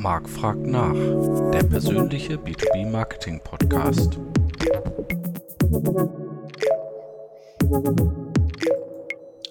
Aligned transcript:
Marc 0.00 0.30
fragt 0.30 0.66
nach, 0.66 0.94
der 1.52 1.62
persönliche 1.62 2.36
B2B-Marketing-Podcast. 2.36 4.18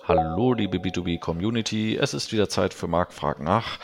Hallo 0.05 0.53
liebe 0.53 0.79
B2B-Community, 0.79 1.97
es 1.97 2.15
ist 2.15 2.33
wieder 2.33 2.49
Zeit 2.49 2.73
für 2.73 2.87
Marc 2.87 3.13
fragt 3.13 3.41
nach. 3.41 3.77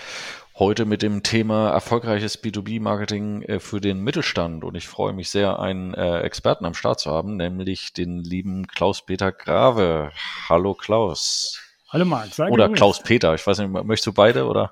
Heute 0.58 0.86
mit 0.86 1.04
dem 1.04 1.22
Thema 1.22 1.70
erfolgreiches 1.70 2.44
B2B-Marketing 2.44 3.44
äh, 3.44 3.60
für 3.60 3.80
den 3.80 4.00
Mittelstand. 4.00 4.64
Und 4.64 4.74
ich 4.74 4.88
freue 4.88 5.14
mich 5.14 5.30
sehr, 5.30 5.60
einen 5.60 5.94
äh, 5.94 6.22
Experten 6.22 6.66
am 6.66 6.74
Start 6.74 7.00
zu 7.00 7.12
haben, 7.12 7.38
nämlich 7.38 7.94
den 7.94 8.24
lieben 8.24 8.66
Klaus-Peter 8.66 9.32
Grave. 9.32 10.10
Hallo 10.50 10.74
Klaus. 10.74 11.62
Hallo 11.90 12.06
Marc. 12.06 12.40
Oder 12.40 12.70
Klaus-Peter, 12.70 13.36
ich 13.36 13.46
weiß 13.46 13.60
nicht, 13.60 13.70
möchtest 13.70 14.08
du 14.08 14.14
beide 14.14 14.48
oder? 14.48 14.72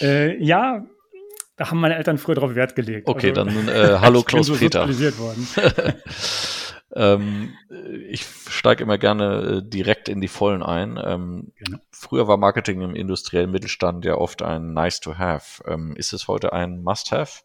Äh, 0.00 0.42
ja, 0.42 0.86
da 1.58 1.70
haben 1.70 1.80
meine 1.80 1.96
Eltern 1.96 2.18
früher 2.18 2.36
drauf 2.36 2.54
Wert 2.54 2.76
gelegt. 2.76 3.08
Okay, 3.08 3.30
also, 3.30 3.44
dann 3.44 3.68
äh, 3.68 3.98
hallo 4.00 4.22
Klaus-Peter. 4.22 4.90
So 4.92 5.32
ähm, 6.94 7.52
ich 8.08 8.24
steige 8.48 8.84
immer 8.84 8.96
gerne 8.96 9.58
äh, 9.58 9.68
direkt 9.68 10.08
in 10.08 10.20
die 10.20 10.28
Vollen 10.28 10.62
ein. 10.62 10.98
Ähm, 11.04 11.52
genau. 11.56 11.78
Früher 11.90 12.28
war 12.28 12.36
Marketing 12.36 12.80
im 12.80 12.94
industriellen 12.94 13.50
Mittelstand 13.50 14.04
ja 14.04 14.14
oft 14.14 14.40
ein 14.40 14.72
Nice 14.72 15.00
to 15.00 15.18
Have. 15.18 15.64
Ähm, 15.66 15.96
ist 15.96 16.12
es 16.12 16.28
heute 16.28 16.52
ein 16.52 16.80
Must 16.82 17.10
Have? 17.10 17.42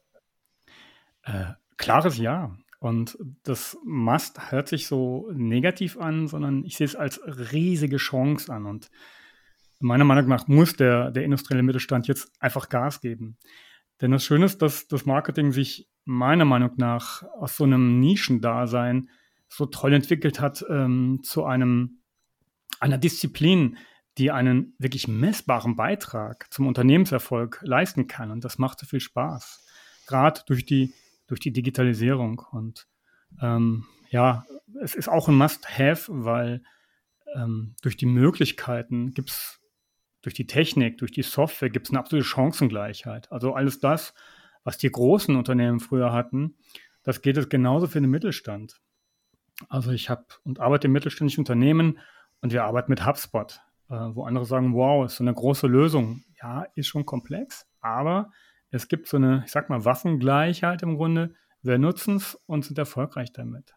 Äh, 1.23 1.45
klares 1.77 2.17
Ja. 2.17 2.55
Und 2.79 3.17
das 3.43 3.77
Must 3.83 4.51
hört 4.51 4.67
sich 4.67 4.87
so 4.87 5.31
negativ 5.33 5.97
an, 5.97 6.27
sondern 6.27 6.65
ich 6.65 6.77
sehe 6.77 6.85
es 6.85 6.95
als 6.95 7.19
riesige 7.25 7.97
Chance 7.97 8.53
an. 8.53 8.67
Und 8.67 8.91
meiner 9.79 10.03
Meinung 10.03 10.27
nach 10.27 10.47
muss 10.47 10.75
der, 10.75 11.09
der 11.09 11.23
industrielle 11.23 11.63
Mittelstand 11.63 12.07
jetzt 12.07 12.31
einfach 12.39 12.69
Gas 12.69 13.01
geben. 13.01 13.37
Denn 14.01 14.11
das 14.11 14.23
Schöne 14.23 14.45
ist, 14.45 14.61
dass 14.61 14.87
das 14.87 15.05
Marketing 15.05 15.51
sich 15.51 15.89
meiner 16.05 16.45
Meinung 16.45 16.71
nach 16.77 17.23
aus 17.23 17.55
so 17.55 17.63
einem 17.63 17.99
Nischendasein 17.99 19.09
so 19.47 19.65
toll 19.65 19.93
entwickelt 19.93 20.39
hat 20.39 20.65
ähm, 20.69 21.21
zu 21.23 21.45
einem, 21.45 22.01
einer 22.79 22.97
Disziplin, 22.97 23.77
die 24.17 24.31
einen 24.31 24.75
wirklich 24.77 25.07
messbaren 25.07 25.75
Beitrag 25.75 26.51
zum 26.51 26.67
Unternehmenserfolg 26.67 27.61
leisten 27.63 28.07
kann. 28.07 28.31
Und 28.31 28.43
das 28.43 28.57
macht 28.57 28.79
so 28.79 28.85
viel 28.85 28.99
Spaß. 28.99 29.65
Gerade 30.07 30.41
durch 30.47 30.65
die, 30.65 30.93
durch 31.27 31.39
die 31.39 31.53
Digitalisierung. 31.53 32.41
Und 32.51 32.87
ähm, 33.41 33.85
ja, 34.09 34.45
es 34.81 34.95
ist 34.95 35.09
auch 35.09 35.29
ein 35.29 35.35
Must-Have, 35.35 36.05
weil 36.09 36.63
ähm, 37.35 37.75
durch 37.81 37.97
die 37.97 38.05
Möglichkeiten 38.05 39.13
gibt 39.13 39.31
es, 39.31 39.59
durch 40.23 40.33
die 40.33 40.47
Technik, 40.47 40.97
durch 40.97 41.11
die 41.11 41.21
Software 41.21 41.69
gibt 41.69 41.87
es 41.87 41.91
eine 41.91 41.99
absolute 41.99 42.27
Chancengleichheit. 42.27 43.31
Also 43.31 43.53
alles 43.53 43.79
das, 43.79 44.13
was 44.63 44.77
die 44.77 44.89
großen 44.89 45.35
Unternehmen 45.35 45.79
früher 45.79 46.11
hatten, 46.11 46.55
das 47.03 47.21
geht 47.21 47.37
es 47.37 47.49
genauso 47.49 47.87
für 47.87 48.01
den 48.01 48.09
Mittelstand. 48.09 48.81
Also 49.69 49.91
ich 49.91 50.09
habe 50.09 50.25
und 50.43 50.59
arbeite 50.59 50.87
im 50.87 50.93
mittelständischen 50.93 51.41
Unternehmen 51.41 51.99
und 52.41 52.53
wir 52.53 52.63
arbeiten 52.63 52.91
mit 52.91 53.05
HubSpot, 53.05 53.59
äh, 53.89 53.93
wo 53.93 54.23
andere 54.23 54.45
sagen, 54.45 54.73
wow, 54.73 55.05
ist 55.05 55.17
so 55.17 55.23
eine 55.23 55.33
große 55.33 55.67
Lösung. 55.67 56.23
Ja, 56.41 56.65
ist 56.75 56.87
schon 56.87 57.05
komplex, 57.05 57.67
aber 57.81 58.31
es 58.69 58.87
gibt 58.87 59.07
so 59.07 59.17
eine, 59.17 59.43
ich 59.45 59.51
sag 59.51 59.69
mal, 59.69 59.85
Waffengleichheit 59.85 60.81
im 60.81 60.95
Grunde. 60.95 61.35
Wir 61.61 61.77
nutzen 61.77 62.15
es 62.15 62.35
und 62.45 62.65
sind 62.65 62.77
erfolgreich 62.77 63.31
damit. 63.33 63.73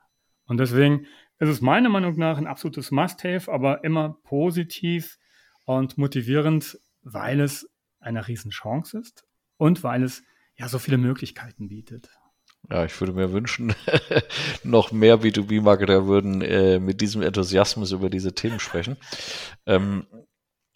Und 0.46 0.58
deswegen 0.58 1.06
ist 1.38 1.48
es 1.48 1.60
meiner 1.60 1.88
Meinung 1.88 2.16
nach 2.16 2.38
ein 2.38 2.46
absolutes 2.46 2.92
Must-Have, 2.92 3.52
aber 3.52 3.84
immer 3.84 4.16
positiv 4.22 5.18
und 5.66 5.98
motivierend, 5.98 6.78
weil 7.02 7.40
es 7.40 7.68
eine 8.00 8.26
Riesenchance 8.26 8.98
ist 8.98 9.26
und 9.58 9.82
weil 9.82 10.02
es 10.02 10.22
ja 10.56 10.68
so 10.68 10.78
viele 10.78 10.96
Möglichkeiten 10.96 11.68
bietet. 11.68 12.08
Ja, 12.70 12.84
ich 12.84 12.98
würde 13.00 13.12
mir 13.12 13.32
wünschen, 13.32 13.74
noch 14.64 14.90
mehr 14.90 15.20
B2B-Marketer 15.20 16.06
würden 16.06 16.40
äh, 16.42 16.80
mit 16.80 17.00
diesem 17.00 17.22
Enthusiasmus 17.22 17.92
über 17.92 18.10
diese 18.10 18.34
Themen 18.34 18.58
sprechen. 18.58 18.96
Ähm, 19.66 20.06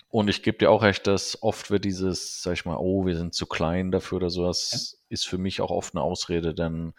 und 0.08 0.28
ich 0.28 0.42
gebe 0.42 0.58
dir 0.58 0.70
auch 0.70 0.82
recht, 0.82 1.06
dass 1.06 1.42
oft 1.42 1.70
wird 1.70 1.84
dieses, 1.84 2.42
sag 2.42 2.54
ich 2.54 2.64
mal, 2.64 2.76
oh, 2.76 3.06
wir 3.06 3.16
sind 3.16 3.34
zu 3.34 3.46
klein 3.46 3.90
dafür 3.90 4.16
oder 4.16 4.30
sowas, 4.30 4.70
ja. 4.98 4.98
ist 5.08 5.26
für 5.26 5.38
mich 5.38 5.60
auch 5.60 5.70
oft 5.70 5.94
eine 5.94 6.02
Ausrede, 6.02 6.52
denn 6.54 6.92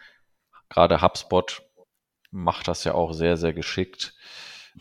gerade 0.68 1.02
HubSpot 1.02 1.62
macht 2.30 2.68
das 2.68 2.84
ja 2.84 2.94
auch 2.94 3.12
sehr, 3.12 3.36
sehr 3.36 3.52
geschickt. 3.52 4.14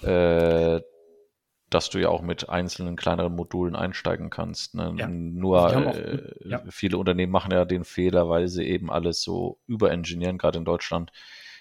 Äh, 0.02 0.82
dass 1.72 1.90
du 1.90 2.00
ja 2.00 2.10
auch 2.10 2.22
mit 2.22 2.50
einzelnen 2.50 2.98
kleineren 2.98 3.34
Modulen 3.34 3.76
einsteigen 3.76 4.30
kannst. 4.30 4.76
Ne? 4.76 4.94
Ja. 4.98 5.08
Nur 5.08 5.68
auch, 5.68 5.96
äh, 5.96 6.22
ja. 6.44 6.62
viele 6.70 6.98
Unternehmen 6.98 7.32
machen 7.32 7.52
ja 7.52 7.64
den 7.64 7.86
Fehler, 7.86 8.30
weil 8.30 8.50
sie 8.50 8.66
eben 8.66 8.92
alles 8.92 9.24
so 9.24 9.58
überengineeren, 9.68 10.38
gerade 10.38 10.60
in 10.60 10.66
Deutschland, 10.66 11.12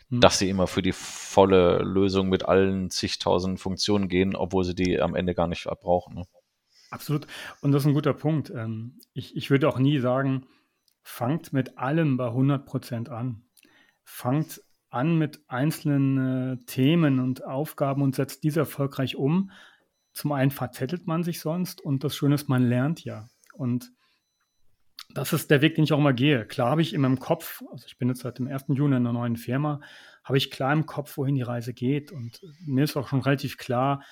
hm. 0.09 0.21
dass 0.21 0.39
sie 0.39 0.51
immer 0.51 0.67
für 0.67 0.83
die 0.83 0.93
volle 0.93 1.79
Lösung 1.79 2.29
mit 2.29 2.45
allen 2.45 2.91
zigtausend 2.91 3.61
Funktionen 3.61 4.09
gehen, 4.09 4.35
obwohl 4.35 4.65
sie 4.65 4.75
die 4.75 5.01
am 5.01 5.15
Ende 5.15 5.35
gar 5.35 5.47
nicht 5.47 5.65
brauchen. 5.81 6.17
Ne? 6.17 6.25
Absolut. 6.91 7.29
Und 7.61 7.71
das 7.71 7.85
ist 7.85 7.87
ein 7.87 7.95
guter 7.95 8.15
Punkt. 8.15 8.51
Ähm, 8.51 8.99
ich, 9.13 9.37
ich 9.37 9.49
würde 9.51 9.69
auch 9.69 9.79
nie 9.79 10.01
sagen, 10.01 10.47
fangt 11.03 11.53
mit 11.53 11.79
allem 11.79 12.17
bei 12.17 12.27
100 12.27 12.67
Prozent 12.67 13.09
an. 13.11 13.45
Fangt 14.03 14.61
an 14.91 15.17
mit 15.17 15.41
einzelnen 15.47 16.19
äh, 16.59 16.65
Themen 16.67 17.21
und 17.21 17.45
Aufgaben 17.45 18.03
und 18.03 18.17
setzt 18.17 18.43
diese 18.43 18.61
erfolgreich 18.61 19.15
um 19.15 19.53
zum 20.13 20.33
einen 20.33 20.51
verzettelt 20.51 21.07
man 21.07 21.23
sich 21.23 21.41
sonst 21.41 21.81
und 21.81 22.05
das 22.05 22.17
Schöne 22.17 22.35
ist, 22.35 22.49
man 22.49 22.63
lernt 22.63 23.05
ja. 23.05 23.29
Und 23.53 23.93
das 25.15 25.33
ist 25.33 25.51
der 25.51 25.61
Weg, 25.61 25.75
den 25.75 25.85
ich 25.85 25.93
auch 25.93 25.99
immer 25.99 26.13
gehe. 26.13 26.47
Klar 26.47 26.71
habe 26.71 26.83
ich 26.83 26.95
in 26.95 27.01
meinem 27.01 27.19
Kopf, 27.19 27.63
also 27.71 27.85
ich 27.87 27.99
bin 27.99 28.09
jetzt 28.09 28.21
seit 28.21 28.39
dem 28.39 28.47
1. 28.47 28.67
Juni 28.69 28.97
in 28.97 29.07
einer 29.07 29.13
neuen 29.13 29.37
Firma, 29.37 29.81
habe 30.25 30.39
ich 30.39 30.51
klar 30.51 30.73
im 30.73 30.87
Kopf, 30.87 31.17
wohin 31.17 31.35
die 31.35 31.43
Reise 31.43 31.75
geht. 31.75 32.13
Und 32.13 32.41
mir 32.67 32.85
ist 32.85 32.97
auch 32.97 33.09
schon 33.09 33.21
relativ 33.21 33.57
klar, 33.57 34.03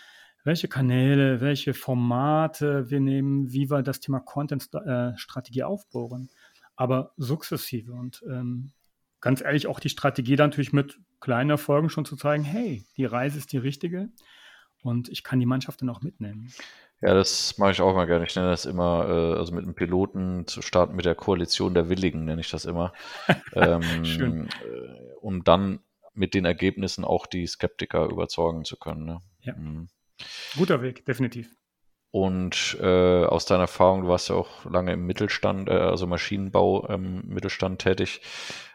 welche 0.44 0.68
Kanäle, 0.68 1.40
welche 1.40 1.74
Formate 1.74 2.90
wir 2.90 3.00
nehmen, 3.00 3.52
wie 3.52 3.70
wir 3.70 3.82
das 3.82 4.00
Thema 4.00 4.20
Content-Strategie 4.20 5.62
aufbohren. 5.62 6.30
Aber 6.74 7.12
sukzessive 7.16 7.92
und 7.92 8.22
ähm, 8.28 8.72
ganz 9.20 9.40
ehrlich 9.40 9.66
auch 9.66 9.80
die 9.80 9.88
Strategie 9.88 10.36
natürlich 10.36 10.72
mit 10.72 11.00
kleinen 11.20 11.50
Erfolgen 11.50 11.90
schon 11.90 12.04
zu 12.04 12.16
zeigen, 12.16 12.44
hey, 12.44 12.84
die 12.96 13.04
Reise 13.04 13.38
ist 13.38 13.52
die 13.52 13.58
richtige 13.58 14.10
und 14.82 15.08
ich 15.08 15.22
kann 15.22 15.40
die 15.40 15.46
Mannschaft 15.46 15.82
dann 15.82 15.90
auch 15.90 16.02
mitnehmen. 16.02 16.52
Ja, 17.00 17.14
das 17.14 17.58
mache 17.58 17.70
ich 17.70 17.80
auch 17.80 17.94
mal 17.94 18.06
gerne. 18.06 18.24
Ich 18.24 18.34
nenne 18.34 18.50
das 18.50 18.66
immer, 18.66 19.08
äh, 19.08 19.38
also 19.38 19.54
mit 19.54 19.64
einem 19.64 19.74
Piloten 19.74 20.46
zu 20.48 20.62
starten 20.62 20.96
mit 20.96 21.04
der 21.04 21.14
Koalition 21.14 21.74
der 21.74 21.88
Willigen, 21.88 22.24
nenne 22.24 22.40
ich 22.40 22.50
das 22.50 22.64
immer. 22.64 22.92
ähm, 23.54 24.04
Schön. 24.04 24.48
Äh, 24.48 25.14
um 25.20 25.44
dann 25.44 25.80
mit 26.14 26.34
den 26.34 26.44
Ergebnissen 26.44 27.04
auch 27.04 27.26
die 27.26 27.46
Skeptiker 27.46 28.06
überzeugen 28.06 28.64
zu 28.64 28.76
können. 28.76 29.04
Ne? 29.04 29.20
Ja. 29.42 29.54
Mhm. 29.54 29.88
Guter 30.56 30.82
Weg, 30.82 31.04
definitiv. 31.04 31.54
Und 32.10 32.76
äh, 32.80 33.24
aus 33.24 33.44
deiner 33.44 33.62
Erfahrung, 33.62 34.02
du 34.02 34.08
warst 34.08 34.30
ja 34.30 34.34
auch 34.34 34.64
lange 34.64 34.92
im 34.92 35.06
Mittelstand, 35.06 35.68
äh, 35.68 35.72
also 35.72 36.06
Maschinenbau 36.06 36.88
ähm, 36.88 37.22
Mittelstand 37.26 37.80
tätig. 37.80 38.22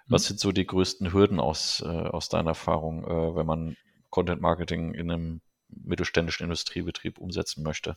Was 0.07 0.23
mhm. 0.23 0.27
sind 0.27 0.39
so 0.39 0.51
die 0.53 0.67
größten 0.67 1.11
Hürden 1.11 1.39
aus, 1.39 1.83
äh, 1.85 1.89
aus 1.89 2.29
deiner 2.29 2.51
Erfahrung, 2.51 3.03
äh, 3.05 3.35
wenn 3.35 3.45
man 3.45 3.75
Content 4.09 4.41
Marketing 4.41 4.93
in 4.93 5.11
einem 5.11 5.41
mittelständischen 5.83 6.43
Industriebetrieb 6.43 7.17
umsetzen 7.17 7.63
möchte. 7.63 7.95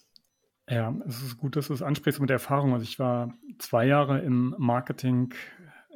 Ja, 0.69 0.95
es 1.07 1.23
ist 1.23 1.37
gut, 1.37 1.57
dass 1.57 1.69
du 1.69 1.75
es 1.75 1.83
ansprichst 1.83 2.21
mit 2.21 2.29
der 2.29 2.37
Erfahrung. 2.37 2.73
Also 2.73 2.83
ich 2.83 2.99
war 2.99 3.35
zwei 3.59 3.87
Jahre 3.87 4.21
im 4.21 4.55
Marketing, 4.59 5.33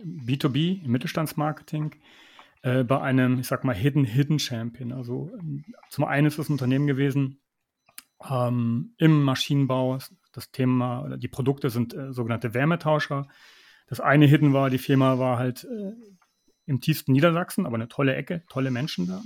B2B, 0.04 0.84
im 0.84 0.92
Mittelstandsmarketing, 0.92 1.96
äh, 2.62 2.84
bei 2.84 3.00
einem, 3.00 3.40
ich 3.40 3.48
sag 3.48 3.64
mal, 3.64 3.74
Hidden 3.74 4.04
Hidden 4.04 4.38
Champion. 4.38 4.92
Also 4.92 5.30
zum 5.88 6.04
einen 6.04 6.26
ist 6.26 6.38
es 6.38 6.48
ein 6.48 6.52
Unternehmen 6.52 6.86
gewesen 6.86 7.40
ähm, 8.28 8.94
im 8.98 9.22
Maschinenbau. 9.22 9.98
Das 10.32 10.50
Thema, 10.52 11.16
die 11.16 11.28
Produkte 11.28 11.70
sind 11.70 11.94
äh, 11.94 12.12
sogenannte 12.12 12.54
Wärmetauscher. 12.54 13.26
Das 13.88 13.98
eine 13.98 14.26
Hidden 14.26 14.52
war, 14.52 14.70
die 14.70 14.78
Firma 14.78 15.19
war 15.19 15.38
halt 15.38 15.64
äh, 15.64 15.93
im 16.66 16.81
tiefsten 16.81 17.12
Niedersachsen, 17.12 17.66
aber 17.66 17.75
eine 17.75 17.88
tolle 17.88 18.14
Ecke, 18.14 18.44
tolle 18.49 18.70
Menschen 18.70 19.08
da. 19.08 19.20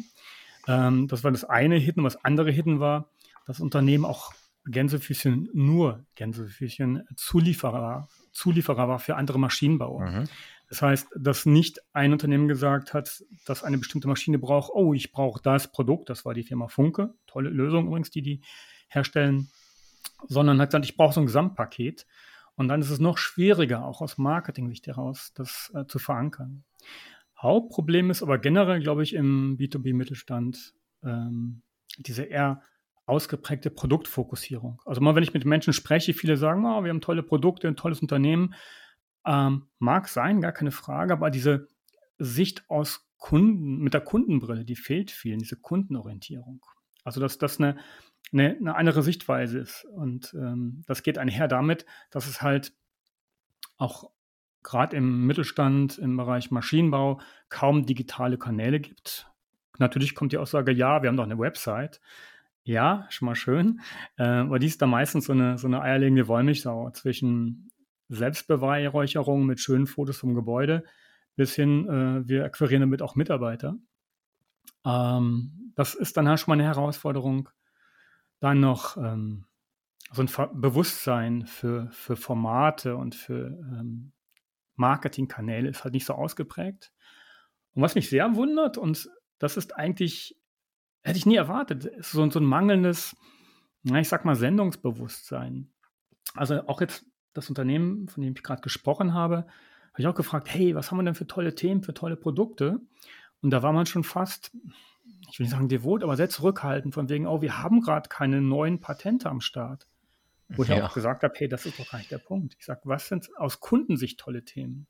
Ähm, 0.67 1.09
das 1.09 1.25
war 1.25 1.31
das 1.31 1.45
eine 1.45 1.77
Hidden. 1.77 2.05
Was 2.05 2.25
andere 2.25 2.51
Hidden 2.51 2.81
war, 2.81 3.11
das 3.47 3.61
Unternehmen 3.61 4.05
auch 4.05 4.33
Gänsefüßchen 4.67 5.51
nur 5.53 6.05
Gänsefüßchen 6.15 7.07
Zulieferer, 7.17 8.09
Zulieferer 8.33 8.89
war 8.89 8.99
für 8.99 9.17
andere 9.17 9.39
Maschinenbauer. 9.39 10.07
Mhm. 10.07 10.25
Das 10.69 10.81
heißt, 10.81 11.09
dass 11.17 11.45
nicht 11.47 11.81
ein 11.93 12.13
Unternehmen 12.13 12.49
gesagt 12.49 12.95
hat, 12.95 13.23
dass 13.45 13.63
eine 13.63 13.79
bestimmte 13.79 14.09
Maschine 14.09 14.39
braucht, 14.39 14.71
oh, 14.73 14.95
ich 14.95 15.13
brauche 15.13 15.41
das 15.43 15.71
Produkt, 15.71 16.09
das 16.09 16.25
war 16.25 16.35
die 16.35 16.43
Firma 16.43 16.69
Funke, 16.69 17.15
tolle 17.27 17.51
Lösung 17.51 17.87
übrigens, 17.87 18.11
die 18.11 18.23
die 18.23 18.41
herstellen, 18.89 19.51
sondern 20.27 20.61
hat 20.61 20.71
gesagt, 20.71 20.87
ich 20.87 20.97
brauche 20.97 21.13
so 21.13 21.21
ein 21.21 21.27
Gesamtpaket. 21.27 22.07
Und 22.57 22.69
dann 22.69 22.81
ist 22.81 22.91
es 22.91 23.01
noch 23.01 23.19
schwieriger, 23.19 23.85
auch 23.85 24.01
aus 24.01 24.17
Marketing-Sicht 24.17 24.87
heraus, 24.87 25.33
das 25.35 25.73
äh, 25.75 25.87
zu 25.87 25.99
verankern. 25.99 26.63
Hauptproblem 27.45 28.11
ist 28.11 28.23
aber 28.23 28.39
generell, 28.39 28.81
glaube 28.81 29.05
ich, 29.05 29.15
im 29.15 29.57
B2B-Mittelstand 29.57 30.75
ähm, 31.05 31.63
diese 31.99 32.25
eher 32.25 32.63
ausgeprägte 33.07 33.71
Produktfokussierung. 33.71 34.83
Also 34.85 35.01
mal, 35.01 35.15
wenn 35.15 35.23
ich 35.23 35.35
mit 35.35 35.45
Menschen 35.45 35.73
spreche, 35.73 36.15
viele 36.15 36.37
sagen, 36.37 36.65
oh, 36.65 36.83
wir 36.83 36.91
haben 36.91 37.01
tolle 37.01 37.23
Produkte, 37.23 37.69
ein 37.69 37.77
tolles 37.77 38.01
Unternehmen, 38.01 38.55
Ähm, 39.27 39.69
mag 39.79 40.09
sein, 40.09 40.43
gar 40.43 40.53
keine 40.53 40.71
Frage, 40.71 41.15
aber 41.15 41.31
diese 41.31 41.69
Sicht 42.19 42.69
aus 42.69 43.09
Kunden, 43.17 43.79
mit 43.79 43.95
der 43.95 44.03
Kundenbrille, 44.03 44.67
die 44.67 44.77
fehlt 44.77 45.11
vielen, 45.11 45.39
diese 45.39 45.57
Kundenorientierung. 45.57 46.61
Also, 47.05 47.21
dass 47.21 47.39
das 47.39 47.59
eine, 47.59 47.79
eine, 48.33 48.57
eine 48.59 48.75
andere 48.77 49.03
Sichtweise 49.03 49.59
ist. 49.61 49.87
Und 49.87 50.35
ähm, 50.35 50.83
das 50.87 51.03
geht 51.03 51.17
einher 51.17 51.49
damit, 51.49 51.87
dass 52.11 52.27
es 52.27 52.43
halt 52.43 52.75
auch 53.79 54.11
gerade 54.65 54.97
im 54.97 55.27
Mittelstand, 55.27 55.99
im 55.99 56.17
Bereich 56.17 56.51
Maschinenbau 56.51 57.21
kaum 57.49 57.87
digitale 57.87 58.39
Kanäle 58.39 58.81
gibt. 58.81 59.31
Natürlich 59.79 60.15
kommt 60.15 60.33
die 60.33 60.39
Aussage, 60.39 60.73
ja, 60.73 61.03
wir 61.03 61.09
haben 61.09 61.17
doch 61.17 61.25
eine 61.25 61.39
Website. 61.39 62.01
Ja, 62.65 63.07
schon 63.11 63.27
mal 63.27 63.35
schön. 63.35 63.81
Äh, 64.17 64.25
aber 64.25 64.59
die 64.59 64.67
ist 64.67 64.81
da 64.81 64.87
meistens 64.87 65.27
so 65.27 65.33
eine, 65.33 65.59
so 65.59 65.67
eine 65.67 65.83
eierlegende 65.83 66.27
Wollmilchsau 66.27 66.91
zwischen 66.91 67.71
Selbstbeweihräucherung 68.09 69.45
mit 69.45 69.61
schönen 69.61 69.87
Fotos 69.87 70.19
vom 70.19 70.35
Gebäude 70.35 70.85
bis 71.37 71.55
hin, 71.55 71.89
äh, 71.89 72.29
wir 72.29 72.45
akquirieren 72.45 72.81
damit 72.81 73.03
auch 73.03 73.17
Mitarbeiter. 73.17 73.77
Ähm, 74.85 75.73
das 75.75 75.95
ist 75.95 76.17
dann 76.17 76.29
halt 76.29 76.41
schon 76.41 76.53
mal 76.53 76.63
eine 76.63 76.69
Herausforderung. 76.75 77.49
Dann 78.41 78.61
noch 78.61 78.97
ähm, 78.97 79.47
so 80.13 80.23
ein 80.23 80.61
Bewusstsein 80.61 81.47
für, 81.47 81.89
für 81.91 82.17
Formate 82.17 82.97
und 82.97 83.15
für 83.15 83.47
ähm, 83.47 84.13
Marketingkanäle 84.77 85.69
ist 85.69 85.85
halt 85.85 85.95
nicht 85.95 86.07
so 86.07 86.15
ausgeprägt. 86.15 86.93
Und 87.75 87.83
was 87.83 87.95
mich 87.95 88.09
sehr 88.09 88.35
wundert, 88.37 88.79
und 88.79 89.11
das 89.39 89.57
ist 89.57 89.77
eigentlich, 89.77 90.37
hätte 91.03 91.19
ich 91.19 91.27
nie 91.27 91.37
erwartet, 91.37 91.91
so, 92.05 92.29
so 92.31 92.39
ein 92.39 92.45
mangelndes, 92.45 93.17
na, 93.83 94.01
ich 94.01 94.09
sag 94.09 94.25
mal, 94.25 94.37
Sendungsbewusstsein. 94.37 95.71
Also 96.35 96.67
auch 96.67 96.81
jetzt 96.81 97.05
das 97.35 97.49
Unternehmen, 97.49 98.09
von 98.09 98.23
dem 98.23 98.35
ich 98.35 98.43
gerade 98.43 98.63
gesprochen 98.63 99.13
habe, 99.13 99.39
habe 99.39 100.03
ich 100.03 100.07
auch 100.07 100.15
gefragt, 100.15 100.49
hey, 100.51 100.75
was 100.75 100.91
haben 100.91 100.99
wir 100.99 101.05
denn 101.05 101.15
für 101.15 101.27
tolle 101.27 101.55
Themen, 101.55 101.83
für 101.83 101.95
tolle 101.95 102.17
Produkte? 102.17 102.81
Und 103.43 103.51
da 103.51 103.63
war 103.63 103.73
man 103.73 103.87
schon 103.87 104.05
fast, 104.05 104.53
ich 105.31 105.39
will 105.39 105.45
nicht 105.45 105.53
sagen 105.53 105.69
devot, 105.69 106.03
aber 106.03 106.17
sehr 106.17 106.29
zurückhaltend, 106.29 106.95
von 106.95 107.09
wegen, 107.09 107.27
oh, 107.27 107.43
wir 107.43 107.63
haben 107.63 107.81
gerade 107.81 108.09
keine 108.09 108.41
neuen 108.41 108.81
Patente 108.81 109.29
am 109.29 109.41
Start. 109.41 109.87
Wo 110.49 110.63
ich 110.63 110.69
ja. 110.69 110.87
auch 110.87 110.95
gesagt 110.95 111.23
habe, 111.23 111.35
hey, 111.37 111.49
das 111.49 111.67
ist 111.67 111.79
doch 111.79 111.91
gar 111.91 111.99
nicht 111.99 112.11
der 112.11 112.19
Punkt. 112.19 112.55
Ich 112.59 112.67
sage, 112.67 112.83
was 112.85 113.09
sind 113.09 113.31
aus 113.37 113.61
Kundensicht 113.61 114.21
tolle 114.21 114.45
Themen? 114.45 114.87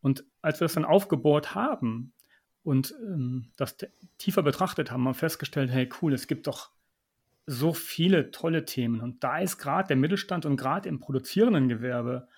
Und 0.00 0.24
als 0.42 0.60
wir 0.60 0.64
das 0.64 0.74
dann 0.74 0.84
aufgebohrt 0.84 1.54
haben 1.54 2.12
und 2.62 2.94
ähm, 3.02 3.50
das 3.56 3.76
tiefer 4.18 4.42
betrachtet 4.42 4.90
haben, 4.90 5.04
haben 5.04 5.10
wir 5.10 5.14
festgestellt, 5.14 5.70
hey, 5.70 5.88
cool, 6.00 6.12
es 6.12 6.26
gibt 6.26 6.46
doch 6.46 6.70
so 7.46 7.72
viele 7.72 8.30
tolle 8.30 8.64
Themen. 8.64 9.00
Und 9.00 9.24
da 9.24 9.38
ist 9.38 9.58
gerade 9.58 9.88
der 9.88 9.96
Mittelstand 9.96 10.46
und 10.46 10.56
gerade 10.56 10.88
im 10.88 11.00
produzierenden 11.00 11.68
Gewerbe 11.68 12.28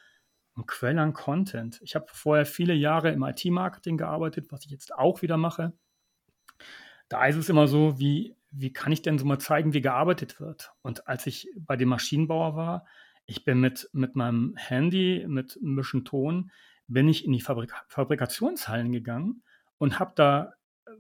ein 0.56 0.67
Quell 0.67 0.99
an 0.99 1.12
Content. 1.12 1.81
Ich 1.82 1.94
habe 1.94 2.06
vorher 2.12 2.47
viele 2.47 2.75
Jahre 2.75 3.11
im 3.11 3.23
IT-Marketing 3.23 3.97
gearbeitet, 3.97 4.50
was 4.50 4.64
ich 4.64 4.70
jetzt 4.70 4.94
auch 4.94 5.23
wieder 5.23 5.37
mache. 5.37 5.73
Da 7.08 7.26
ist 7.26 7.37
es 7.37 7.49
immer 7.49 7.67
so, 7.67 7.99
wie 7.99 8.37
wie 8.50 8.73
kann 8.73 8.93
ich 8.93 9.02
denn 9.02 9.19
so 9.19 9.25
mal 9.25 9.38
zeigen, 9.38 9.73
wie 9.73 9.81
gearbeitet 9.81 10.41
wird? 10.41 10.73
Und 10.82 11.06
als 11.06 11.26
ich 11.26 11.49
bei 11.56 11.76
dem 11.76 11.88
Maschinenbauer 11.88 12.56
war, 12.56 12.87
ich 13.26 13.44
bin 13.44 13.61
mit, 13.61 13.88
mit 13.93 14.17
meinem 14.17 14.55
Handy, 14.56 15.25
mit 15.29 15.56
ein 15.56 15.76
bisschen 15.76 16.05
Ton, 16.05 16.50
bin 16.88 17.08
ich 17.08 17.25
in 17.25 17.32
die 17.32 17.41
Fabrik 17.41 17.73
Fabrikationshallen 17.87 18.91
gegangen 18.91 19.43
und 19.79 20.00
habe 20.00 20.12
da 20.17 20.52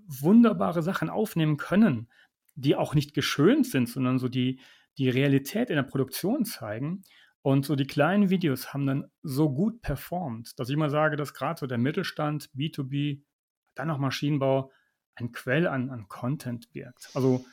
wunderbare 0.06 0.82
Sachen 0.82 1.10
aufnehmen 1.10 1.56
können, 1.56 2.08
die 2.54 2.76
auch 2.76 2.94
nicht 2.94 3.14
geschönt 3.14 3.66
sind, 3.66 3.88
sondern 3.88 4.18
so 4.18 4.28
die, 4.28 4.60
die 4.98 5.08
Realität 5.08 5.70
in 5.70 5.76
der 5.76 5.82
Produktion 5.82 6.44
zeigen. 6.44 7.02
Und 7.42 7.64
so 7.64 7.74
die 7.74 7.86
kleinen 7.86 8.30
Videos 8.30 8.72
haben 8.72 8.86
dann 8.86 9.10
so 9.22 9.52
gut 9.52 9.80
performt, 9.80 10.58
dass 10.58 10.68
ich 10.68 10.76
mal 10.76 10.90
sage, 10.90 11.16
dass 11.16 11.34
gerade 11.34 11.58
so 11.58 11.66
der 11.66 11.78
Mittelstand, 11.78 12.50
B2B, 12.54 13.22
dann 13.74 13.88
noch 13.88 13.98
Maschinenbau, 13.98 14.70
ein 15.14 15.32
Quell 15.32 15.66
an, 15.66 15.90
an 15.90 16.08
Content 16.08 16.68
wirkt. 16.72 17.10
Also 17.14 17.44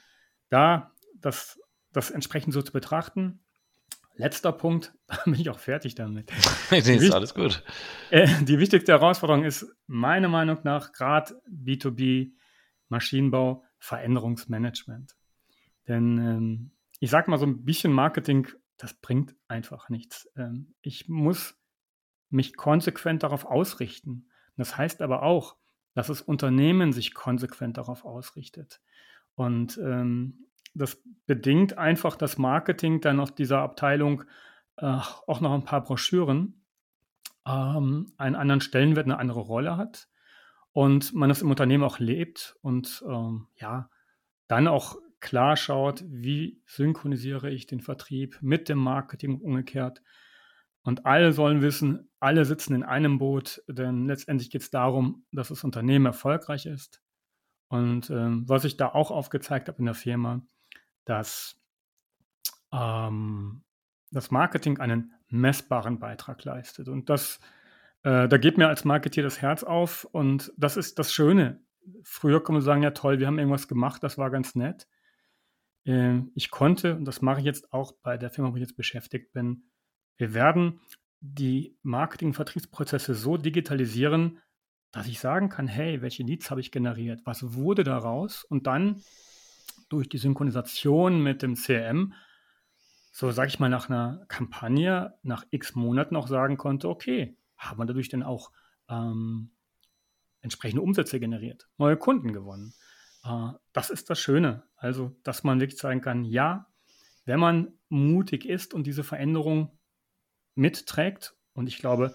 da 0.49 0.91
das, 1.19 1.59
das 1.91 2.11
entsprechend 2.11 2.53
so 2.53 2.61
zu 2.61 2.71
betrachten. 2.71 3.39
Letzter 4.15 4.51
Punkt, 4.51 4.93
da 5.07 5.17
bin 5.25 5.35
ich 5.35 5.49
auch 5.49 5.59
fertig 5.59 5.95
damit. 5.95 6.31
nee, 6.71 6.77
ist 6.77 7.13
alles 7.13 7.33
gut. 7.33 7.63
Äh, 8.09 8.27
die 8.45 8.57
wichtigste 8.57 8.93
Herausforderung 8.93 9.43
ist 9.43 9.65
meiner 9.85 10.29
Meinung 10.29 10.59
nach 10.63 10.93
gerade 10.93 11.41
B2B, 11.51 12.31
Maschinenbau, 12.87 13.65
Veränderungsmanagement. 13.79 15.17
Denn 15.89 16.17
ähm, 16.17 16.71
ich 17.01 17.09
sage 17.09 17.29
mal 17.29 17.37
so 17.37 17.45
ein 17.45 17.65
bisschen 17.65 17.91
Marketing, 17.91 18.47
das 18.77 18.93
bringt 18.93 19.35
einfach 19.49 19.89
nichts. 19.89 20.29
Ähm, 20.37 20.73
ich 20.81 21.09
muss 21.09 21.57
mich 22.29 22.55
konsequent 22.55 23.23
darauf 23.23 23.45
ausrichten. 23.45 24.29
Das 24.55 24.77
heißt 24.77 25.01
aber 25.01 25.23
auch, 25.23 25.57
dass 25.97 26.07
das 26.07 26.21
Unternehmen 26.21 26.93
sich 26.93 27.15
konsequent 27.15 27.77
darauf 27.77 28.05
ausrichtet. 28.05 28.81
Und 29.33 29.79
ähm, 29.79 30.45
das 30.75 31.01
bedingt 31.25 31.79
einfach 31.79 32.15
das 32.15 32.37
Marketing 32.37 33.01
dann 33.01 33.19
aus 33.19 33.33
dieser 33.33 33.61
Abteilung 33.61 34.23
äh, 34.77 34.85
auch 34.85 35.41
noch 35.41 35.55
ein 35.55 35.63
paar 35.63 35.83
Broschüren 35.83 36.61
ähm, 37.47 38.13
einen 38.15 38.35
anderen 38.35 38.61
Stellenwert, 38.61 39.05
eine 39.05 39.17
andere 39.17 39.39
Rolle 39.39 39.75
hat 39.75 40.07
und 40.71 41.15
man 41.15 41.29
das 41.29 41.41
im 41.41 41.49
Unternehmen 41.49 41.83
auch 41.83 41.97
lebt 41.97 42.55
und 42.61 43.03
ähm, 43.09 43.47
ja, 43.55 43.89
dann 44.47 44.67
auch 44.67 44.97
klar 45.19 45.57
schaut, 45.57 46.03
wie 46.05 46.61
synchronisiere 46.67 47.49
ich 47.49 47.65
den 47.65 47.81
Vertrieb 47.81 48.37
mit 48.41 48.69
dem 48.69 48.77
Marketing 48.77 49.41
umgekehrt 49.41 50.03
und 50.87 51.05
alle 51.05 51.33
sollen 51.33 51.61
wissen, 51.61 52.09
alle 52.21 52.45
sitzen 52.45 52.73
in 52.73 52.83
einem 52.83 53.17
Boot, 53.19 53.61
denn 53.67 54.05
letztendlich 54.05 54.49
geht 54.49 54.61
es 54.61 54.69
darum, 54.69 55.25
dass 55.33 55.49
das 55.49 55.65
Unternehmen 55.65 56.05
erfolgreich 56.05 56.65
ist. 56.65 57.01
Und 57.67 58.09
ähm, 58.09 58.47
was 58.47 58.63
ich 58.63 58.77
da 58.77 58.87
auch 58.93 59.11
aufgezeigt 59.11 59.67
habe 59.67 59.79
in 59.79 59.85
der 59.85 59.95
Firma, 59.95 60.41
dass 61.03 61.61
ähm, 62.71 63.65
das 64.11 64.31
Marketing 64.31 64.79
einen 64.79 65.11
messbaren 65.27 65.99
Beitrag 65.99 66.45
leistet. 66.45 66.87
Und 66.87 67.09
das, 67.09 67.41
äh, 68.03 68.29
da 68.29 68.37
geht 68.37 68.57
mir 68.57 68.69
als 68.69 68.85
Marketeer 68.85 69.23
das 69.23 69.41
Herz 69.41 69.65
auf. 69.65 70.05
Und 70.05 70.53
das 70.55 70.77
ist 70.77 70.99
das 70.99 71.11
Schöne. 71.11 71.59
Früher 72.03 72.41
kann 72.41 72.53
man 72.53 72.61
sagen, 72.61 72.81
ja 72.81 72.91
toll, 72.91 73.19
wir 73.19 73.27
haben 73.27 73.39
irgendwas 73.39 73.67
gemacht, 73.67 74.03
das 74.03 74.17
war 74.17 74.31
ganz 74.31 74.55
nett. 74.55 74.87
Äh, 75.83 76.21
ich 76.33 76.49
konnte, 76.49 76.95
und 76.95 77.03
das 77.03 77.21
mache 77.21 77.39
ich 77.39 77.45
jetzt 77.45 77.73
auch 77.73 77.91
bei 78.03 78.15
der 78.15 78.29
Firma, 78.29 78.53
wo 78.53 78.55
ich 78.55 78.61
jetzt 78.61 78.77
beschäftigt 78.77 79.33
bin, 79.33 79.63
wir 80.17 80.33
werden 80.33 80.81
die 81.19 81.77
Marketing-Vertriebsprozesse 81.83 83.15
so 83.15 83.37
digitalisieren, 83.37 84.39
dass 84.91 85.07
ich 85.07 85.19
sagen 85.19 85.49
kann, 85.49 85.67
hey, 85.67 86.01
welche 86.01 86.23
Leads 86.23 86.49
habe 86.49 86.61
ich 86.61 86.71
generiert? 86.71 87.21
Was 87.25 87.53
wurde 87.53 87.83
daraus? 87.83 88.43
Und 88.43 88.67
dann 88.67 89.01
durch 89.89 90.09
die 90.09 90.17
Synchronisation 90.17 91.21
mit 91.21 91.41
dem 91.41 91.55
CRM, 91.55 92.13
so 93.11 93.31
sage 93.31 93.49
ich 93.49 93.59
mal, 93.59 93.69
nach 93.69 93.89
einer 93.89 94.25
Kampagne, 94.27 95.13
nach 95.23 95.45
x 95.49 95.75
Monaten 95.75 96.15
auch 96.15 96.27
sagen 96.27 96.57
konnte, 96.57 96.89
okay, 96.89 97.37
haben 97.57 97.79
wir 97.79 97.85
dadurch 97.85 98.09
denn 98.09 98.23
auch 98.23 98.51
ähm, 98.89 99.51
entsprechende 100.41 100.81
Umsätze 100.81 101.19
generiert, 101.19 101.67
neue 101.77 101.97
Kunden 101.97 102.31
gewonnen. 102.31 102.73
Äh, 103.23 103.51
das 103.73 103.89
ist 103.89 104.09
das 104.09 104.19
Schöne. 104.19 104.63
Also, 104.75 105.15
dass 105.23 105.43
man 105.43 105.59
wirklich 105.59 105.79
sagen 105.79 106.01
kann, 106.01 106.25
ja, 106.25 106.67
wenn 107.25 107.39
man 107.39 107.73
mutig 107.89 108.45
ist 108.45 108.73
und 108.73 108.87
diese 108.87 109.03
Veränderung 109.03 109.76
mitträgt. 110.57 111.33
Und 111.53 111.67
ich 111.67 111.77
glaube, 111.77 112.13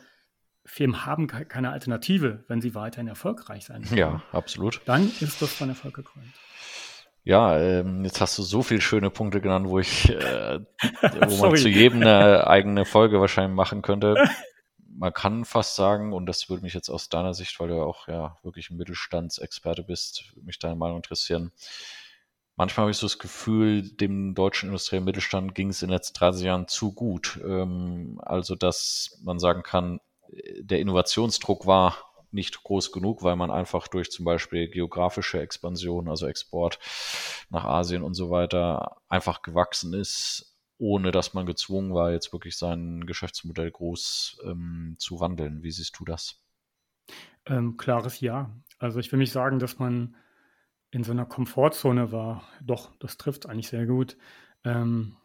Firmen 0.64 1.04
haben 1.06 1.26
keine 1.26 1.70
Alternative, 1.70 2.44
wenn 2.48 2.60
sie 2.60 2.74
weiterhin 2.74 3.08
erfolgreich 3.08 3.64
sein 3.64 3.88
wollen. 3.88 3.98
Ja, 3.98 4.22
absolut. 4.32 4.80
Dann 4.84 5.10
ist 5.20 5.42
das 5.42 5.52
von 5.52 5.68
Erfolg 5.68 5.94
gekrönt. 5.94 6.26
Ja, 7.24 7.58
ähm, 7.58 8.04
jetzt 8.04 8.20
hast 8.20 8.36
du 8.38 8.42
so 8.42 8.62
viele 8.62 8.80
schöne 8.80 9.10
Punkte 9.10 9.40
genannt, 9.40 9.68
wo 9.68 9.78
ich, 9.78 10.10
äh, 10.10 10.58
wo 11.28 11.46
man 11.46 11.56
zu 11.56 11.68
jedem 11.68 12.02
eine 12.02 12.46
eigene 12.48 12.84
Folge 12.84 13.20
wahrscheinlich 13.20 13.54
machen 13.54 13.82
könnte. 13.82 14.16
Man 14.94 15.12
kann 15.12 15.44
fast 15.44 15.76
sagen, 15.76 16.12
und 16.12 16.26
das 16.26 16.48
würde 16.48 16.62
mich 16.62 16.74
jetzt 16.74 16.90
aus 16.90 17.08
deiner 17.08 17.32
Sicht, 17.32 17.58
weil 17.60 17.68
du 17.68 17.76
ja 17.76 17.82
auch 17.82 18.08
ja 18.08 18.38
wirklich 18.42 18.70
ein 18.70 18.76
Mittelstandsexperte 18.76 19.84
bist, 19.84 20.32
mich 20.42 20.58
deine 20.58 20.74
Meinung 20.74 20.96
interessieren. 20.96 21.52
Manchmal 22.62 22.82
habe 22.82 22.90
ich 22.92 22.98
so 22.98 23.06
das 23.06 23.18
Gefühl, 23.18 23.82
dem 23.82 24.36
deutschen 24.36 24.68
industriellen 24.68 25.04
Mittelstand 25.04 25.52
ging 25.52 25.70
es 25.70 25.82
in 25.82 25.88
den 25.88 25.94
letzten 25.94 26.16
30 26.16 26.44
Jahren 26.44 26.68
zu 26.68 26.92
gut. 26.92 27.40
Ähm, 27.44 28.20
also, 28.22 28.54
dass 28.54 29.20
man 29.24 29.40
sagen 29.40 29.64
kann, 29.64 29.98
der 30.60 30.78
Innovationsdruck 30.78 31.66
war 31.66 31.96
nicht 32.30 32.62
groß 32.62 32.92
genug, 32.92 33.24
weil 33.24 33.34
man 33.34 33.50
einfach 33.50 33.88
durch 33.88 34.12
zum 34.12 34.24
Beispiel 34.24 34.70
geografische 34.70 35.40
Expansion, 35.40 36.08
also 36.08 36.28
Export 36.28 36.78
nach 37.50 37.64
Asien 37.64 38.04
und 38.04 38.14
so 38.14 38.30
weiter, 38.30 38.98
einfach 39.08 39.42
gewachsen 39.42 39.92
ist, 39.92 40.56
ohne 40.78 41.10
dass 41.10 41.34
man 41.34 41.46
gezwungen 41.46 41.92
war, 41.94 42.12
jetzt 42.12 42.32
wirklich 42.32 42.56
sein 42.56 43.06
Geschäftsmodell 43.06 43.72
groß 43.72 44.40
ähm, 44.44 44.94
zu 45.00 45.18
wandeln. 45.18 45.64
Wie 45.64 45.72
siehst 45.72 45.98
du 45.98 46.04
das? 46.04 46.40
Ähm, 47.44 47.76
klares 47.76 48.20
Ja. 48.20 48.54
Also 48.78 49.00
ich 49.00 49.10
will 49.10 49.18
nicht 49.18 49.32
sagen, 49.32 49.58
dass 49.58 49.80
man 49.80 50.14
in 50.92 51.02
so 51.02 51.10
einer 51.10 51.26
Komfortzone 51.26 52.12
war. 52.12 52.44
Doch, 52.60 52.94
das 53.00 53.16
trifft 53.16 53.46
eigentlich 53.46 53.68
sehr 53.68 53.86
gut. 53.86 54.16
Ähm, 54.62 55.16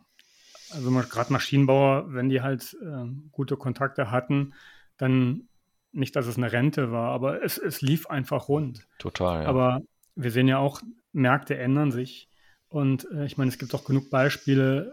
also 0.72 0.90
gerade 0.92 1.32
Maschinenbauer, 1.32 2.14
wenn 2.14 2.30
die 2.30 2.42
halt 2.42 2.76
äh, 2.82 3.06
gute 3.32 3.58
Kontakte 3.58 4.10
hatten, 4.10 4.54
dann 4.98 5.48
nicht, 5.92 6.16
dass 6.16 6.26
es 6.26 6.38
eine 6.38 6.52
Rente 6.52 6.92
war, 6.92 7.12
aber 7.12 7.44
es, 7.44 7.58
es 7.58 7.82
lief 7.82 8.08
einfach 8.08 8.50
rund. 8.50 8.88
Total. 8.98 9.44
Ja. 9.44 9.50
Aber 9.50 9.82
wir 10.16 10.32
sehen 10.32 10.48
ja 10.48 10.58
auch, 10.58 10.82
Märkte 11.12 11.58
ändern 11.58 11.92
sich. 11.92 12.30
Und 12.70 13.08
äh, 13.12 13.26
ich 13.26 13.38
meine, 13.38 13.50
es 13.50 13.58
gibt 13.58 13.74
auch 13.76 13.86
genug 13.86 14.10
Beispiele, 14.10 14.92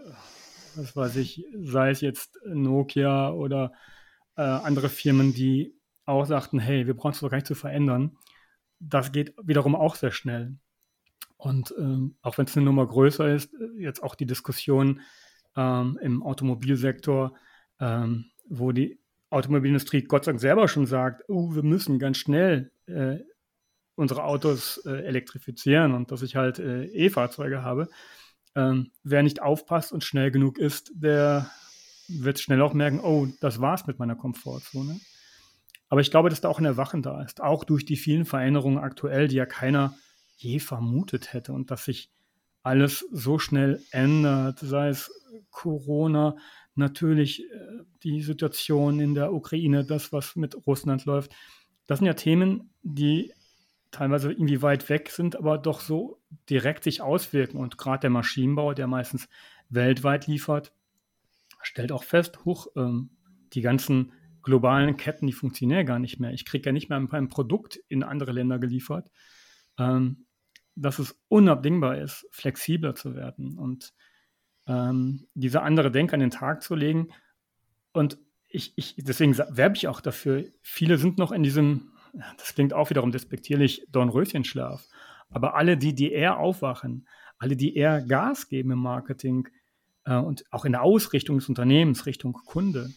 was 0.76 0.96
weiß 0.96 1.16
ich, 1.16 1.44
sei 1.60 1.90
es 1.90 2.00
jetzt 2.00 2.38
Nokia 2.46 3.30
oder 3.30 3.72
äh, 4.36 4.42
andere 4.42 4.88
Firmen, 4.88 5.34
die 5.34 5.74
auch 6.04 6.24
sagten, 6.24 6.58
hey, 6.58 6.86
wir 6.86 6.94
brauchen 6.94 7.12
es 7.12 7.20
doch 7.20 7.30
gar 7.30 7.36
nicht 7.36 7.46
zu 7.46 7.54
verändern. 7.54 8.16
Das 8.80 9.12
geht 9.12 9.34
wiederum 9.42 9.74
auch 9.74 9.94
sehr 9.94 10.10
schnell. 10.10 10.56
Und 11.36 11.74
ähm, 11.78 12.16
auch 12.22 12.38
wenn 12.38 12.46
es 12.46 12.56
eine 12.56 12.64
Nummer 12.64 12.86
größer 12.86 13.34
ist, 13.34 13.52
äh, 13.54 13.82
jetzt 13.82 14.02
auch 14.02 14.14
die 14.14 14.26
Diskussion 14.26 15.00
ähm, 15.56 15.98
im 16.00 16.22
Automobilsektor, 16.22 17.34
ähm, 17.80 18.26
wo 18.48 18.72
die 18.72 18.98
Automobilindustrie 19.30 20.02
Gott 20.02 20.24
sei 20.24 20.32
Dank 20.32 20.40
selber 20.40 20.68
schon 20.68 20.86
sagt, 20.86 21.24
oh, 21.28 21.54
wir 21.54 21.62
müssen 21.62 21.98
ganz 21.98 22.18
schnell 22.18 22.70
äh, 22.86 23.18
unsere 23.96 24.24
Autos 24.24 24.78
äh, 24.86 25.04
elektrifizieren 25.04 25.92
und 25.92 26.10
dass 26.10 26.22
ich 26.22 26.36
halt 26.36 26.58
äh, 26.58 26.84
E-Fahrzeuge 26.86 27.62
habe. 27.62 27.88
Ähm, 28.54 28.92
wer 29.02 29.22
nicht 29.22 29.42
aufpasst 29.42 29.92
und 29.92 30.04
schnell 30.04 30.30
genug 30.30 30.58
ist, 30.58 30.92
der 30.94 31.50
wird 32.08 32.38
schnell 32.38 32.62
auch 32.62 32.74
merken, 32.74 33.00
oh, 33.00 33.26
das 33.40 33.60
war's 33.60 33.86
mit 33.86 33.98
meiner 33.98 34.16
Komfortzone. 34.16 35.00
Aber 35.88 36.00
ich 36.00 36.10
glaube, 36.10 36.28
dass 36.28 36.40
da 36.40 36.48
auch 36.48 36.58
ein 36.58 36.64
Erwachen 36.64 37.02
da 37.02 37.22
ist, 37.22 37.40
auch 37.42 37.64
durch 37.64 37.84
die 37.84 37.96
vielen 37.96 38.24
Veränderungen 38.24 38.78
aktuell, 38.78 39.28
die 39.28 39.36
ja 39.36 39.46
keiner 39.46 39.94
je 40.36 40.58
vermutet 40.58 41.32
hätte 41.32 41.52
und 41.52 41.70
dass 41.70 41.84
sich 41.84 42.10
alles 42.62 43.06
so 43.12 43.38
schnell 43.38 43.82
ändert, 43.90 44.58
sei 44.60 44.88
es 44.88 45.10
Corona, 45.50 46.36
natürlich 46.74 47.44
äh, 47.44 47.84
die 48.02 48.22
Situation 48.22 49.00
in 49.00 49.14
der 49.14 49.32
Ukraine, 49.32 49.84
das, 49.84 50.12
was 50.12 50.34
mit 50.36 50.66
Russland 50.66 51.04
läuft. 51.04 51.34
Das 51.86 51.98
sind 51.98 52.06
ja 52.06 52.14
Themen, 52.14 52.70
die 52.82 53.32
teilweise 53.90 54.32
irgendwie 54.32 54.62
weit 54.62 54.88
weg 54.88 55.10
sind, 55.10 55.36
aber 55.36 55.58
doch 55.58 55.80
so 55.80 56.20
direkt 56.50 56.84
sich 56.84 57.00
auswirken. 57.00 57.58
Und 57.58 57.78
gerade 57.78 58.00
der 58.00 58.10
Maschinenbau, 58.10 58.74
der 58.74 58.86
meistens 58.86 59.28
weltweit 59.68 60.26
liefert, 60.26 60.72
stellt 61.62 61.92
auch 61.92 62.02
fest, 62.02 62.44
hoch, 62.44 62.66
ähm, 62.76 63.10
die 63.52 63.60
ganzen 63.60 64.12
globalen 64.42 64.96
Ketten, 64.96 65.26
die 65.26 65.32
funktionieren 65.32 65.86
gar 65.86 65.98
nicht 65.98 66.18
mehr. 66.18 66.32
Ich 66.32 66.44
kriege 66.44 66.66
ja 66.66 66.72
nicht 66.72 66.88
mehr 66.88 66.98
ein 66.98 67.28
Produkt 67.28 67.78
in 67.88 68.02
andere 68.02 68.32
Länder 68.32 68.58
geliefert. 68.58 69.10
Ähm, 69.78 70.23
dass 70.74 70.98
es 70.98 71.16
unabdingbar 71.28 71.98
ist, 71.98 72.26
flexibler 72.30 72.94
zu 72.94 73.14
werden 73.14 73.58
und 73.58 73.92
ähm, 74.66 75.26
diese 75.34 75.62
andere 75.62 75.90
Denke 75.90 76.14
an 76.14 76.20
den 76.20 76.30
Tag 76.30 76.62
zu 76.62 76.74
legen. 76.74 77.08
Und 77.92 78.18
ich, 78.48 78.72
ich, 78.76 78.96
deswegen 78.98 79.36
werbe 79.36 79.76
ich 79.76 79.88
auch 79.88 80.00
dafür. 80.00 80.44
Viele 80.62 80.98
sind 80.98 81.18
noch 81.18 81.32
in 81.32 81.42
diesem 81.42 81.92
das 82.36 82.54
klingt 82.54 82.72
auch 82.72 82.90
wiederum 82.90 83.12
despektierlich, 83.12 83.86
Dornröschenschlaf. 83.90 84.86
Aber 85.30 85.54
alle, 85.54 85.76
die, 85.76 85.94
die 85.94 86.12
eher 86.12 86.38
aufwachen, 86.38 87.08
alle, 87.38 87.56
die 87.56 87.74
eher 87.76 88.02
Gas 88.02 88.48
geben 88.48 88.70
im 88.70 88.78
Marketing 88.78 89.48
äh, 90.04 90.16
und 90.16 90.44
auch 90.52 90.64
in 90.64 90.72
der 90.72 90.82
Ausrichtung 90.82 91.38
des 91.38 91.48
Unternehmens 91.48 92.06
Richtung 92.06 92.32
Kunde, 92.32 92.90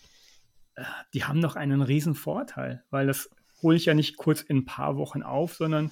äh, 0.76 0.84
die 1.14 1.24
haben 1.24 1.40
noch 1.40 1.56
einen 1.56 1.82
riesen 1.82 2.16
Vorteil, 2.16 2.84
weil 2.90 3.08
das 3.08 3.30
hole 3.64 3.76
ich 3.76 3.86
ja 3.86 3.96
nicht 3.96 4.18
kurz 4.18 4.42
in 4.42 4.58
ein 4.58 4.66
paar 4.66 4.98
Wochen 4.98 5.24
auf, 5.24 5.56
sondern 5.56 5.92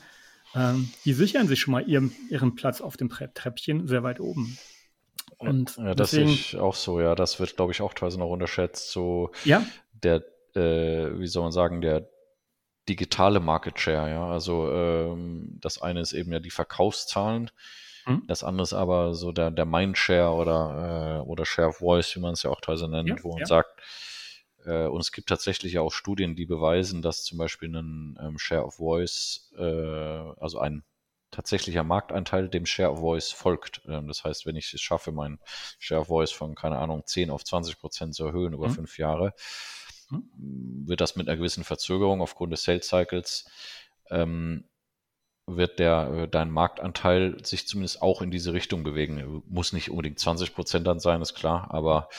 ähm, 0.55 0.89
die 1.03 1.13
sichern 1.13 1.47
sich 1.47 1.59
schon 1.59 1.73
mal 1.73 1.87
ihren, 1.87 2.13
ihren 2.29 2.55
Platz 2.55 2.81
auf 2.81 2.97
dem 2.97 3.09
Treppchen 3.09 3.87
sehr 3.87 4.03
weit 4.03 4.19
oben. 4.19 4.57
Und 5.37 5.75
ja, 5.77 5.93
das 5.95 6.11
deswegen, 6.11 6.29
sehe 6.29 6.35
ich 6.35 6.57
auch 6.57 6.75
so, 6.75 7.01
ja. 7.01 7.15
Das 7.15 7.39
wird, 7.39 7.55
glaube 7.55 7.71
ich, 7.71 7.81
auch 7.81 7.93
teilweise 7.93 8.19
noch 8.19 8.29
unterschätzt. 8.29 8.91
So 8.91 9.31
ja? 9.43 9.65
der, 9.91 10.23
äh, 10.55 11.19
wie 11.19 11.27
soll 11.27 11.43
man 11.43 11.51
sagen, 11.51 11.81
der 11.81 12.09
digitale 12.87 13.39
Market 13.39 13.79
Share, 13.79 14.09
ja. 14.09 14.27
Also 14.27 14.71
ähm, 14.71 15.57
das 15.61 15.81
eine 15.81 16.01
ist 16.01 16.13
eben 16.13 16.31
ja 16.31 16.39
die 16.39 16.51
Verkaufszahlen, 16.51 17.51
mhm. 18.05 18.23
das 18.27 18.43
andere 18.43 18.63
ist 18.63 18.73
aber 18.73 19.13
so 19.13 19.31
der, 19.31 19.51
der 19.51 19.65
Mindshare 19.65 20.31
oder, 20.31 21.21
äh, 21.23 21.27
oder 21.27 21.45
Share 21.45 21.69
of 21.69 21.77
Voice, 21.77 22.15
wie 22.15 22.19
man 22.19 22.33
es 22.33 22.43
ja 22.43 22.51
auch 22.51 22.61
teilweise 22.61 22.87
nennt, 22.87 23.09
ja, 23.09 23.23
wo 23.23 23.31
man 23.31 23.39
ja. 23.39 23.45
sagt, 23.45 23.81
und 24.71 24.99
es 24.99 25.11
gibt 25.11 25.29
tatsächlich 25.29 25.77
auch 25.77 25.91
Studien, 25.91 26.35
die 26.35 26.45
beweisen, 26.45 27.01
dass 27.01 27.23
zum 27.23 27.37
Beispiel 27.37 27.69
ein 27.69 28.17
ähm, 28.21 28.39
Share 28.39 28.65
of 28.65 28.75
Voice, 28.75 29.51
äh, 29.57 29.61
also 29.61 30.59
ein 30.59 30.83
tatsächlicher 31.35 31.83
Marktanteil 31.83 32.49
dem 32.49 32.65
Share 32.65 32.91
of 32.91 32.99
Voice 32.99 33.31
folgt. 33.31 33.81
Ähm, 33.87 34.07
das 34.07 34.23
heißt, 34.23 34.45
wenn 34.45 34.55
ich 34.55 34.73
es 34.73 34.81
schaffe, 34.81 35.11
meinen 35.11 35.39
Share 35.79 36.01
of 36.01 36.07
Voice 36.07 36.31
von, 36.31 36.55
keine 36.55 36.77
Ahnung, 36.77 37.03
10 37.05 37.29
auf 37.29 37.43
20 37.43 37.77
Prozent 37.79 38.15
zu 38.15 38.25
erhöhen 38.25 38.53
über 38.53 38.69
mhm. 38.69 38.73
fünf 38.73 38.97
Jahre, 38.97 39.33
hm? 40.09 40.29
wird 40.85 41.01
das 41.01 41.15
mit 41.15 41.27
einer 41.27 41.37
gewissen 41.37 41.63
Verzögerung 41.63 42.21
aufgrund 42.21 42.53
des 42.53 42.63
Sales 42.63 42.87
Cycles, 42.87 43.45
ähm, 44.09 44.65
wird 45.47 45.77
der, 45.79 46.11
äh, 46.11 46.27
dein 46.27 46.49
Marktanteil 46.49 47.43
sich 47.45 47.67
zumindest 47.67 48.01
auch 48.01 48.21
in 48.21 48.31
diese 48.31 48.53
Richtung 48.53 48.83
bewegen. 48.83 49.43
Muss 49.47 49.73
nicht 49.73 49.91
unbedingt 49.91 50.19
20 50.19 50.55
Prozent 50.55 50.87
dann 50.87 50.99
sein, 50.99 51.21
ist 51.21 51.35
klar, 51.35 51.67
aber 51.71 52.09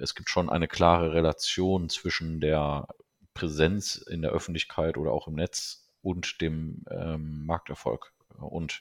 es 0.00 0.14
gibt 0.14 0.28
schon 0.30 0.50
eine 0.50 0.68
klare 0.68 1.12
Relation 1.12 1.88
zwischen 1.88 2.40
der 2.40 2.88
Präsenz 3.34 3.96
in 3.96 4.22
der 4.22 4.30
Öffentlichkeit 4.30 4.96
oder 4.96 5.12
auch 5.12 5.28
im 5.28 5.34
Netz 5.34 5.90
und 6.02 6.40
dem 6.40 6.84
ähm, 6.90 7.44
Markterfolg. 7.44 8.12
Und 8.38 8.80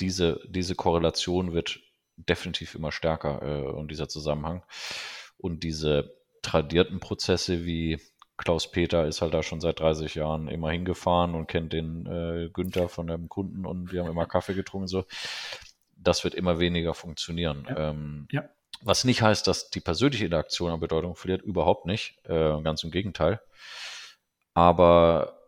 diese, 0.00 0.40
diese 0.48 0.74
Korrelation 0.74 1.52
wird 1.52 1.80
definitiv 2.16 2.74
immer 2.74 2.92
stärker 2.92 3.42
äh, 3.42 3.70
und 3.70 3.90
dieser 3.90 4.08
Zusammenhang. 4.08 4.62
Und 5.36 5.62
diese 5.64 6.16
tradierten 6.42 7.00
Prozesse 7.00 7.64
wie 7.64 8.00
Klaus 8.36 8.70
Peter 8.70 9.06
ist 9.06 9.22
halt 9.22 9.34
da 9.34 9.42
schon 9.42 9.60
seit 9.60 9.80
30 9.80 10.14
Jahren 10.14 10.48
immer 10.48 10.70
hingefahren 10.70 11.34
und 11.34 11.46
kennt 11.46 11.72
den 11.72 12.06
äh, 12.06 12.50
Günther 12.52 12.88
von 12.88 13.06
dem 13.06 13.28
Kunden 13.28 13.64
und 13.64 13.92
wir 13.92 14.02
haben 14.02 14.10
immer 14.10 14.26
Kaffee 14.26 14.54
getrunken. 14.54 14.88
So, 14.88 15.04
das 15.96 16.22
wird 16.22 16.34
immer 16.34 16.58
weniger 16.58 16.94
funktionieren. 16.94 17.66
Ja. 17.68 17.90
Ähm, 17.90 18.28
ja. 18.30 18.48
Was 18.82 19.04
nicht 19.04 19.22
heißt, 19.22 19.46
dass 19.46 19.70
die 19.70 19.80
persönliche 19.80 20.26
Interaktion 20.26 20.70
an 20.70 20.80
Bedeutung 20.80 21.16
verliert, 21.16 21.42
überhaupt 21.42 21.86
nicht. 21.86 22.18
Äh, 22.24 22.60
ganz 22.62 22.84
im 22.84 22.90
Gegenteil. 22.90 23.40
Aber 24.54 25.38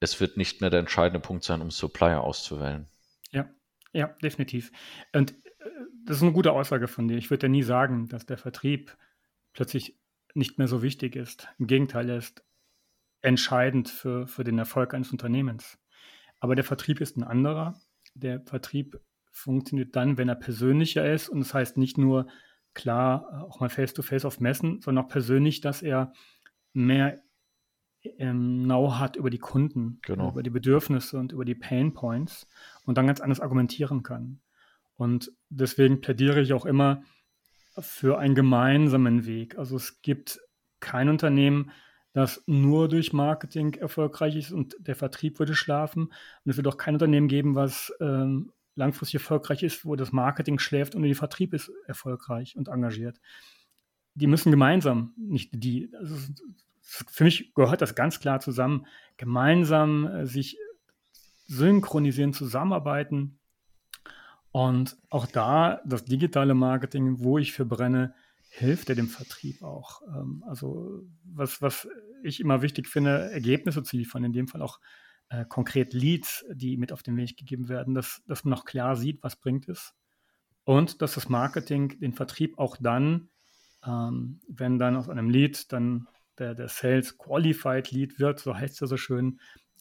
es 0.00 0.20
wird 0.20 0.36
nicht 0.36 0.60
mehr 0.60 0.70
der 0.70 0.80
entscheidende 0.80 1.20
Punkt 1.20 1.44
sein, 1.44 1.60
um 1.60 1.70
Supplier 1.70 2.22
auszuwählen. 2.22 2.88
Ja, 3.30 3.48
ja, 3.92 4.08
definitiv. 4.22 4.70
Und 5.12 5.32
äh, 5.32 5.70
das 6.04 6.18
ist 6.18 6.22
eine 6.22 6.32
gute 6.32 6.52
Aussage 6.52 6.88
von 6.88 7.08
dir. 7.08 7.16
Ich 7.16 7.30
würde 7.30 7.46
ja 7.46 7.50
nie 7.50 7.62
sagen, 7.62 8.08
dass 8.08 8.26
der 8.26 8.38
Vertrieb 8.38 8.96
plötzlich 9.52 9.98
nicht 10.34 10.58
mehr 10.58 10.68
so 10.68 10.82
wichtig 10.82 11.16
ist. 11.16 11.48
Im 11.58 11.66
Gegenteil, 11.66 12.08
er 12.10 12.18
ist 12.18 12.44
entscheidend 13.20 13.88
für, 13.88 14.26
für 14.26 14.44
den 14.44 14.58
Erfolg 14.58 14.94
eines 14.94 15.10
Unternehmens. 15.10 15.78
Aber 16.40 16.54
der 16.54 16.64
Vertrieb 16.64 17.00
ist 17.00 17.16
ein 17.16 17.24
anderer. 17.24 17.80
Der 18.14 18.40
Vertrieb 18.42 19.00
funktioniert 19.32 19.96
dann, 19.96 20.18
wenn 20.18 20.28
er 20.28 20.36
persönlicher 20.36 21.10
ist. 21.10 21.28
Und 21.28 21.40
das 21.40 21.54
heißt 21.54 21.76
nicht 21.76 21.98
nur, 21.98 22.28
klar, 22.78 23.44
auch 23.48 23.60
mal 23.60 23.68
face-to-face 23.68 24.22
-face 24.22 24.26
auf 24.26 24.40
Messen, 24.40 24.80
sondern 24.80 25.04
auch 25.04 25.08
persönlich, 25.08 25.60
dass 25.60 25.82
er 25.82 26.12
mehr 26.72 27.20
ähm, 28.18 28.62
Know 28.64 28.98
hat 28.98 29.16
über 29.16 29.30
die 29.30 29.38
Kunden, 29.38 29.98
genau. 30.02 30.30
über 30.30 30.44
die 30.44 30.50
Bedürfnisse 30.50 31.18
und 31.18 31.32
über 31.32 31.44
die 31.44 31.56
Pain 31.56 31.92
Points 31.92 32.46
und 32.84 32.96
dann 32.96 33.08
ganz 33.08 33.20
anders 33.20 33.40
argumentieren 33.40 34.04
kann. 34.04 34.40
Und 34.96 35.32
deswegen 35.48 36.00
plädiere 36.00 36.40
ich 36.40 36.52
auch 36.52 36.66
immer, 36.66 37.02
für 37.80 38.18
einen 38.18 38.34
gemeinsamen 38.34 39.26
Weg. 39.26 39.58
Also 39.58 39.76
es 39.76 40.00
gibt 40.02 40.40
kein 40.80 41.08
Unternehmen, 41.08 41.70
das 42.12 42.42
nur 42.46 42.88
durch 42.88 43.12
Marketing 43.12 43.74
erfolgreich 43.74 44.36
ist 44.36 44.52
und 44.52 44.76
der 44.78 44.96
Vertrieb 44.96 45.38
würde 45.38 45.54
schlafen. 45.54 46.04
Und 46.04 46.50
es 46.50 46.56
wird 46.56 46.66
auch 46.66 46.76
kein 46.76 46.94
Unternehmen 46.94 47.28
geben, 47.28 47.54
was 47.54 47.92
ähm, 48.00 48.52
langfristig 48.78 49.20
erfolgreich 49.20 49.62
ist, 49.62 49.84
wo 49.84 49.96
das 49.96 50.12
Marketing 50.12 50.58
schläft 50.58 50.94
und 50.94 51.02
der 51.02 51.14
Vertrieb 51.14 51.52
ist 51.52 51.70
erfolgreich 51.86 52.56
und 52.56 52.68
engagiert. 52.68 53.20
Die 54.14 54.26
müssen 54.26 54.50
gemeinsam, 54.50 55.12
nicht 55.16 55.50
die, 55.52 55.90
also 55.98 56.16
für 56.80 57.24
mich 57.24 57.52
gehört 57.54 57.82
das 57.82 57.94
ganz 57.94 58.20
klar 58.20 58.40
zusammen, 58.40 58.86
gemeinsam 59.16 60.06
äh, 60.06 60.26
sich 60.26 60.56
synchronisieren, 61.46 62.32
zusammenarbeiten 62.32 63.38
und 64.52 64.96
auch 65.10 65.26
da, 65.26 65.80
das 65.84 66.04
digitale 66.04 66.54
Marketing, 66.54 67.20
wo 67.20 67.38
ich 67.38 67.52
für 67.52 67.64
brenne, 67.64 68.14
hilft 68.48 68.88
ja 68.88 68.94
dem 68.94 69.08
Vertrieb 69.08 69.62
auch. 69.62 70.02
Ähm, 70.08 70.44
also 70.46 71.06
was, 71.24 71.60
was 71.60 71.88
ich 72.22 72.40
immer 72.40 72.62
wichtig 72.62 72.88
finde, 72.88 73.30
Ergebnisse 73.30 73.82
zu 73.82 73.96
liefern, 73.96 74.24
in 74.24 74.32
dem 74.32 74.48
Fall 74.48 74.62
auch 74.62 74.80
äh, 75.30 75.44
konkret 75.44 75.92
Leads, 75.92 76.44
die 76.52 76.76
mit 76.76 76.92
auf 76.92 77.02
den 77.02 77.16
Weg 77.16 77.36
gegeben 77.36 77.68
werden, 77.68 77.94
dass, 77.94 78.22
dass 78.26 78.44
man 78.44 78.54
auch 78.54 78.64
klar 78.64 78.96
sieht, 78.96 79.22
was 79.22 79.36
bringt 79.36 79.68
es. 79.68 79.94
Und 80.64 81.02
dass 81.02 81.14
das 81.14 81.28
Marketing 81.28 81.98
den 82.00 82.12
Vertrieb 82.12 82.58
auch 82.58 82.76
dann, 82.78 83.30
ähm, 83.86 84.40
wenn 84.48 84.78
dann 84.78 84.96
aus 84.96 85.08
einem 85.08 85.30
Lead 85.30 85.72
dann 85.72 86.08
der, 86.38 86.54
der 86.54 86.68
Sales 86.68 87.18
Qualified 87.18 87.90
Lead 87.90 88.18
wird, 88.18 88.40
so 88.40 88.56
heißt 88.56 88.80
es 88.82 88.88
so 88.88 88.96
schön, 88.96 89.40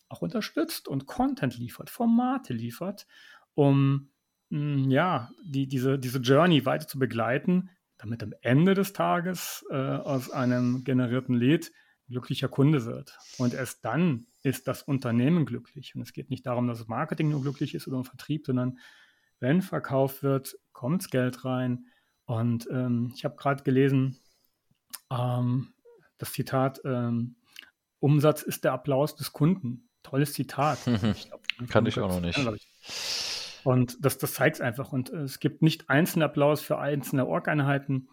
auch 0.09 0.21
unterstützt 0.21 0.87
und 0.87 1.05
Content 1.05 1.57
liefert, 1.57 1.89
Formate 1.89 2.53
liefert, 2.53 3.07
um 3.53 4.09
hm, 4.49 4.89
ja, 4.89 5.29
die, 5.45 5.67
diese, 5.67 5.99
diese 5.99 6.19
Journey 6.19 6.65
weiter 6.65 6.87
zu 6.87 6.99
begleiten, 6.99 7.69
damit 7.97 8.23
am 8.23 8.33
Ende 8.41 8.73
des 8.73 8.93
Tages 8.93 9.65
äh, 9.69 9.75
aus 9.75 10.31
einem 10.31 10.83
generierten 10.83 11.35
Lead 11.35 11.71
glücklicher 12.07 12.47
Kunde 12.47 12.85
wird. 12.85 13.17
Und 13.37 13.53
erst 13.53 13.83
dann 13.83 14.27
ist 14.43 14.67
das 14.67 14.83
Unternehmen 14.83 15.45
glücklich. 15.45 15.95
Und 15.95 16.01
es 16.01 16.13
geht 16.13 16.29
nicht 16.29 16.45
darum, 16.45 16.67
dass 16.67 16.79
das 16.79 16.87
Marketing 16.87 17.29
nur 17.29 17.41
glücklich 17.41 17.75
ist 17.75 17.87
oder 17.87 17.97
ein 17.97 18.05
Vertrieb, 18.05 18.45
sondern 18.45 18.79
wenn 19.39 19.61
verkauft 19.61 20.23
wird, 20.23 20.57
kommt 20.71 21.09
Geld 21.11 21.45
rein. 21.45 21.85
Und 22.25 22.67
ähm, 22.71 23.11
ich 23.15 23.25
habe 23.25 23.35
gerade 23.35 23.63
gelesen, 23.63 24.19
ähm, 25.11 25.73
das 26.17 26.33
Zitat, 26.33 26.81
ähm, 26.85 27.35
Umsatz 27.99 28.41
ist 28.41 28.63
der 28.63 28.73
Applaus 28.73 29.15
des 29.15 29.33
Kunden. 29.33 29.89
Tolles 30.03 30.33
Zitat. 30.33 30.79
Ich 31.15 31.27
glaub, 31.29 31.69
Kann 31.69 31.85
ich 31.87 31.99
auch 31.99 32.07
noch 32.07 32.21
nicht. 32.21 32.39
Und 33.63 33.97
das, 33.99 34.17
das 34.17 34.33
zeigt 34.33 34.57
es 34.57 34.61
einfach. 34.61 34.93
Und 34.93 35.09
es 35.09 35.39
gibt 35.39 35.61
nicht 35.61 35.89
einzelnen 35.89 36.23
Applaus 36.23 36.61
für 36.61 36.77
einzelne 36.77 37.25
Org-Einheiten. 37.25 38.07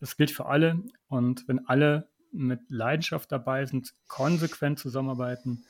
Das 0.00 0.16
gilt 0.16 0.30
für 0.30 0.46
alle. 0.46 0.82
Und 1.06 1.46
wenn 1.46 1.66
alle 1.66 2.08
mit 2.32 2.60
Leidenschaft 2.68 3.30
dabei 3.32 3.66
sind, 3.66 3.92
konsequent 4.06 4.78
zusammenarbeiten, 4.78 5.64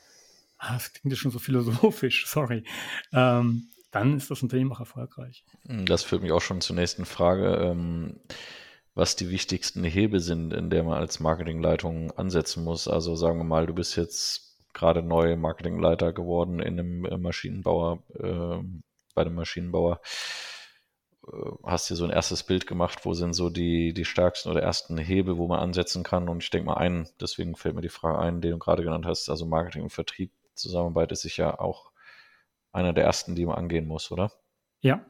ah, 0.57 0.73
das 0.73 0.93
klingt 0.93 1.11
ja 1.11 1.17
schon 1.17 1.31
so 1.31 1.39
philosophisch, 1.39 2.25
sorry, 2.27 2.63
ähm, 3.11 3.69
dann 3.91 4.17
ist 4.17 4.29
das 4.29 4.43
Unternehmen 4.43 4.71
auch 4.71 4.79
erfolgreich. 4.79 5.43
Das 5.63 6.03
führt 6.03 6.21
mich 6.21 6.31
auch 6.31 6.41
schon 6.41 6.61
zur 6.61 6.75
nächsten 6.75 7.05
Frage, 7.05 7.55
ähm, 7.55 8.19
was 8.93 9.15
die 9.15 9.29
wichtigsten 9.29 9.83
Hebel 9.83 10.19
sind, 10.19 10.53
in 10.53 10.69
der 10.69 10.83
man 10.83 10.97
als 10.97 11.19
Marketingleitung 11.19 12.11
ansetzen 12.11 12.63
muss. 12.63 12.87
Also 12.87 13.15
sagen 13.15 13.39
wir 13.39 13.45
mal, 13.45 13.65
du 13.65 13.73
bist 13.73 13.95
jetzt 13.95 14.57
gerade 14.73 15.01
neu 15.01 15.35
Marketingleiter 15.35 16.13
geworden 16.13 16.59
in 16.59 16.79
einem 16.79 17.21
Maschinenbauer, 17.21 18.03
äh, 18.13 18.63
bei 19.15 19.21
einem 19.21 19.35
Maschinenbauer. 19.35 20.01
Äh, 21.31 21.51
hast 21.63 21.89
dir 21.89 21.95
so 21.95 22.05
ein 22.05 22.09
erstes 22.09 22.43
Bild 22.43 22.67
gemacht, 22.67 23.05
wo 23.05 23.13
sind 23.13 23.33
so 23.33 23.49
die, 23.49 23.93
die 23.93 24.05
stärksten 24.05 24.49
oder 24.49 24.61
ersten 24.61 24.97
Hebel, 24.97 25.37
wo 25.37 25.47
man 25.47 25.59
ansetzen 25.59 26.03
kann. 26.03 26.29
Und 26.29 26.43
ich 26.43 26.49
denke 26.49 26.67
mal 26.67 26.77
einen, 26.77 27.07
deswegen 27.19 27.55
fällt 27.55 27.75
mir 27.75 27.81
die 27.81 27.89
Frage 27.89 28.19
ein, 28.19 28.41
den 28.41 28.51
du 28.51 28.59
gerade 28.59 28.83
genannt 28.83 29.05
hast, 29.05 29.29
also 29.29 29.45
Marketing 29.45 29.83
und 29.83 29.91
Vertrieb, 29.91 30.31
Zusammenarbeit 30.55 31.11
ist 31.11 31.21
sicher 31.21 31.61
auch 31.61 31.91
einer 32.71 32.93
der 32.93 33.05
ersten, 33.05 33.35
die 33.35 33.45
man 33.45 33.55
angehen 33.55 33.87
muss, 33.87 34.11
oder? 34.11 34.31
Ja, 34.81 35.05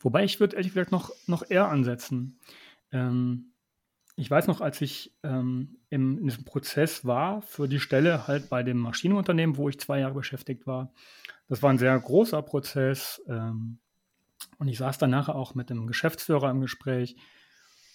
wobei 0.00 0.24
ich 0.24 0.40
würde 0.40 0.56
ehrlich 0.56 0.72
gesagt 0.72 0.92
noch, 0.92 1.10
noch 1.26 1.48
eher 1.48 1.68
ansetzen. 1.68 2.40
Ähm, 2.92 3.52
ich 4.16 4.30
weiß 4.30 4.48
noch, 4.48 4.60
als 4.60 4.80
ich 4.80 5.16
ähm, 5.22 5.78
im, 5.90 6.18
in 6.18 6.24
diesem 6.24 6.44
Prozess 6.44 7.04
war 7.04 7.40
für 7.40 7.68
die 7.68 7.78
Stelle 7.78 8.26
halt 8.26 8.48
bei 8.48 8.64
dem 8.64 8.78
Maschinenunternehmen, 8.78 9.56
wo 9.56 9.68
ich 9.68 9.78
zwei 9.78 10.00
Jahre 10.00 10.14
beschäftigt 10.14 10.66
war. 10.66 10.92
Das 11.48 11.62
war 11.62 11.70
ein 11.70 11.78
sehr 11.78 11.98
großer 11.98 12.42
Prozess. 12.42 13.22
Ähm, 13.28 13.78
und 14.58 14.68
ich 14.68 14.78
saß 14.78 14.98
dann 14.98 15.10
nachher 15.10 15.34
auch 15.34 15.54
mit 15.54 15.70
dem 15.70 15.86
Geschäftsführer 15.86 16.50
im 16.50 16.60
Gespräch. 16.60 17.16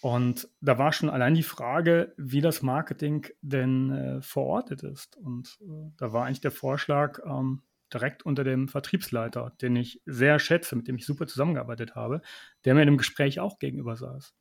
Und 0.02 0.50
da 0.60 0.78
war 0.78 0.92
schon 0.92 1.10
allein 1.10 1.34
die 1.34 1.44
Frage, 1.44 2.14
wie 2.18 2.42
das 2.42 2.62
Marketing 2.62 3.26
denn 3.42 3.92
äh, 3.92 4.22
verortet 4.22 4.84
ist. 4.84 5.16
Und 5.16 5.58
äh, 5.62 5.92
da 5.98 6.12
war 6.12 6.26
eigentlich 6.26 6.42
der 6.42 6.52
Vorschlag 6.52 7.20
ähm, 7.26 7.62
direkt 7.94 8.26
unter 8.26 8.44
dem 8.44 8.68
Vertriebsleiter, 8.68 9.54
den 9.62 9.76
ich 9.78 10.02
sehr 10.06 10.40
schätze, 10.40 10.76
mit 10.76 10.88
dem 10.88 10.98
ich 10.98 11.06
super 11.06 11.28
zusammengearbeitet 11.28 11.96
habe, 11.96 12.22
der 12.66 12.74
mir 12.74 12.82
in 12.82 12.88
dem 12.88 12.98
Gespräch 12.98 13.40
auch 13.40 13.60
gegenüber 13.60 13.96
saß. 13.96 14.34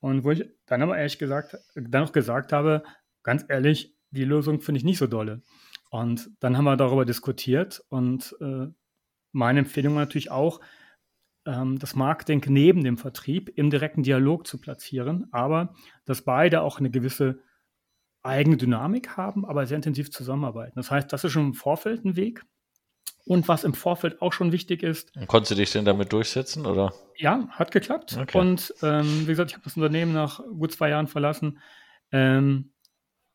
Und 0.00 0.22
wo 0.22 0.30
ich 0.30 0.44
dann 0.66 0.82
aber 0.82 0.96
ehrlich 0.96 1.18
gesagt, 1.18 1.56
dann 1.74 2.04
auch 2.04 2.12
gesagt 2.12 2.52
habe, 2.52 2.84
ganz 3.22 3.44
ehrlich, 3.48 3.96
die 4.10 4.24
Lösung 4.24 4.60
finde 4.60 4.78
ich 4.78 4.84
nicht 4.84 4.98
so 4.98 5.06
dolle. 5.06 5.42
Und 5.90 6.30
dann 6.40 6.56
haben 6.56 6.64
wir 6.64 6.76
darüber 6.76 7.04
diskutiert 7.04 7.82
und 7.88 8.36
äh, 8.40 8.66
meine 9.32 9.60
Empfehlung 9.60 9.94
war 9.94 10.02
natürlich 10.02 10.30
auch, 10.30 10.60
das 11.44 11.94
Marketing 11.94 12.42
neben 12.48 12.82
dem 12.82 12.96
Vertrieb 12.96 13.50
im 13.54 13.68
direkten 13.68 14.02
Dialog 14.02 14.46
zu 14.46 14.58
platzieren, 14.58 15.28
aber 15.30 15.74
dass 16.06 16.22
beide 16.22 16.62
auch 16.62 16.78
eine 16.78 16.90
gewisse 16.90 17.40
eigene 18.22 18.56
Dynamik 18.56 19.16
haben, 19.16 19.44
aber 19.44 19.66
sehr 19.66 19.76
intensiv 19.76 20.10
zusammenarbeiten. 20.10 20.72
Das 20.76 20.90
heißt, 20.90 21.12
das 21.12 21.24
ist 21.24 21.32
schon 21.32 21.48
im 21.48 21.54
Vorfeld 21.54 22.04
ein 22.04 22.16
Weg. 22.16 22.42
Und 23.26 23.48
was 23.48 23.64
im 23.64 23.72
Vorfeld 23.72 24.20
auch 24.20 24.34
schon 24.34 24.52
wichtig 24.52 24.82
ist. 24.82 25.16
Und 25.16 25.28
konntest 25.28 25.52
du 25.52 25.54
dich 25.54 25.72
denn 25.72 25.86
damit 25.86 26.12
durchsetzen, 26.12 26.66
oder? 26.66 26.92
Ja, 27.16 27.48
hat 27.50 27.70
geklappt. 27.70 28.18
Okay. 28.20 28.36
Und 28.36 28.74
ähm, 28.82 29.22
wie 29.22 29.26
gesagt, 29.26 29.50
ich 29.50 29.56
habe 29.56 29.64
das 29.64 29.76
Unternehmen 29.76 30.12
nach 30.12 30.40
gut 30.40 30.72
zwei 30.72 30.90
Jahren 30.90 31.06
verlassen. 31.06 31.58
Ähm, 32.12 32.74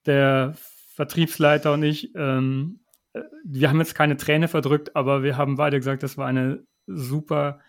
der 0.06 0.54
Vertriebsleiter 0.94 1.74
und 1.74 1.82
ich, 1.82 2.14
ähm, 2.16 2.82
äh, 3.14 3.22
wir 3.44 3.70
haben 3.70 3.80
jetzt 3.80 3.96
keine 3.96 4.16
Träne 4.16 4.48
verdrückt, 4.48 4.96
aber 4.96 5.24
wir 5.24 5.38
haben 5.38 5.56
beide 5.56 5.78
gesagt, 5.78 6.04
das 6.04 6.18
war 6.18 6.28
eine 6.28 6.64
super 6.86 7.60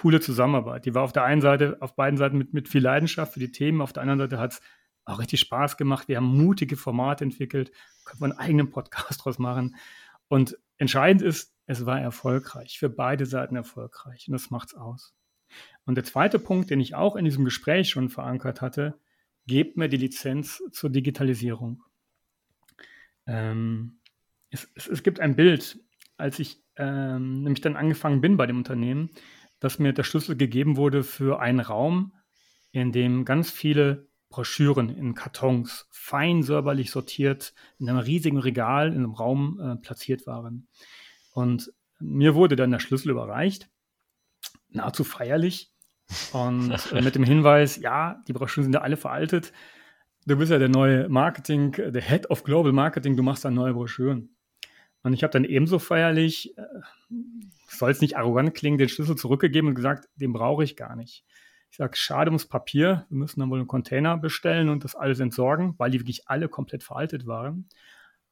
coole 0.00 0.20
Zusammenarbeit. 0.20 0.86
Die 0.86 0.94
war 0.94 1.02
auf 1.02 1.12
der 1.12 1.24
einen 1.24 1.42
Seite, 1.42 1.76
auf 1.80 1.94
beiden 1.94 2.16
Seiten 2.16 2.38
mit, 2.38 2.54
mit 2.54 2.68
viel 2.68 2.82
Leidenschaft 2.82 3.34
für 3.34 3.40
die 3.40 3.52
Themen, 3.52 3.82
auf 3.82 3.92
der 3.92 4.02
anderen 4.02 4.18
Seite 4.18 4.38
hat 4.38 4.52
es 4.52 4.62
auch 5.04 5.18
richtig 5.18 5.40
Spaß 5.40 5.76
gemacht. 5.76 6.08
Wir 6.08 6.16
haben 6.16 6.38
mutige 6.38 6.78
Formate 6.78 7.22
entwickelt, 7.22 7.70
können 8.06 8.20
wir 8.20 8.24
einen 8.24 8.38
eigenen 8.38 8.70
Podcast 8.70 9.20
draus 9.24 9.38
machen. 9.38 9.76
Und 10.28 10.56
entscheidend 10.78 11.20
ist, 11.20 11.54
es 11.66 11.84
war 11.84 12.00
erfolgreich, 12.00 12.78
für 12.78 12.88
beide 12.88 13.26
Seiten 13.26 13.56
erfolgreich. 13.56 14.26
Und 14.26 14.32
das 14.32 14.50
macht's 14.50 14.74
aus. 14.74 15.14
Und 15.84 15.96
der 15.96 16.04
zweite 16.04 16.38
Punkt, 16.38 16.70
den 16.70 16.80
ich 16.80 16.94
auch 16.94 17.14
in 17.14 17.26
diesem 17.26 17.44
Gespräch 17.44 17.90
schon 17.90 18.08
verankert 18.08 18.62
hatte, 18.62 18.98
gebt 19.46 19.76
mir 19.76 19.90
die 19.90 19.98
Lizenz 19.98 20.62
zur 20.72 20.88
Digitalisierung. 20.88 21.82
Ähm, 23.26 23.98
es, 24.48 24.66
es, 24.74 24.88
es, 24.88 25.02
gibt 25.02 25.20
ein 25.20 25.36
Bild, 25.36 25.78
als 26.16 26.38
ich 26.38 26.62
ähm, 26.76 27.42
nämlich 27.42 27.60
dann 27.60 27.76
angefangen 27.76 28.22
bin 28.22 28.38
bei 28.38 28.46
dem 28.46 28.56
Unternehmen, 28.56 29.10
dass 29.60 29.78
mir 29.78 29.92
der 29.92 30.02
Schlüssel 30.02 30.36
gegeben 30.36 30.76
wurde 30.76 31.04
für 31.04 31.40
einen 31.40 31.60
Raum, 31.60 32.12
in 32.72 32.92
dem 32.92 33.24
ganz 33.24 33.50
viele 33.50 34.08
Broschüren 34.30 34.88
in 34.88 35.14
Kartons 35.14 35.86
fein 35.90 36.42
säuberlich 36.42 36.90
sortiert 36.90 37.52
in 37.78 37.88
einem 37.88 37.98
riesigen 37.98 38.38
Regal 38.38 38.88
in 38.88 38.98
einem 38.98 39.14
Raum 39.14 39.60
äh, 39.60 39.76
platziert 39.76 40.26
waren. 40.26 40.68
Und 41.32 41.72
mir 41.98 42.34
wurde 42.34 42.56
dann 42.56 42.70
der 42.70 42.78
Schlüssel 42.78 43.10
überreicht, 43.10 43.68
nahezu 44.70 45.04
feierlich. 45.04 45.72
Und 46.32 46.72
äh, 46.92 47.02
mit 47.02 47.16
dem 47.16 47.24
Hinweis, 47.24 47.76
ja, 47.76 48.22
die 48.28 48.32
Broschüren 48.32 48.64
sind 48.64 48.74
ja 48.74 48.82
alle 48.82 48.96
veraltet. 48.96 49.52
Du 50.26 50.36
bist 50.36 50.52
ja 50.52 50.58
der 50.58 50.68
neue 50.68 51.08
Marketing, 51.08 51.72
der 51.72 52.02
Head 52.02 52.30
of 52.30 52.44
Global 52.44 52.72
Marketing, 52.72 53.16
du 53.16 53.22
machst 53.22 53.44
dann 53.44 53.54
neue 53.54 53.74
Broschüren. 53.74 54.36
Und 55.02 55.14
ich 55.14 55.22
habe 55.22 55.32
dann 55.32 55.44
ebenso 55.44 55.78
feierlich, 55.78 56.56
äh, 56.58 56.62
soll 57.68 57.90
es 57.90 58.00
nicht 58.00 58.16
arrogant 58.16 58.54
klingen, 58.54 58.78
den 58.78 58.88
Schlüssel 58.88 59.16
zurückgegeben 59.16 59.68
und 59.68 59.74
gesagt, 59.74 60.08
den 60.16 60.32
brauche 60.32 60.64
ich 60.64 60.76
gar 60.76 60.96
nicht. 60.96 61.24
Ich 61.70 61.76
sage, 61.76 61.96
schade 61.96 62.30
ums 62.30 62.46
Papier, 62.46 63.06
wir 63.08 63.18
müssen 63.18 63.40
dann 63.40 63.50
wohl 63.50 63.58
einen 63.58 63.68
Container 63.68 64.18
bestellen 64.18 64.68
und 64.68 64.84
das 64.84 64.96
alles 64.96 65.20
entsorgen, 65.20 65.74
weil 65.78 65.90
die 65.90 66.00
wirklich 66.00 66.28
alle 66.28 66.48
komplett 66.48 66.82
veraltet 66.82 67.26
waren. 67.26 67.68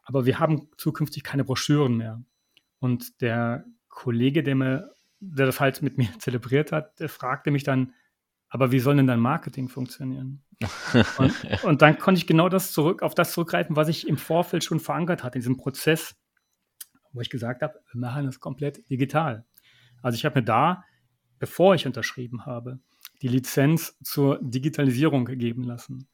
Aber 0.03 0.27
wir 0.27 0.41
haben 0.41 0.69
zukünftig 0.77 1.23
keine 1.23 1.45
Broschüren 1.45 1.97
mehr. 1.97 2.23
Und 2.81 3.21
der 3.21 3.65
Kollege, 3.89 4.43
der, 4.43 4.55
mir, 4.55 4.91
der 5.21 5.47
das 5.47 5.61
halt 5.61 5.83
mit 5.83 5.99
mir 5.99 6.09
zelebriert 6.19 6.73
hat, 6.73 6.99
der 7.01 7.09
fragte 7.09 7.51
mich 7.51 7.63
dann, 7.63 7.95
aber 8.51 8.73
wie 8.73 8.81
soll 8.81 8.97
denn 8.97 9.07
dein 9.07 9.21
Marketing 9.21 9.69
funktionieren? 9.69 10.43
und, 11.19 11.65
und, 11.65 11.83
dann 11.83 11.99
konnte 11.99 12.19
ich 12.19 12.27
genau 12.27 12.49
das 12.49 12.73
zurück, 12.73 13.03
auf 13.03 13.15
das 13.15 13.33
zurückgreifen, 13.33 13.77
was 13.77 13.89
ich 13.89 14.09
im 14.09 14.17
Vorfeld 14.17 14.65
schon 14.65 14.81
verankert 14.81 15.23
hatte, 15.23 15.37
in 15.39 15.43
diesem 15.43 15.57
Prozess 15.57 16.17
wo 17.19 17.21
ich 17.21 17.31
gesagt 17.31 17.63
habe, 17.63 17.75
wir 17.91 18.01
machen 18.01 18.27
das 18.27 18.39
komplett 18.39 18.89
digital. 18.89 19.45
Also 20.03 20.15
ich 20.15 20.25
habe 20.25 20.39
mir 20.39 20.45
da, 20.45 20.85
bevor 21.41 21.75
ich 21.75 21.85
unterschrieben 21.85 22.47
habe, 22.47 22.79
die 23.23 23.29
Lizenz 23.29 23.99
zur 24.05 24.39
Digitalisierung 24.41 25.25
gegeben 25.25 25.65
lassen. 25.65 26.07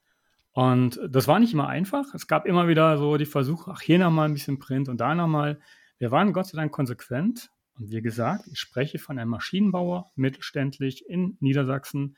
Und 0.53 0.99
das 1.07 1.29
war 1.29 1.39
nicht 1.41 1.53
immer 1.53 1.69
einfach. 1.69 2.15
Es 2.15 2.27
gab 2.27 2.47
immer 2.47 2.69
wieder 2.69 2.97
so 2.97 3.19
die 3.19 3.27
Versuche, 3.27 3.71
ach, 3.71 3.83
hier 3.83 3.99
nochmal 3.99 4.29
ein 4.29 4.33
bisschen 4.33 4.59
Print 4.59 4.89
und 4.89 4.99
da 4.99 5.15
nochmal. 5.15 5.61
Wir 5.99 6.11
waren 6.11 6.33
Gott 6.33 6.47
sei 6.47 6.57
Dank 6.57 6.73
konsequent. 6.73 7.51
Und 7.77 7.91
wie 7.91 8.01
gesagt, 8.01 8.47
ich 8.51 8.59
spreche 8.59 8.99
von 8.99 9.19
einem 9.19 9.31
Maschinenbauer, 9.31 10.11
mittelständlich 10.15 11.07
in 11.07 11.37
Niedersachsen, 11.41 12.17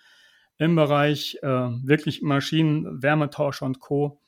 im 0.59 0.77
Bereich 0.77 1.39
äh, 1.43 1.49
wirklich 1.49 2.23
Maschinen, 2.23 3.03
Wärmetauscher 3.03 3.67
und 3.67 3.81
Co., 3.81 4.21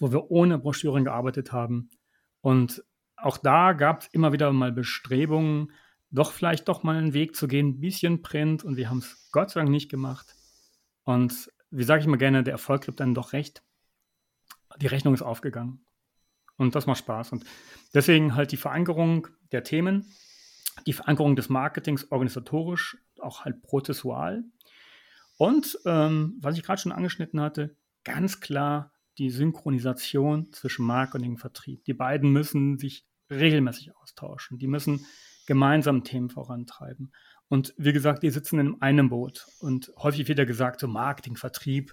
wo 0.00 0.12
wir 0.12 0.30
ohne 0.30 0.58
Broschüren 0.58 1.04
gearbeitet 1.04 1.52
haben. 1.52 1.88
Und 2.40 2.84
auch 3.22 3.36
da 3.38 3.72
gab 3.72 4.02
es 4.02 4.08
immer 4.08 4.32
wieder 4.32 4.52
mal 4.52 4.72
Bestrebungen, 4.72 5.72
doch 6.10 6.32
vielleicht 6.32 6.68
doch 6.68 6.82
mal 6.82 6.96
einen 6.96 7.12
Weg 7.12 7.36
zu 7.36 7.48
gehen, 7.48 7.68
ein 7.68 7.80
bisschen 7.80 8.22
Print 8.22 8.64
und 8.64 8.76
wir 8.76 8.88
haben 8.88 8.98
es 8.98 9.28
Gott 9.32 9.50
sei 9.50 9.60
Dank 9.60 9.70
nicht 9.70 9.90
gemacht. 9.90 10.34
Und 11.04 11.50
wie 11.70 11.84
sage 11.84 12.00
ich 12.00 12.06
immer 12.06 12.16
gerne, 12.16 12.42
der 12.42 12.52
Erfolg 12.52 12.84
gibt 12.84 13.00
dann 13.00 13.14
doch 13.14 13.32
recht. 13.32 13.62
Die 14.80 14.86
Rechnung 14.86 15.14
ist 15.14 15.22
aufgegangen. 15.22 15.84
Und 16.56 16.74
das 16.74 16.86
macht 16.86 16.98
Spaß. 16.98 17.32
Und 17.32 17.44
deswegen 17.94 18.34
halt 18.34 18.52
die 18.52 18.56
Verankerung 18.56 19.28
der 19.52 19.64
Themen, 19.64 20.12
die 20.86 20.92
Verankerung 20.92 21.36
des 21.36 21.48
Marketings 21.48 22.10
organisatorisch, 22.10 22.96
auch 23.20 23.44
halt 23.44 23.62
prozessual. 23.62 24.44
Und 25.36 25.78
ähm, 25.84 26.36
was 26.40 26.56
ich 26.56 26.64
gerade 26.64 26.80
schon 26.80 26.92
angeschnitten 26.92 27.40
hatte, 27.40 27.76
ganz 28.04 28.40
klar 28.40 28.92
die 29.18 29.30
Synchronisation 29.30 30.52
zwischen 30.52 30.86
Marketing 30.86 31.32
und 31.32 31.38
Vertrieb. 31.38 31.84
Die 31.84 31.94
beiden 31.94 32.32
müssen 32.32 32.78
sich 32.78 33.07
regelmäßig 33.30 33.96
austauschen. 33.96 34.58
Die 34.58 34.66
müssen 34.66 35.06
gemeinsam 35.46 36.04
Themen 36.04 36.30
vorantreiben. 36.30 37.12
Und 37.48 37.74
wie 37.78 37.92
gesagt, 37.92 38.22
die 38.22 38.30
sitzen 38.30 38.58
in 38.58 38.82
einem 38.82 39.08
Boot. 39.08 39.46
Und 39.60 39.92
häufig 39.96 40.28
wird 40.28 40.38
ja 40.38 40.44
gesagt, 40.44 40.80
so 40.80 40.88
Marketing, 40.88 41.36
Vertrieb, 41.36 41.92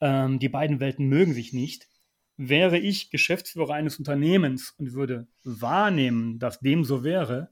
ähm, 0.00 0.38
die 0.38 0.48
beiden 0.48 0.80
Welten 0.80 1.06
mögen 1.08 1.32
sich 1.34 1.52
nicht. 1.52 1.88
wäre 2.40 2.78
ich 2.78 3.10
Geschäftsführer 3.10 3.74
eines 3.74 3.98
Unternehmens 3.98 4.72
und 4.78 4.92
würde 4.92 5.26
wahrnehmen, 5.42 6.38
dass 6.38 6.60
dem 6.60 6.84
so 6.84 7.02
wäre, 7.02 7.50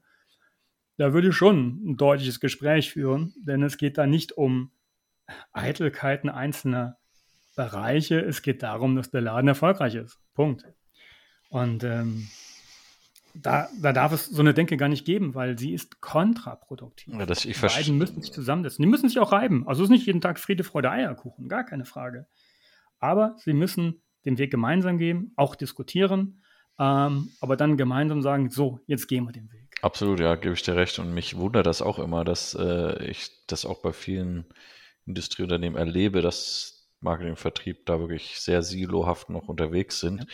da 0.95 1.13
würde 1.13 1.29
ich 1.29 1.35
schon 1.35 1.81
ein 1.85 1.97
deutliches 1.97 2.39
Gespräch 2.39 2.91
führen, 2.91 3.33
denn 3.37 3.61
es 3.63 3.77
geht 3.77 3.97
da 3.97 4.07
nicht 4.07 4.31
um 4.31 4.71
Eitelkeiten 5.51 6.29
einzelner 6.29 6.97
Bereiche, 7.55 8.19
es 8.19 8.41
geht 8.41 8.63
darum, 8.63 8.95
dass 8.95 9.11
der 9.11 9.21
Laden 9.21 9.49
erfolgreich 9.49 9.95
ist. 9.95 10.19
Punkt. 10.33 10.65
Und 11.49 11.83
ähm, 11.83 12.29
da, 13.41 13.69
da 13.81 13.93
darf 13.93 14.11
es 14.11 14.25
so 14.25 14.41
eine 14.41 14.53
Denke 14.53 14.77
gar 14.77 14.89
nicht 14.89 15.05
geben, 15.05 15.35
weil 15.35 15.57
sie 15.57 15.73
ist 15.73 16.01
kontraproduktiv. 16.01 17.13
Ja, 17.13 17.25
das, 17.25 17.45
ich 17.45 17.59
Die 17.59 17.67
beiden 17.67 17.97
müssen 17.97 18.21
sich 18.21 18.31
zusammensetzen. 18.31 18.83
Die 18.83 18.89
müssen 18.89 19.09
sich 19.09 19.19
auch 19.19 19.31
reiben. 19.31 19.67
Also 19.67 19.83
es 19.83 19.87
ist 19.87 19.91
nicht 19.91 20.05
jeden 20.05 20.21
Tag 20.21 20.39
Friede, 20.39 20.63
Freude, 20.63 20.91
Eierkuchen, 20.91 21.47
gar 21.47 21.63
keine 21.63 21.85
Frage. 21.85 22.27
Aber 22.99 23.35
sie 23.37 23.53
müssen 23.53 24.01
den 24.25 24.37
Weg 24.37 24.51
gemeinsam 24.51 24.97
gehen, 24.97 25.31
auch 25.35 25.55
diskutieren, 25.55 26.41
ähm, 26.79 27.29
aber 27.39 27.55
dann 27.55 27.77
gemeinsam 27.77 28.21
sagen, 28.21 28.49
so, 28.49 28.79
jetzt 28.87 29.07
gehen 29.07 29.25
wir 29.25 29.31
den 29.31 29.51
Weg. 29.51 29.77
Absolut, 29.81 30.19
ja, 30.19 30.35
gebe 30.35 30.53
ich 30.53 30.63
dir 30.63 30.75
recht. 30.75 30.99
Und 30.99 31.13
mich 31.13 31.37
wundert 31.37 31.65
das 31.65 31.81
auch 31.81 31.99
immer, 31.99 32.23
dass 32.23 32.55
äh, 32.55 33.03
ich 33.05 33.29
das 33.47 33.65
auch 33.65 33.81
bei 33.81 33.93
vielen 33.93 34.45
Industrieunternehmen 35.05 35.77
erlebe, 35.77 36.21
dass 36.21 36.89
Marketing 36.99 37.31
und 37.31 37.39
Vertrieb 37.39 37.85
da 37.85 37.99
wirklich 37.99 38.39
sehr 38.39 38.63
silohaft 38.63 39.29
noch 39.29 39.47
unterwegs 39.47 39.99
sind. 39.99 40.21
Ja. 40.21 40.27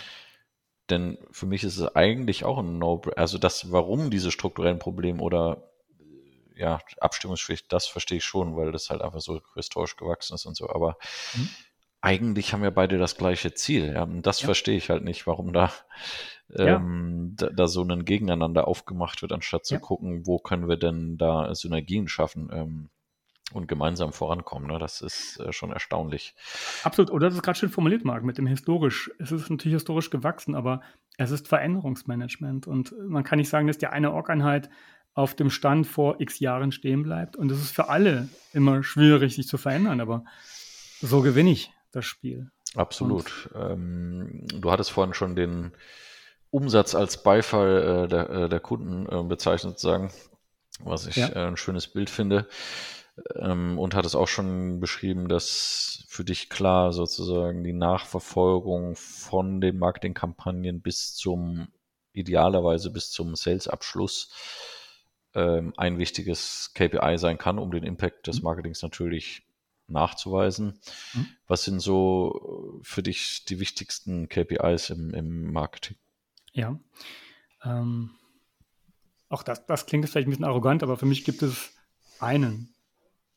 Denn 0.93 1.17
für 1.31 1.45
mich 1.45 1.63
ist 1.63 1.77
es 1.77 1.95
eigentlich 1.95 2.45
auch 2.45 2.59
ein 2.59 2.77
No, 2.77 3.01
also 3.15 3.37
das, 3.37 3.71
warum 3.71 4.09
diese 4.09 4.31
strukturellen 4.31 4.79
Probleme 4.79 5.21
oder 5.21 5.69
ja, 6.55 6.79
Abstimmungspflicht, 6.99 7.71
das 7.73 7.87
verstehe 7.87 8.19
ich 8.19 8.25
schon, 8.25 8.55
weil 8.55 8.71
das 8.71 8.89
halt 8.89 9.01
einfach 9.01 9.21
so 9.21 9.41
historisch 9.55 9.95
gewachsen 9.95 10.35
ist 10.35 10.45
und 10.45 10.55
so. 10.55 10.69
Aber 10.69 10.97
mhm 11.35 11.49
eigentlich 12.03 12.51
haben 12.51 12.65
ja 12.65 12.69
beide 12.69 12.97
das 12.97 13.15
gleiche 13.15 13.53
Ziel. 13.53 13.93
Ja? 13.93 14.03
Und 14.03 14.23
das 14.23 14.41
ja. 14.41 14.45
verstehe 14.45 14.75
ich 14.75 14.89
halt 14.89 15.05
nicht, 15.05 15.25
warum 15.25 15.53
da, 15.53 15.71
ähm, 16.53 17.33
da, 17.37 17.47
da, 17.47 17.67
so 17.67 17.81
ein 17.81 18.03
Gegeneinander 18.03 18.67
aufgemacht 18.67 19.21
wird, 19.21 19.31
anstatt 19.31 19.65
zu 19.65 19.79
gucken, 19.79 20.27
wo 20.27 20.37
können 20.37 20.67
wir 20.67 20.75
denn 20.75 21.17
da 21.17 21.55
Synergien 21.55 22.09
schaffen 22.09 22.49
ähm, 22.51 22.89
und 23.51 23.67
gemeinsam 23.67 24.13
vorankommen. 24.13 24.69
Ne? 24.69 24.79
Das 24.79 25.01
ist 25.01 25.39
äh, 25.39 25.51
schon 25.51 25.71
erstaunlich. 25.71 26.35
Absolut. 26.83 27.11
Oder 27.11 27.27
das 27.27 27.35
ist 27.35 27.43
gerade 27.43 27.57
schön 27.57 27.69
formuliert, 27.69 28.05
Marc, 28.05 28.23
mit 28.23 28.37
dem 28.37 28.47
historisch. 28.47 29.11
Es 29.19 29.31
ist 29.31 29.49
natürlich 29.49 29.75
historisch 29.75 30.09
gewachsen, 30.09 30.55
aber 30.55 30.81
es 31.17 31.31
ist 31.31 31.47
Veränderungsmanagement. 31.47 32.67
Und 32.67 32.93
man 33.07 33.23
kann 33.23 33.37
nicht 33.37 33.49
sagen, 33.49 33.67
dass 33.67 33.77
die 33.77 33.87
eine 33.87 34.11
Org-Einheit 34.13 34.69
auf 35.13 35.35
dem 35.35 35.49
Stand 35.49 35.85
vor 35.85 36.19
x 36.19 36.39
Jahren 36.39 36.71
stehen 36.71 37.03
bleibt. 37.03 37.35
Und 37.35 37.51
es 37.51 37.61
ist 37.61 37.71
für 37.71 37.89
alle 37.89 38.29
immer 38.53 38.83
schwierig, 38.83 39.35
sich 39.35 39.47
zu 39.47 39.57
verändern. 39.57 40.01
Aber 40.01 40.25
so 41.01 41.21
gewinne 41.21 41.51
ich 41.51 41.71
das 41.91 42.05
Spiel. 42.05 42.49
Absolut. 42.75 43.49
Ähm, 43.55 44.47
du 44.47 44.71
hattest 44.71 44.91
vorhin 44.91 45.13
schon 45.13 45.35
den 45.35 45.73
Umsatz 46.49 46.95
als 46.95 47.21
Beifall 47.21 48.05
äh, 48.05 48.07
der, 48.07 48.29
äh, 48.29 48.49
der, 48.49 48.59
Kunden 48.59 49.05
äh, 49.07 49.23
bezeichnet, 49.23 49.79
sagen, 49.79 50.11
was 50.79 51.05
ich 51.05 51.17
ja. 51.17 51.29
Äh, 51.29 51.47
ein 51.47 51.57
schönes 51.57 51.87
Bild 51.87 52.09
finde. 52.09 52.47
Ähm, 53.35 53.77
und 53.77 53.93
hat 53.93 54.05
es 54.05 54.15
auch 54.15 54.27
schon 54.27 54.79
beschrieben, 54.79 55.27
dass 55.27 56.03
für 56.07 56.23
dich 56.23 56.49
klar 56.49 56.93
sozusagen 56.93 57.63
die 57.63 57.73
Nachverfolgung 57.73 58.95
von 58.95 59.61
den 59.61 59.77
Marketingkampagnen 59.77 60.81
bis 60.81 61.13
zum, 61.13 61.67
idealerweise 62.13 62.91
bis 62.91 63.11
zum 63.11 63.35
Sales-Abschluss 63.35 64.31
ähm, 65.35 65.73
ein 65.77 65.99
wichtiges 65.99 66.71
KPI 66.73 67.17
sein 67.17 67.37
kann, 67.37 67.59
um 67.59 67.71
den 67.71 67.83
Impact 67.83 68.27
des 68.27 68.37
mhm. 68.37 68.45
Marketings 68.45 68.81
natürlich 68.81 69.43
nachzuweisen. 69.87 70.79
Mhm. 71.13 71.27
Was 71.47 71.63
sind 71.63 71.79
so 71.79 72.79
für 72.81 73.03
dich 73.03 73.45
die 73.45 73.59
wichtigsten 73.59 74.27
KPIs 74.27 74.89
im, 74.89 75.13
im 75.13 75.51
Marketing? 75.51 75.97
Ja, 76.51 76.79
ähm, 77.63 78.11
auch 79.29 79.43
das, 79.43 79.65
das 79.65 79.85
klingt 79.85 80.09
vielleicht 80.09 80.27
ein 80.27 80.31
bisschen 80.31 80.45
arrogant, 80.45 80.83
aber 80.83 80.97
für 80.97 81.05
mich 81.05 81.25
gibt 81.25 81.41
es 81.41 81.73
einen, 82.19 82.72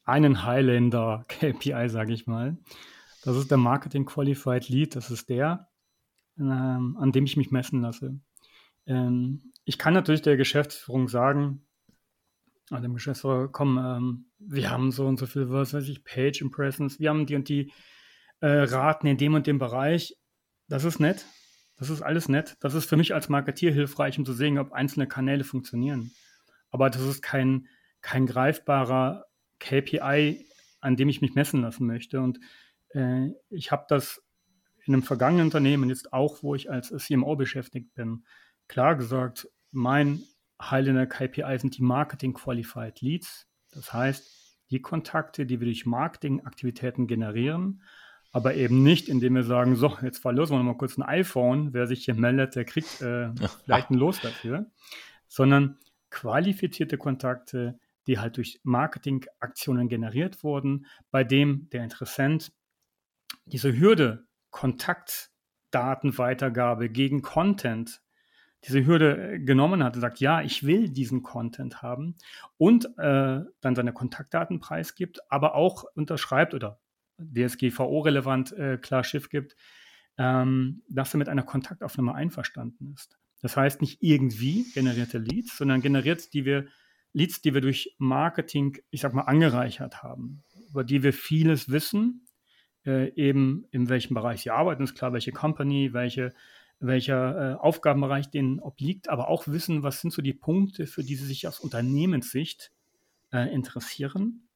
einen 0.07 0.45
Highlander 0.45 1.25
KPI, 1.29 1.89
sage 1.89 2.13
ich 2.13 2.27
mal. 2.27 2.57
Das 3.25 3.37
ist 3.37 3.51
der 3.51 3.59
Marketing 3.59 4.07
Qualified 4.07 4.69
Lead. 4.69 4.97
Das 4.97 5.11
ist 5.11 5.29
der, 5.29 5.69
ähm, 6.39 6.97
an 6.99 7.13
dem 7.13 7.25
ich 7.25 7.37
mich 7.37 7.51
messen 7.51 7.83
lasse. 7.83 8.19
Ähm, 8.87 9.53
ich 9.65 9.79
kann 9.79 9.95
natürlich 9.95 10.23
der 10.23 10.37
Geschäftsführung 10.37 11.09
sagen, 11.09 11.67
an 12.71 12.83
dem 12.83 12.95
Geschäftsführer, 12.95 13.49
komm, 13.49 13.79
ähm, 13.79 14.27
wir 14.39 14.71
haben 14.71 14.93
so 14.93 15.07
und 15.07 15.19
so 15.19 15.27
viel, 15.27 15.51
was 15.51 15.75
weiß 15.75 15.89
ich, 15.89 16.05
Page 16.05 16.41
Impressions, 16.41 16.99
wir 16.99 17.11
haben 17.11 17.27
die 17.27 17.37
und 17.37 17.49
die 17.49 17.73
äh, 18.41 18.49
Raten 18.49 19.07
in 19.07 19.19
dem 19.19 19.35
und 19.35 19.47
dem 19.47 19.59
Bereich. 19.59 20.17
Das 20.69 20.85
ist 20.85 21.01
nett. 21.01 21.27
Das 21.77 21.91
ist 21.91 22.03
alles 22.03 22.29
nett. 22.29 22.57
Das 22.61 22.75
ist 22.75 22.87
für 22.89 22.97
mich 22.97 23.13
als 23.13 23.29
Marketier 23.29 23.73
hilfreich, 23.73 24.19
um 24.19 24.25
zu 24.25 24.33
sehen, 24.33 24.59
ob 24.59 24.73
einzelne 24.73 25.07
Kanäle 25.07 25.45
funktionieren. 25.45 26.13
Aber 26.71 26.91
das 26.91 27.03
ist 27.03 27.23
kein, 27.23 27.67
kein 28.01 28.27
greifbarer 28.27 29.25
KPI, 29.59 30.47
an 30.81 30.97
dem 30.97 31.09
ich 31.09 31.21
mich 31.21 31.35
messen 31.35 31.63
lassen 31.63 31.87
möchte. 31.87 32.21
Und 32.21 32.41
äh, 32.91 33.29
ich 33.51 33.73
habe 33.73 33.87
das 33.89 34.23
in 34.85 34.95
einem 34.95 35.03
vergangenen 35.03 35.47
Unternehmen, 35.47 35.89
jetzt 35.89 36.13
auch, 36.13 36.43
wo 36.43 36.55
ich 36.55 36.71
als 36.71 36.89
CMO 36.89 37.37
beschäftigt 37.37 37.95
bin, 37.95 38.25
klar 38.69 38.97
gesagt, 38.97 39.49
mein 39.73 40.23
Highlander 40.61 41.07
KPI 41.07 41.59
sind 41.59 41.77
die 41.77 41.83
Marketing 41.83 42.33
Qualified 42.33 43.01
Leads. 43.01 43.47
Das 43.73 43.93
heißt, 43.93 44.59
die 44.71 44.81
Kontakte, 44.81 45.47
die 45.47 45.61
wir 45.61 45.67
durch 45.67 45.87
Marketingaktivitäten 45.87 47.07
generieren, 47.07 47.83
aber 48.33 48.55
eben 48.55 48.83
nicht, 48.83 49.09
indem 49.09 49.35
wir 49.35 49.45
sagen, 49.45 49.77
so, 49.77 49.97
jetzt 50.03 50.19
verlosen 50.19 50.57
wir 50.57 50.63
mal 50.63 50.77
kurz 50.77 50.99
ein 50.99 51.03
iPhone, 51.03 51.73
wer 51.73 51.87
sich 51.87 52.05
hier 52.05 52.15
meldet, 52.15 52.55
der 52.55 52.65
kriegt 52.65 53.01
äh, 53.01 53.31
vielleicht 53.65 53.91
ein 53.91 53.95
Los 53.95 54.21
dafür, 54.21 54.71
sondern 55.29 55.79
qualifizierte 56.11 56.99
Kontakte, 56.99 57.79
die 58.07 58.19
halt 58.19 58.37
durch 58.37 58.61
Marketingaktionen 58.63 59.89
generiert 59.89 60.43
wurden, 60.43 60.87
bei 61.11 61.25
dem 61.25 61.71
der 61.71 61.85
Interessent 61.85 62.53
diese 63.47 63.79
Hürde 63.79 64.27
Kontaktdatenweitergabe 64.51 66.89
gegen 66.89 67.23
Content 67.23 68.03
diese 68.67 68.85
Hürde 68.85 69.35
äh, 69.35 69.39
genommen 69.39 69.85
hat 69.85 69.97
und 69.97 70.01
sagt, 70.01 70.21
ja, 70.21 70.43
ich 70.43 70.65
will 70.65 70.89
diesen 70.89 71.23
Content 71.23 71.83
haben 71.83 72.17
und 72.57 72.87
äh, 72.99 73.41
dann 73.61 73.75
seine 73.75 73.93
Kontaktdaten 73.93 74.61
preisgibt, 74.61 75.21
aber 75.31 75.55
auch 75.55 75.85
unterschreibt 75.95 76.55
oder 76.55 76.81
DSGVO-relevant 77.19 78.53
äh, 78.53 78.79
klar 78.79 79.05
Schiff 79.05 79.29
gibt, 79.29 79.57
ähm, 80.19 80.83
dass 80.89 81.15
er 81.15 81.19
mit 81.19 81.29
einer 81.29 81.43
Kontaktaufnahme 81.43 82.15
einverstanden 82.15 82.93
ist. 82.95 83.19
Das 83.43 83.57
heißt 83.57 83.81
nicht 83.81 84.03
irgendwie 84.03 84.65
generierte 84.73 85.19
Leads, 85.19 85.57
sondern 85.57 85.83
generiert 85.83 86.33
die 86.33 86.45
wir 86.45 86.67
Leads, 87.13 87.41
die 87.41 87.55
wir 87.55 87.61
durch 87.61 87.95
Marketing, 87.99 88.79
ich 88.91 89.01
sag 89.01 89.15
mal, 89.15 89.23
angereichert 89.23 90.03
haben, 90.03 90.45
über 90.69 90.85
die 90.85 91.03
wir 91.03 91.13
vieles 91.13 91.71
wissen, 91.71 92.27
äh, 92.85 93.13
eben 93.15 93.67
in 93.71 93.89
welchem 93.89 94.15
Bereich 94.15 94.43
sie 94.43 94.51
arbeiten, 94.51 94.85
ist 94.85 94.95
klar, 94.95 95.13
welche 95.13 95.33
Company, 95.33 95.93
welche 95.93 96.35
welcher 96.79 97.53
äh, 97.53 97.55
Aufgabenbereich 97.55 98.31
denen 98.31 98.61
obliegt, 98.61 99.09
aber 99.09 99.29
auch 99.29 99.47
wissen, 99.47 99.83
was 99.83 100.01
sind 100.01 100.13
so 100.13 100.23
die 100.23 100.35
Punkte, 100.35 100.87
für 100.87 101.03
die 101.03 101.17
sie 101.17 101.27
sich 101.27 101.49
aus 101.49 101.59
Unternehmenssicht 101.59 102.73
äh, 103.33 103.53
interessieren 103.53 104.49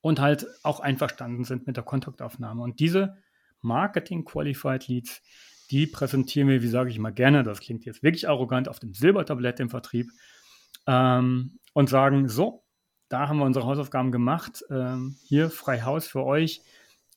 und 0.00 0.20
halt 0.20 0.46
auch 0.62 0.80
einverstanden 0.80 1.44
sind 1.44 1.66
mit 1.66 1.76
der 1.76 1.84
Kontaktaufnahme. 1.84 2.62
Und 2.62 2.80
diese 2.80 3.16
Marketing 3.60 4.24
Qualified 4.24 4.88
Leads, 4.88 5.22
die 5.70 5.86
präsentieren 5.86 6.48
wir, 6.48 6.62
wie 6.62 6.68
sage 6.68 6.90
ich 6.90 6.98
mal 6.98 7.12
gerne, 7.12 7.42
das 7.42 7.60
klingt 7.60 7.84
jetzt 7.84 8.02
wirklich 8.02 8.28
arrogant, 8.28 8.68
auf 8.68 8.78
dem 8.78 8.94
Silbertablett 8.94 9.60
im 9.60 9.70
Vertrieb 9.70 10.10
ähm, 10.86 11.58
und 11.72 11.88
sagen, 11.88 12.28
so, 12.28 12.62
da 13.08 13.28
haben 13.28 13.38
wir 13.38 13.44
unsere 13.44 13.66
Hausaufgaben 13.66 14.12
gemacht, 14.12 14.64
ähm, 14.70 15.16
hier 15.22 15.50
frei 15.50 15.82
Haus 15.82 16.06
für 16.06 16.24
euch. 16.24 16.62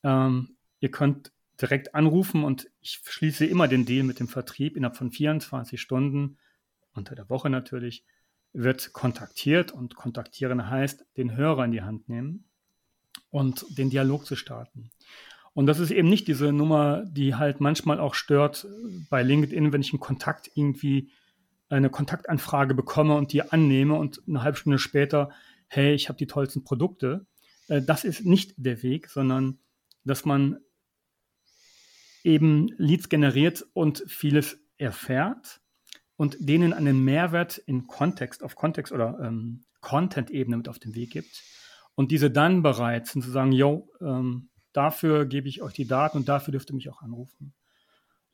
Ähm, 0.02 0.56
ihr 0.80 0.90
könnt 0.90 1.32
direkt 1.60 1.94
anrufen 1.94 2.44
und 2.44 2.68
ich 2.80 3.00
schließe 3.04 3.46
immer 3.46 3.68
den 3.68 3.86
Deal 3.86 4.04
mit 4.04 4.20
dem 4.20 4.28
Vertrieb 4.28 4.76
innerhalb 4.76 4.96
von 4.96 5.10
24 5.10 5.80
Stunden, 5.80 6.36
unter 6.94 7.14
der 7.14 7.30
Woche 7.30 7.48
natürlich, 7.48 8.04
wird 8.52 8.92
kontaktiert 8.92 9.72
und 9.72 9.96
kontaktieren 9.96 10.68
heißt, 10.70 11.06
den 11.16 11.36
Hörer 11.36 11.64
in 11.64 11.72
die 11.72 11.82
Hand 11.82 12.08
nehmen 12.08 12.44
und 13.30 13.64
den 13.78 13.90
Dialog 13.90 14.26
zu 14.26 14.36
starten. 14.36 14.90
Und 15.54 15.66
das 15.66 15.78
ist 15.78 15.90
eben 15.90 16.08
nicht 16.08 16.26
diese 16.26 16.52
Nummer, 16.52 17.04
die 17.06 17.36
halt 17.36 17.60
manchmal 17.60 18.00
auch 18.00 18.14
stört 18.14 18.66
bei 19.10 19.22
LinkedIn, 19.22 19.72
wenn 19.72 19.80
ich 19.80 19.92
einen 19.92 20.00
Kontakt 20.00 20.50
irgendwie 20.54 21.10
eine 21.68 21.90
Kontaktanfrage 21.90 22.74
bekomme 22.74 23.16
und 23.16 23.32
die 23.32 23.42
annehme 23.42 23.94
und 23.94 24.22
eine 24.28 24.42
halbe 24.42 24.58
Stunde 24.58 24.78
später, 24.78 25.30
hey, 25.66 25.94
ich 25.94 26.08
habe 26.08 26.18
die 26.18 26.26
tollsten 26.26 26.64
Produkte. 26.64 27.26
Äh, 27.68 27.82
das 27.82 28.04
ist 28.04 28.24
nicht 28.24 28.54
der 28.56 28.82
Weg, 28.82 29.08
sondern 29.08 29.58
dass 30.04 30.24
man 30.24 30.58
eben 32.22 32.68
Leads 32.78 33.08
generiert 33.08 33.66
und 33.72 34.04
vieles 34.06 34.58
erfährt 34.78 35.60
und 36.16 36.36
denen 36.40 36.72
einen 36.72 37.04
Mehrwert 37.04 37.58
in 37.58 37.86
Kontext, 37.86 38.42
auf 38.42 38.54
Kontext 38.54 38.92
oder 38.92 39.18
ähm, 39.20 39.64
Content-Ebene 39.80 40.56
mit 40.56 40.68
auf 40.68 40.78
den 40.78 40.94
Weg 40.94 41.10
gibt 41.10 41.42
und 41.94 42.10
diese 42.10 42.30
dann 42.30 42.62
bereit 42.62 43.06
sind 43.06 43.22
zu 43.22 43.30
sagen, 43.30 43.52
yo, 43.52 43.88
ähm, 44.00 44.48
dafür 44.72 45.26
gebe 45.26 45.48
ich 45.48 45.62
euch 45.62 45.74
die 45.74 45.86
Daten 45.86 46.18
und 46.18 46.28
dafür 46.28 46.52
dürft 46.52 46.70
ihr 46.70 46.74
mich 46.74 46.88
auch 46.88 47.02
anrufen. 47.02 47.54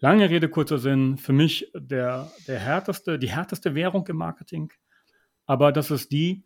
Lange 0.02 0.30
Rede, 0.30 0.48
kurzer 0.48 0.78
Sinn, 0.78 1.18
für 1.18 1.34
mich 1.34 1.70
der, 1.74 2.32
der 2.46 2.58
härteste, 2.58 3.18
die 3.18 3.30
härteste 3.30 3.74
Währung 3.74 4.06
im 4.06 4.16
Marketing. 4.16 4.72
Aber 5.44 5.72
das 5.72 5.90
ist 5.90 6.10
die, 6.10 6.42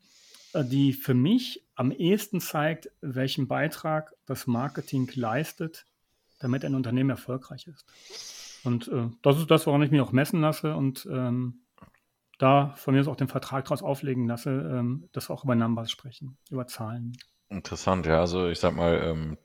äh, 0.54 0.64
die 0.64 0.92
für 0.92 1.14
mich 1.14 1.64
am 1.76 1.92
ehesten 1.92 2.40
zeigt, 2.40 2.90
welchen 3.00 3.46
Beitrag 3.46 4.12
das 4.26 4.48
Marketing 4.48 5.08
leistet, 5.14 5.86
damit 6.40 6.64
ein 6.64 6.74
Unternehmen 6.74 7.10
erfolgreich 7.10 7.68
ist. 7.68 7.86
Und 8.64 8.88
äh, 8.88 9.08
das 9.22 9.38
ist 9.38 9.50
das, 9.50 9.66
woran 9.66 9.82
ich 9.82 9.92
mich 9.92 10.00
auch 10.00 10.12
messen 10.12 10.40
lasse 10.40 10.74
und 10.74 11.06
ähm, 11.10 11.60
da 12.38 12.74
von 12.76 12.94
mir 12.94 13.06
auch 13.06 13.14
den 13.14 13.28
Vertrag 13.28 13.66
daraus 13.66 13.82
auflegen 13.82 14.26
lasse, 14.26 14.50
ähm, 14.50 15.08
dass 15.12 15.28
wir 15.28 15.34
auch 15.34 15.44
über 15.44 15.54
Numbers 15.54 15.92
sprechen, 15.92 16.38
über 16.50 16.66
Zahlen. 16.66 17.16
Interessant, 17.50 18.06
ja. 18.06 18.18
Also 18.18 18.48
ich 18.48 18.58
sag 18.58 18.74
mal, 18.74 19.00
ähm, 19.04 19.38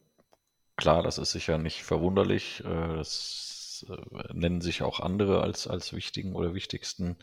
klar, 0.78 1.04
das 1.04 1.20
ist 1.20 1.32
sicher 1.32 1.60
nicht 1.60 1.84
verwunderlich. 1.84 2.64
Äh, 2.66 2.96
das 2.96 3.49
äh, 3.84 4.34
nennen 4.34 4.62
sich 4.62 4.84
auch 4.84 5.00
andere 5.00 5.42
als, 5.42 5.68
als 5.68 5.94
wichtigen 5.94 6.36
oder 6.36 6.54
wichtigsten 6.54 7.18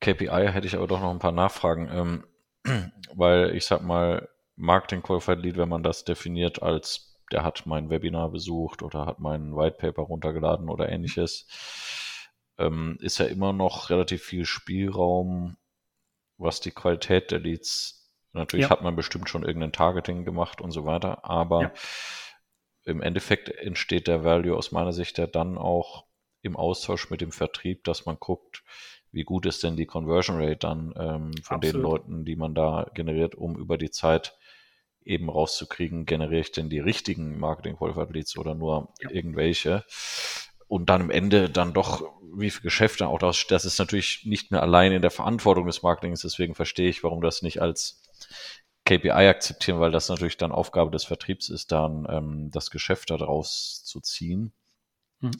KPI. 0.00 0.48
Hätte 0.52 0.66
ich 0.66 0.76
aber 0.76 0.86
doch 0.86 1.00
noch 1.00 1.10
ein 1.10 1.18
paar 1.18 1.32
Nachfragen, 1.32 2.24
ähm, 2.64 2.92
weil 3.14 3.54
ich 3.54 3.66
sag 3.66 3.82
mal, 3.82 4.28
Marketing 4.56 5.02
Qualified 5.02 5.38
Lead, 5.40 5.56
wenn 5.58 5.68
man 5.68 5.82
das 5.82 6.04
definiert 6.04 6.62
als 6.62 7.12
der 7.32 7.42
hat 7.42 7.66
mein 7.66 7.90
Webinar 7.90 8.30
besucht 8.30 8.82
oder 8.82 9.04
hat 9.04 9.18
mein 9.18 9.56
White 9.56 9.78
Paper 9.78 10.02
runtergeladen 10.02 10.68
oder 10.68 10.88
ähnliches, 10.88 11.48
ähm, 12.56 12.98
ist 13.00 13.18
ja 13.18 13.26
immer 13.26 13.52
noch 13.52 13.90
relativ 13.90 14.22
viel 14.22 14.44
Spielraum, 14.44 15.56
was 16.38 16.60
die 16.60 16.70
Qualität 16.70 17.32
der 17.32 17.40
Leads. 17.40 18.12
Natürlich 18.32 18.66
ja. 18.66 18.70
hat 18.70 18.82
man 18.82 18.94
bestimmt 18.94 19.28
schon 19.28 19.42
irgendein 19.42 19.72
Targeting 19.72 20.24
gemacht 20.24 20.60
und 20.60 20.70
so 20.70 20.84
weiter, 20.84 21.24
aber 21.24 21.62
ja 21.62 21.72
im 22.86 23.02
Endeffekt 23.02 23.48
entsteht 23.48 24.06
der 24.06 24.24
Value 24.24 24.56
aus 24.56 24.72
meiner 24.72 24.92
Sicht 24.92 25.18
ja 25.18 25.26
dann 25.26 25.58
auch 25.58 26.06
im 26.42 26.56
Austausch 26.56 27.10
mit 27.10 27.20
dem 27.20 27.32
Vertrieb, 27.32 27.84
dass 27.84 28.06
man 28.06 28.16
guckt, 28.18 28.62
wie 29.10 29.24
gut 29.24 29.44
ist 29.44 29.62
denn 29.62 29.76
die 29.76 29.86
Conversion 29.86 30.40
Rate 30.40 30.56
dann 30.56 30.94
ähm, 30.96 31.32
von 31.42 31.56
Absolut. 31.56 31.62
den 31.62 31.80
Leuten, 31.80 32.24
die 32.24 32.36
man 32.36 32.54
da 32.54 32.90
generiert, 32.94 33.34
um 33.34 33.56
über 33.56 33.76
die 33.76 33.90
Zeit 33.90 34.36
eben 35.04 35.28
rauszukriegen, 35.28 36.06
generiere 36.06 36.40
ich 36.40 36.52
denn 36.52 36.70
die 36.70 36.80
richtigen 36.80 37.38
Marketing 37.38 37.76
Qualified 37.76 38.10
Leads 38.10 38.38
oder 38.38 38.54
nur 38.54 38.92
ja. 39.00 39.10
irgendwelche. 39.10 39.84
Und 40.68 40.90
dann 40.90 41.02
am 41.02 41.10
Ende 41.10 41.48
dann 41.48 41.72
doch, 41.72 42.02
wie 42.34 42.50
viele 42.50 42.62
Geschäfte 42.62 43.06
auch 43.08 43.18
das, 43.18 43.46
das 43.46 43.64
ist 43.64 43.78
natürlich 43.78 44.24
nicht 44.26 44.50
mehr 44.50 44.62
allein 44.62 44.92
in 44.92 45.02
der 45.02 45.12
Verantwortung 45.12 45.66
des 45.66 45.82
Marketings, 45.82 46.22
deswegen 46.22 46.54
verstehe 46.54 46.88
ich, 46.88 47.04
warum 47.04 47.20
das 47.20 47.42
nicht 47.42 47.62
als 47.62 48.02
KPI 48.86 49.10
akzeptieren, 49.10 49.80
weil 49.80 49.90
das 49.90 50.08
natürlich 50.08 50.36
dann 50.36 50.52
Aufgabe 50.52 50.90
des 50.90 51.04
Vertriebs 51.04 51.50
ist, 51.50 51.72
dann 51.72 52.06
ähm, 52.08 52.50
das 52.50 52.70
Geschäft 52.70 53.10
daraus 53.10 53.84
zu 53.84 54.00
ziehen. 54.00 54.52
Hm. 55.20 55.30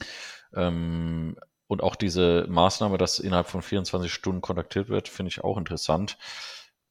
Ähm, 0.53 1.37
und 1.67 1.81
auch 1.81 1.95
diese 1.95 2.45
Maßnahme, 2.49 2.97
dass 2.97 3.19
innerhalb 3.19 3.47
von 3.47 3.61
24 3.61 4.11
Stunden 4.11 4.41
kontaktiert 4.41 4.89
wird, 4.89 5.07
finde 5.07 5.29
ich 5.29 5.43
auch 5.43 5.57
interessant, 5.57 6.17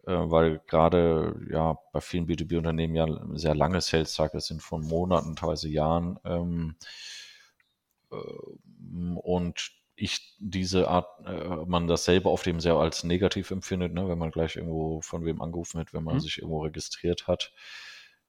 äh, 0.06 0.12
weil 0.12 0.60
gerade 0.66 1.34
ja 1.50 1.78
bei 1.92 2.00
vielen 2.00 2.26
B2B-Unternehmen 2.26 2.94
ja 2.94 3.06
sehr 3.34 3.54
lange 3.54 3.80
Sales 3.80 4.14
Cycles 4.14 4.46
sind 4.46 4.62
von 4.62 4.82
Monaten, 4.82 5.36
teilweise 5.36 5.68
Jahren. 5.68 6.18
Ähm, 6.24 6.76
äh, 8.10 8.16
und 9.22 9.72
ich 9.96 10.36
diese 10.38 10.88
Art, 10.88 11.08
äh, 11.26 11.64
man 11.66 11.88
das 11.88 12.04
selber 12.04 12.30
auf 12.30 12.42
dem 12.42 12.60
sehr 12.60 12.74
als 12.74 13.02
negativ 13.02 13.50
empfindet, 13.50 13.94
ne, 13.94 14.08
wenn 14.08 14.18
man 14.18 14.30
gleich 14.30 14.56
irgendwo 14.56 15.00
von 15.00 15.24
wem 15.24 15.40
angerufen 15.40 15.78
wird, 15.78 15.94
wenn 15.94 16.04
man 16.04 16.16
mhm. 16.16 16.20
sich 16.20 16.38
irgendwo 16.38 16.62
registriert 16.62 17.26
hat. 17.26 17.52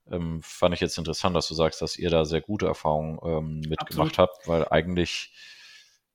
Ähm, 0.09 0.41
fand 0.41 0.73
ich 0.73 0.79
jetzt 0.79 0.97
interessant, 0.97 1.35
dass 1.35 1.49
du 1.49 1.53
sagst, 1.53 1.81
dass 1.81 1.97
ihr 1.97 2.09
da 2.09 2.23
sehr 2.23 2.39
gute 2.39 2.65
Erfahrungen 2.65 3.19
ähm, 3.23 3.59
mitgemacht 3.67 4.17
habt, 4.17 4.47
weil 4.47 4.65
eigentlich 4.69 5.33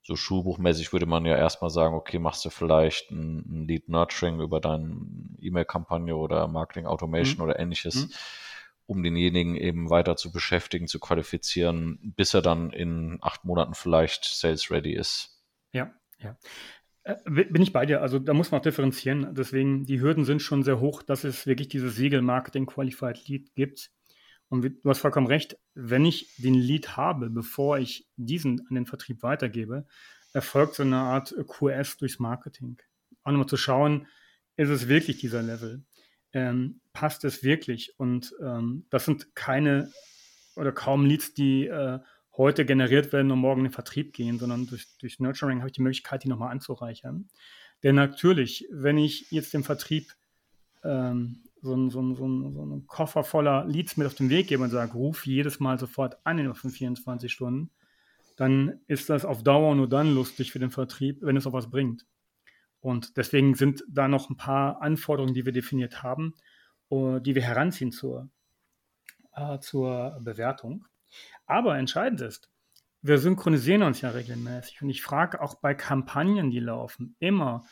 so 0.05 0.17
schulbuchmäßig 0.17 0.93
würde 0.93 1.07
man 1.07 1.27
ja 1.27 1.37
erstmal 1.37 1.71
sagen, 1.71 1.95
okay, 1.95 2.19
machst 2.19 2.45
du 2.45 2.51
vielleicht 2.51 3.11
ein, 3.11 3.39
ein 3.39 3.69
Lead 3.69 3.89
Nurturing 3.89 4.41
über 4.41 4.59
deine 4.59 4.97
E-Mail-Kampagne 5.39 6.17
oder 6.17 6.49
Marketing 6.49 6.87
Automation 6.87 7.37
mhm. 7.37 7.43
oder 7.43 7.61
ähnliches, 7.61 8.07
mhm. 8.07 8.13
um 8.87 9.03
denjenigen 9.03 9.55
eben 9.55 9.91
weiter 9.91 10.17
zu 10.17 10.33
beschäftigen, 10.33 10.89
zu 10.89 10.99
qualifizieren, 10.99 12.15
bis 12.17 12.33
er 12.33 12.43
dann 12.43 12.71
in 12.71 13.19
acht 13.21 13.45
Monaten 13.45 13.75
vielleicht 13.75 14.25
sales 14.25 14.71
ready 14.71 14.95
ist. 14.95 15.33
Ja. 16.23 16.37
Äh, 17.05 17.17
bin 17.25 17.63
ich 17.63 17.73
bei 17.73 17.87
dir. 17.87 18.03
Also 18.03 18.19
da 18.19 18.35
muss 18.35 18.51
man 18.51 18.61
auch 18.61 18.65
differenzieren. 18.65 19.35
Deswegen, 19.35 19.85
die 19.85 20.01
Hürden 20.01 20.25
sind 20.25 20.41
schon 20.41 20.63
sehr 20.63 20.81
hoch, 20.81 21.03
dass 21.03 21.25
es 21.25 21.47
wirklich 21.47 21.69
dieses 21.69 21.97
Siegel 21.97 22.23
Marketing 22.23 22.67
Qualified 22.67 23.27
Lead 23.29 23.55
gibt. 23.55 23.91
Und 24.49 24.63
du 24.63 24.91
hast 24.91 24.99
vollkommen 24.99 25.27
recht, 25.27 25.57
wenn 25.75 26.05
ich 26.05 26.37
den 26.37 26.55
Lead 26.55 26.97
habe, 26.97 27.31
bevor 27.31 27.79
ich 27.79 28.07
diesen 28.17 28.67
an 28.69 28.75
den 28.75 28.87
Vertrieb 28.87 29.23
weitergebe, 29.23 29.87
erfolgt 30.35 30.75
so 30.75 30.83
eine 30.83 30.99
Art 30.99 31.35
QS 31.49 31.97
durchs 31.97 32.19
Marketing. 32.19 32.79
Auch 33.25 33.33
nochmal 33.33 33.49
zu 33.49 33.57
schauen, 33.57 34.07
ist 34.57 34.69
es 34.69 34.89
wirklich 34.89 35.19
dieser 35.19 35.43
Level? 35.43 35.85
Ähm, 36.35 36.81
passt 36.93 37.25
es 37.25 37.43
wirklich? 37.43 37.99
Und 37.99 38.35
ähm, 38.43 38.87
das 38.91 39.07
sind 39.07 39.35
keine 39.35 39.91
oder 40.55 40.73
kaum 40.73 41.07
Leads, 41.07 41.33
die 41.35 41.67
äh, 41.67 42.01
heute 42.37 42.65
generiert 42.65 43.13
werden 43.13 43.31
und 43.31 43.39
morgen 43.39 43.61
in 43.61 43.67
den 43.67 43.73
Vertrieb 43.73 44.13
gehen, 44.13 44.39
sondern 44.39 44.67
durch, 44.67 44.87
durch 44.99 45.21
Nurturing 45.21 45.59
habe 45.59 45.69
ich 45.69 45.75
die 45.75 45.83
Möglichkeit, 45.83 46.25
die 46.25 46.29
nochmal 46.29 46.51
anzureichern. 46.51 47.29
Denn 47.83 47.95
natürlich, 47.95 48.67
wenn 48.71 48.99
ich 48.99 49.31
jetzt 49.31 49.53
dem 49.55 49.65
Vertrieb 49.65 50.13
ähm, 50.85 51.43
so, 51.61 51.73
einen, 51.73 51.91
so, 51.91 52.01
einen, 52.01 52.15
so, 52.17 52.25
einen, 52.25 52.87
Koffer 52.87 53.25
voller 53.25 53.65
Leads 53.67 53.97
mit 53.97 54.07
auf 54.07 54.15
den 54.15 54.31
Weg 54.31 54.49
gebe 54.49 54.63
und 54.63 54.71
sage, 54.71 54.93
ruf 54.93 55.27
jedes 55.27 55.61
Mal 55.61 55.79
sofort 55.79 56.17
an 56.25 56.39
in 56.39 56.53
von 56.55 56.71
24 56.71 57.33
Stunden, 57.33 57.71
dann 58.37 58.81
ist 58.87 59.11
das 59.11 59.25
auf 59.25 59.43
Dauer 59.43 59.75
nur 59.75 59.89
dann 59.89 60.15
lustig 60.15 60.53
für 60.53 60.59
den 60.59 60.71
Vertrieb, 60.71 61.19
wenn 61.23 61.37
es 61.37 61.47
auch 61.47 61.53
was 61.53 61.71
bringt. 61.71 62.07
Und 62.81 63.17
deswegen 63.17 63.55
sind 63.55 63.85
da 63.89 64.09
noch 64.09 64.29
ein 64.29 64.37
paar 64.37 64.83
Anforderungen, 64.83 65.35
die 65.35 65.45
wir 65.45 65.53
definiert 65.53 66.03
haben, 66.03 66.35
uh, 66.91 67.21
die 67.21 67.37
wir 67.37 67.43
heranziehen 67.43 67.93
zur, 67.93 68.29
uh, 69.39 69.59
zur 69.59 70.19
Bewertung. 70.21 70.87
Aber 71.47 71.77
entscheidend 71.77 72.21
ist, 72.21 72.51
wir 73.03 73.19
synchronisieren 73.19 73.83
uns 73.83 74.01
ja 74.01 74.11
regelmäßig. 74.11 74.83
Und 74.83 74.91
ich 74.91 75.03
frage 75.03 75.41
auch 75.43 75.57
bei 75.57 75.75
Kampagnen, 75.75 76.51
die 76.51 76.61
laufen, 76.61 77.17
immer, 77.19 77.65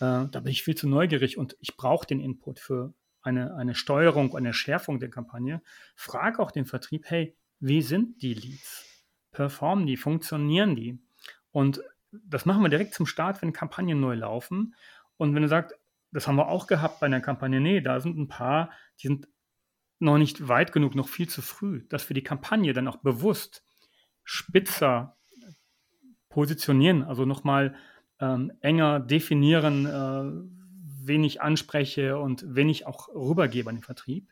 äh, 0.00 0.26
da 0.30 0.40
bin 0.40 0.48
ich 0.48 0.62
viel 0.62 0.74
zu 0.74 0.88
neugierig 0.88 1.36
und 1.36 1.56
ich 1.60 1.76
brauche 1.76 2.06
den 2.06 2.20
Input 2.20 2.58
für 2.58 2.94
eine, 3.22 3.54
eine 3.54 3.74
Steuerung, 3.74 4.34
eine 4.34 4.54
Schärfung 4.54 4.98
der 4.98 5.10
Kampagne. 5.10 5.60
Frage 5.94 6.40
auch 6.40 6.50
den 6.50 6.64
Vertrieb, 6.64 7.04
hey, 7.08 7.36
wie 7.60 7.82
sind 7.82 8.22
die 8.22 8.34
Leads? 8.34 8.86
Performen 9.30 9.86
die? 9.86 9.96
Funktionieren 9.96 10.74
die? 10.74 10.98
Und 11.52 11.82
das 12.10 12.46
machen 12.46 12.62
wir 12.62 12.70
direkt 12.70 12.94
zum 12.94 13.06
Start, 13.06 13.42
wenn 13.42 13.52
Kampagnen 13.52 14.00
neu 14.00 14.14
laufen. 14.14 14.74
Und 15.18 15.34
wenn 15.34 15.42
du 15.42 15.48
sagst, 15.48 15.76
das 16.12 16.26
haben 16.26 16.36
wir 16.36 16.48
auch 16.48 16.66
gehabt 16.66 17.00
bei 17.00 17.06
einer 17.06 17.20
Kampagne, 17.20 17.60
nee, 17.60 17.80
da 17.82 18.00
sind 18.00 18.16
ein 18.16 18.28
paar, 18.28 18.70
die 19.00 19.08
sind 19.08 19.28
noch 19.98 20.18
nicht 20.18 20.48
weit 20.48 20.72
genug, 20.72 20.94
noch 20.94 21.08
viel 21.08 21.28
zu 21.28 21.42
früh, 21.42 21.84
dass 21.88 22.08
wir 22.08 22.14
die 22.14 22.22
Kampagne 22.22 22.72
dann 22.72 22.88
auch 22.88 22.98
bewusst 22.98 23.64
spitzer 24.24 25.16
positionieren, 26.28 27.02
also 27.02 27.24
nochmal 27.24 27.74
ähm, 28.20 28.52
enger 28.60 29.00
definieren, 29.00 29.86
äh, 29.86 31.06
wen 31.06 31.24
ich 31.24 31.40
anspreche 31.40 32.18
und 32.18 32.44
wen 32.46 32.68
ich 32.68 32.86
auch 32.86 33.08
rübergebe 33.08 33.68
an 33.70 33.76
den 33.76 33.82
Vertrieb, 33.82 34.28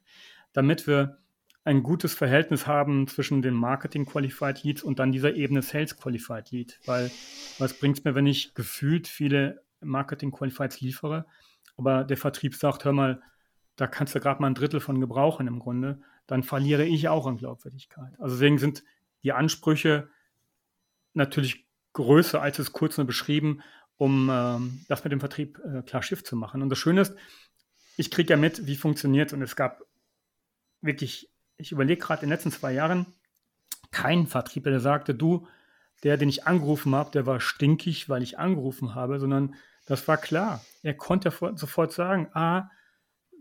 damit 0.52 0.86
wir 0.86 1.18
ein 1.64 1.82
gutes 1.82 2.14
Verhältnis 2.14 2.66
haben 2.68 3.08
zwischen 3.08 3.42
den 3.42 3.54
Marketing 3.54 4.06
Qualified 4.06 4.62
Leads 4.62 4.84
und 4.84 5.00
dann 5.00 5.10
dieser 5.10 5.34
Ebene 5.34 5.62
Sales 5.62 5.96
Qualified 5.96 6.52
Lead. 6.52 6.78
Weil 6.86 7.10
was 7.58 7.76
bringt 7.78 7.98
es 7.98 8.04
mir, 8.04 8.14
wenn 8.14 8.26
ich 8.26 8.54
gefühlt 8.54 9.08
viele 9.08 9.64
Marketing 9.80 10.30
Qualifieds 10.30 10.80
liefere, 10.80 11.26
aber 11.76 12.04
der 12.04 12.16
Vertrieb 12.16 12.54
sagt, 12.54 12.84
hör 12.84 12.92
mal, 12.92 13.20
da 13.76 13.86
kannst 13.86 14.14
du 14.14 14.20
gerade 14.20 14.40
mal 14.40 14.48
ein 14.48 14.54
Drittel 14.54 14.80
von 14.80 15.00
gebrauchen 15.00 15.46
im 15.46 15.58
Grunde, 15.58 16.00
dann 16.26 16.42
verliere 16.42 16.84
ich 16.84 17.08
auch 17.08 17.26
an 17.26 17.36
Glaubwürdigkeit. 17.36 18.18
Also 18.18 18.36
deswegen 18.36 18.58
sind 18.58 18.82
die 19.22 19.32
Ansprüche 19.32 20.08
natürlich 21.14 21.66
größer, 21.92 22.40
als 22.40 22.58
es 22.58 22.72
kurz 22.72 22.96
nur 22.96 23.06
beschrieben, 23.06 23.62
um 23.96 24.28
ähm, 24.30 24.84
das 24.88 25.04
mit 25.04 25.12
dem 25.12 25.20
Vertrieb 25.20 25.58
äh, 25.64 25.82
klar 25.82 26.02
Schiff 26.02 26.24
zu 26.24 26.36
machen. 26.36 26.62
Und 26.62 26.68
das 26.68 26.78
Schöne 26.78 27.02
ist, 27.02 27.14
ich 27.96 28.10
kriege 28.10 28.30
ja 28.30 28.36
mit, 28.36 28.66
wie 28.66 28.76
funktioniert 28.76 29.32
und 29.32 29.40
es 29.40 29.56
gab 29.56 29.82
wirklich, 30.82 31.30
ich 31.56 31.72
überlege 31.72 32.00
gerade 32.00 32.22
in 32.22 32.28
den 32.28 32.34
letzten 32.34 32.52
zwei 32.52 32.72
Jahren, 32.72 33.06
keinen 33.90 34.26
Vertriebler, 34.26 34.72
der 34.72 34.80
sagte, 34.80 35.14
du, 35.14 35.46
der, 36.02 36.18
den 36.18 36.28
ich 36.28 36.46
angerufen 36.46 36.94
habe, 36.94 37.10
der 37.10 37.24
war 37.24 37.40
stinkig, 37.40 38.08
weil 38.08 38.22
ich 38.22 38.38
angerufen 38.38 38.94
habe, 38.94 39.18
sondern 39.18 39.54
das 39.86 40.06
war 40.08 40.18
klar. 40.18 40.62
Er 40.82 40.94
konnte 40.94 41.32
sofort 41.54 41.92
sagen, 41.92 42.28
ah, 42.34 42.70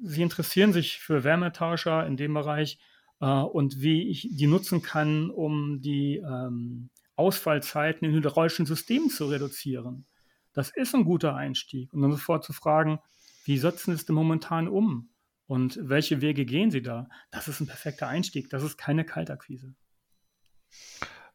Sie 0.04 0.22
interessieren 0.22 0.74
sich 0.74 1.00
für 1.00 1.24
Wärmetauscher 1.24 2.06
in 2.06 2.18
dem 2.18 2.34
Bereich 2.34 2.80
äh, 3.22 3.26
und 3.26 3.82
wie 3.82 4.10
ich 4.10 4.28
die 4.32 4.48
nutzen 4.48 4.82
kann, 4.82 5.30
um 5.30 5.82
die 5.82 6.18
ähm, 6.18 6.90
Ausfallzeiten 7.16 8.08
in 8.08 8.14
hydraulischen 8.14 8.66
Systemen 8.66 9.10
zu 9.10 9.28
reduzieren. 9.28 10.06
Das 10.54 10.70
ist 10.70 10.96
ein 10.96 11.06
guter 11.06 11.36
Einstieg. 11.36 11.94
Und 11.94 12.02
dann 12.02 12.12
sofort 12.12 12.44
zu 12.44 12.54
fragen, 12.54 13.00
wie 13.46 13.58
setzen 13.58 13.92
Sie 13.92 14.00
es 14.00 14.06
denn 14.06 14.16
momentan 14.16 14.68
um? 14.68 15.10
Und 15.48 15.78
welche 15.82 16.22
Wege 16.22 16.46
gehen 16.46 16.72
Sie 16.72 16.82
da? 16.82 17.08
Das 17.30 17.48
ist 17.48 17.60
ein 17.60 17.68
perfekter 17.68 18.08
Einstieg. 18.08 18.50
Das 18.50 18.64
ist 18.64 18.78
keine 18.78 19.06
Kaltakquise. 19.06 19.76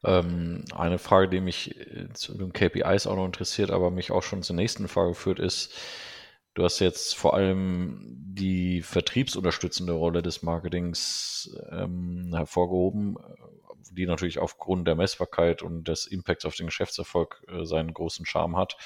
Ähm, 0.03 0.64
eine 0.75 0.99
Frage, 0.99 1.29
die 1.29 1.40
mich 1.40 1.77
äh, 1.79 2.09
zu 2.14 2.37
den 2.37 2.53
KPIs 2.53 3.07
auch 3.07 3.16
noch 3.16 3.27
interessiert, 3.27 3.70
aber 3.70 3.90
mich 3.90 4.11
auch 4.11 4.23
schon 4.23 4.42
zur 4.42 4.57
nächsten 4.57 4.88
Frage 4.88 5.14
führt, 5.14 5.38
ist, 5.38 5.75
du 6.54 6.64
hast 6.64 6.80
jetzt 6.80 7.14
vor 7.16 7.34
allem 7.34 8.00
die 8.06 8.82
vertriebsunterstützende 8.82 9.92
Rolle 9.92 10.22
des 10.22 10.42
Marketings 10.42 11.56
ähm, 11.70 12.32
hervorgehoben, 12.34 13.16
die 13.92 14.06
natürlich 14.06 14.38
aufgrund 14.38 14.86
der 14.86 14.94
Messbarkeit 14.94 15.62
und 15.62 15.88
des 15.88 16.06
Impacts 16.06 16.44
auf 16.44 16.54
den 16.54 16.66
Geschäftserfolg 16.66 17.44
äh, 17.48 17.64
seinen 17.64 17.92
großen 17.92 18.26
Charme 18.26 18.56
hat. 18.56 18.76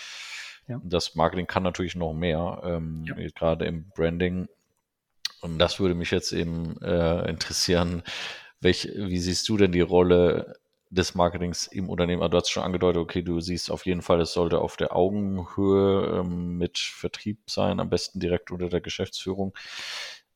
Ja. 0.67 0.81
Das 0.83 1.15
Marketing 1.15 1.47
kann 1.47 1.63
natürlich 1.63 1.95
noch 1.95 2.15
mehr, 2.15 2.63
ähm, 2.65 3.05
ja. 3.07 3.15
gerade 3.35 3.67
im 3.67 3.89
Branding. 3.91 4.49
Und 5.41 5.59
das 5.59 5.79
würde 5.79 5.95
mich 5.95 6.11
jetzt 6.11 6.33
eben 6.33 6.81
äh, 6.81 7.29
interessieren. 7.29 8.03
Welch, 8.61 8.89
wie 8.95 9.19
siehst 9.19 9.47
du 9.51 9.59
denn 9.59 9.73
die 9.73 9.83
Rolle 9.83 10.57
des 10.95 11.15
Marketings 11.15 11.67
im 11.67 11.89
Unternehmen? 11.89 12.23
Also 12.23 12.31
du 12.31 12.37
hast 12.39 12.51
schon 12.51 12.63
angedeutet, 12.63 13.03
okay, 13.03 13.23
du 13.23 13.41
siehst 13.41 13.71
auf 13.71 13.87
jeden 13.87 14.03
Fall, 14.03 14.21
es 14.21 14.33
sollte 14.33 14.61
auf 14.61 14.77
der 14.77 14.95
Augenhöhe 14.95 16.21
ähm, 16.21 16.57
mit 16.57 16.79
Vertrieb 16.79 17.39
sein, 17.51 17.81
am 17.81 17.91
besten 17.91 18.21
direkt 18.21 18.51
unter 18.51 18.69
der 18.69 18.81
Geschäftsführung. 18.81 19.55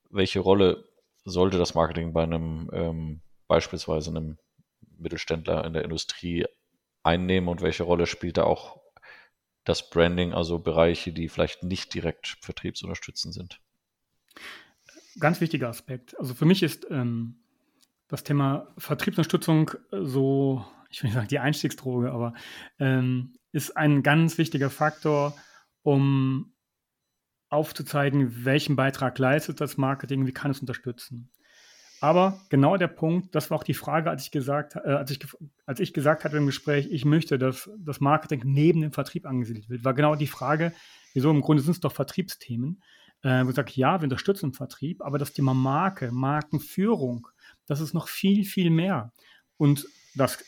Welche 0.09 0.39
Rolle 0.39 0.89
sollte 1.25 1.57
das 1.57 1.75
Marketing 1.75 2.13
bei 2.13 2.23
einem 2.23 2.69
ähm, 2.73 3.21
beispielsweise 3.47 4.09
einem 4.09 4.37
Mittelständler 4.97 5.65
in 5.65 5.73
der 5.73 5.83
Industrie 5.83 6.45
einnehmen 7.03 7.49
und 7.49 7.61
welche 7.61 7.83
Rolle 7.83 8.05
spielt 8.05 8.37
da 8.37 8.43
auch 8.43 8.81
das 9.63 9.89
Branding, 9.89 10.33
also 10.33 10.59
Bereiche, 10.59 11.13
die 11.13 11.29
vielleicht 11.29 11.63
nicht 11.63 11.93
direkt 11.93 12.37
vertriebsunterstützend 12.41 13.33
sind? 13.33 13.61
Ganz 15.19 15.41
wichtiger 15.41 15.69
Aspekt. 15.69 16.17
Also 16.19 16.33
für 16.33 16.45
mich 16.45 16.63
ist 16.63 16.87
ähm, 16.89 17.39
das 18.09 18.23
Thema 18.23 18.67
Vertriebsunterstützung 18.77 19.71
so, 19.91 20.65
ich 20.89 21.01
will 21.01 21.09
nicht 21.09 21.15
sagen 21.15 21.27
die 21.29 21.39
Einstiegsdroge, 21.39 22.11
aber 22.11 22.33
ähm, 22.79 23.35
ist 23.51 23.77
ein 23.77 24.03
ganz 24.03 24.37
wichtiger 24.37 24.69
Faktor, 24.69 25.35
um 25.83 26.53
aufzuzeigen, 27.49 28.45
welchen 28.45 28.75
Beitrag 28.75 29.17
leistet 29.17 29.61
das 29.61 29.77
Marketing, 29.77 30.27
wie 30.27 30.33
kann 30.33 30.51
es 30.51 30.59
unterstützen. 30.59 31.31
Aber 32.01 32.39
genau 32.49 32.77
der 32.77 32.87
Punkt, 32.87 33.35
das 33.35 33.49
war 33.49 33.57
auch 33.57 33.63
die 33.63 33.73
Frage, 33.73 34.09
als 34.09 34.23
ich 34.23 34.31
gesagt, 34.31 34.75
äh, 34.75 34.79
als 34.79 35.11
ich, 35.11 35.19
als 35.65 35.79
ich 35.79 35.93
gesagt 35.93 36.23
hatte 36.23 36.37
im 36.37 36.45
Gespräch, 36.45 36.87
ich 36.91 37.05
möchte, 37.05 37.37
dass 37.37 37.69
das 37.77 37.99
Marketing 37.99 38.41
neben 38.45 38.81
dem 38.81 38.91
Vertrieb 38.91 39.25
angesiedelt 39.25 39.69
wird, 39.69 39.83
war 39.83 39.93
genau 39.93 40.15
die 40.15 40.27
Frage, 40.27 40.73
wieso 41.13 41.29
im 41.29 41.41
Grunde 41.41 41.61
sind 41.61 41.73
es 41.73 41.79
doch 41.79 41.91
Vertriebsthemen. 41.91 42.81
Äh, 43.21 43.45
wo 43.45 43.49
ich 43.49 43.55
sage, 43.55 43.73
ja, 43.75 43.99
wir 43.99 44.05
unterstützen 44.05 44.51
den 44.51 44.53
Vertrieb, 44.53 45.01
aber 45.01 45.17
das 45.17 45.33
Thema 45.33 45.53
Marke, 45.53 46.09
Markenführung, 46.11 47.27
das 47.69 47.79
ist 47.79 47.93
noch 47.93 48.07
viel, 48.07 48.43
viel 48.43 48.69
mehr. 48.69 49.13
Und 49.57 49.87
das 50.15 50.43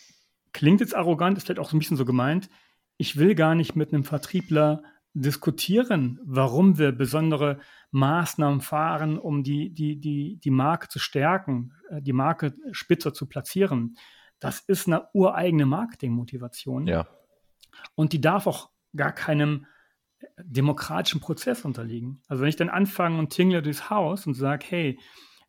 klingt 0.53 0.81
jetzt 0.81 0.95
arrogant, 0.95 1.37
ist 1.37 1.45
vielleicht 1.45 1.59
auch 1.59 1.69
so 1.69 1.77
ein 1.77 1.79
bisschen 1.79 1.97
so 1.97 2.05
gemeint. 2.05 2.49
Ich 2.97 3.17
will 3.17 3.35
gar 3.35 3.55
nicht 3.55 3.75
mit 3.75 3.93
einem 3.93 4.03
Vertriebler 4.03 4.83
diskutieren, 5.13 6.19
warum 6.23 6.77
wir 6.77 6.91
besondere 6.91 7.59
Maßnahmen 7.91 8.61
fahren, 8.61 9.19
um 9.19 9.43
die, 9.43 9.69
die, 9.73 9.99
die, 9.99 10.37
die 10.37 10.51
Marke 10.51 10.87
zu 10.87 10.99
stärken, 10.99 11.73
äh, 11.89 12.01
die 12.01 12.13
Marke 12.13 12.55
spitzer 12.71 13.13
zu 13.13 13.27
platzieren. 13.27 13.97
Das 14.39 14.61
ist 14.61 14.87
eine 14.87 15.07
ureigene 15.13 15.65
Marketingmotivation. 15.65 16.87
Ja. 16.87 17.07
Und 17.95 18.13
die 18.13 18.21
darf 18.21 18.47
auch 18.47 18.69
gar 18.95 19.11
keinem 19.11 19.65
demokratischen 20.37 21.19
Prozess 21.19 21.65
unterliegen. 21.65 22.21
Also 22.27 22.41
wenn 22.41 22.49
ich 22.49 22.55
dann 22.55 22.69
anfange 22.69 23.19
und 23.19 23.29
tingle 23.29 23.61
durchs 23.61 23.89
Haus 23.89 24.25
und 24.27 24.33
sage, 24.33 24.65
hey, 24.67 24.99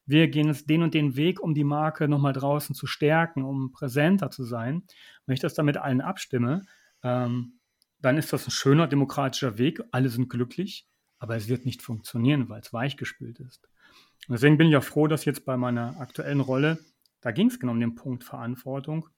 wir 0.06 0.28
gehen 0.28 0.48
jetzt 0.48 0.68
den 0.68 0.82
und 0.82 0.94
den 0.94 1.16
Weg, 1.16 1.40
um 1.40 1.54
die 1.54 1.64
Marke 1.64 2.08
nochmal 2.08 2.32
draußen 2.32 2.74
zu 2.74 2.86
stärken, 2.86 3.44
um 3.44 3.72
präsenter 3.72 4.30
zu 4.30 4.44
sein, 4.44 4.82
wenn 5.26 5.34
ich 5.34 5.40
das 5.40 5.54
dann 5.54 5.66
mit 5.66 5.76
allen 5.76 6.00
abstimme, 6.00 6.62
ähm, 7.02 7.60
dann 8.00 8.18
ist 8.18 8.32
das 8.32 8.46
ein 8.46 8.50
schöner 8.50 8.88
demokratischer 8.88 9.58
Weg, 9.58 9.80
alle 9.92 10.08
sind 10.08 10.28
glücklich, 10.28 10.88
aber 11.18 11.36
es 11.36 11.48
wird 11.48 11.64
nicht 11.64 11.82
funktionieren, 11.82 12.48
weil 12.48 12.60
es 12.60 12.72
weichgespült 12.72 13.38
ist. 13.38 13.68
Und 14.28 14.34
deswegen 14.34 14.58
bin 14.58 14.68
ich 14.68 14.76
auch 14.76 14.84
froh, 14.84 15.06
dass 15.06 15.24
jetzt 15.24 15.44
bei 15.44 15.56
meiner 15.56 16.00
aktuellen 16.00 16.40
Rolle, 16.40 16.78
da 17.20 17.30
ging 17.30 17.48
es 17.48 17.60
genau 17.60 17.72
um 17.72 17.80
den 17.80 17.94
Punkt 17.94 18.24
Verantwortung, 18.24 19.08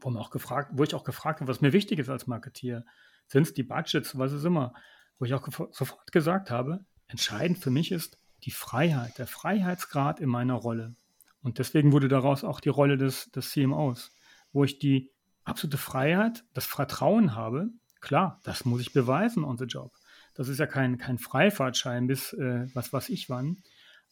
wo, 0.00 0.10
auch 0.18 0.30
gefragt, 0.30 0.72
wo 0.74 0.82
ich 0.82 0.94
auch 0.94 1.04
gefragt 1.04 1.40
habe, 1.40 1.48
was 1.48 1.60
mir 1.60 1.72
wichtig 1.72 1.98
ist 1.98 2.10
als 2.10 2.26
Marketier. 2.26 2.84
Sind 3.26 3.44
es 3.44 3.54
die 3.54 3.62
Budgets, 3.62 4.18
was 4.18 4.32
ist 4.32 4.44
immer? 4.44 4.74
Wo 5.18 5.24
ich 5.24 5.32
auch 5.32 5.46
sofort 5.72 6.12
gesagt 6.12 6.50
habe, 6.50 6.84
entscheidend 7.06 7.58
für 7.58 7.70
mich 7.70 7.90
ist 7.92 8.18
die 8.44 8.50
Freiheit, 8.50 9.18
der 9.18 9.26
Freiheitsgrad 9.26 10.20
in 10.20 10.28
meiner 10.28 10.54
Rolle. 10.54 10.94
Und 11.42 11.58
deswegen 11.58 11.92
wurde 11.92 12.08
daraus 12.08 12.44
auch 12.44 12.60
die 12.60 12.70
Rolle 12.70 12.96
des, 12.96 13.30
des 13.30 13.50
CMOs, 13.50 14.12
wo 14.52 14.64
ich 14.64 14.78
die 14.78 15.10
absolute 15.44 15.78
Freiheit, 15.78 16.44
das 16.54 16.64
Vertrauen 16.64 17.34
habe, 17.34 17.70
Klar, 18.04 18.38
das 18.44 18.66
muss 18.66 18.82
ich 18.82 18.92
beweisen 18.92 19.44
on 19.44 19.56
the 19.56 19.64
job. 19.64 19.90
Das 20.34 20.48
ist 20.48 20.58
ja 20.58 20.66
kein, 20.66 20.98
kein 20.98 21.16
Freifahrtschein 21.16 22.06
bis 22.06 22.34
äh, 22.34 22.66
was 22.74 22.92
weiß 22.92 23.08
ich 23.08 23.30
wann. 23.30 23.62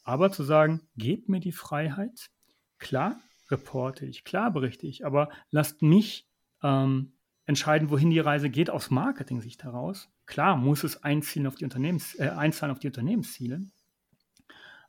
Aber 0.03 0.33
zu 0.33 0.45
sagen, 0.45 0.81
gebt 0.97 1.29
mir 1.29 1.41
die 1.41 1.53
Freiheit, 1.53 2.31
klar 2.79 3.21
reporte 3.51 4.07
ich, 4.07 4.25
klar 4.25 4.51
berichte 4.51 4.87
ich, 4.87 5.05
aber 5.05 5.29
lasst 5.51 5.83
mich 5.83 6.27
ähm, 6.63 7.13
entscheiden, 7.45 7.91
wohin 7.91 8.09
die 8.09 8.19
Reise 8.19 8.49
geht 8.49 8.71
aus 8.71 8.89
Marketing-Sicht 8.89 9.63
heraus. 9.63 10.09
Klar 10.25 10.57
muss 10.57 10.85
es 10.85 11.03
einziehen 11.03 11.47
auf 11.47 11.57
die 11.57 11.65
Unternehmens, 11.65 12.19
äh, 12.19 12.31
einzahlen 12.31 12.73
auf 12.73 12.79
die 12.79 12.87
Unternehmensziele, 12.87 13.61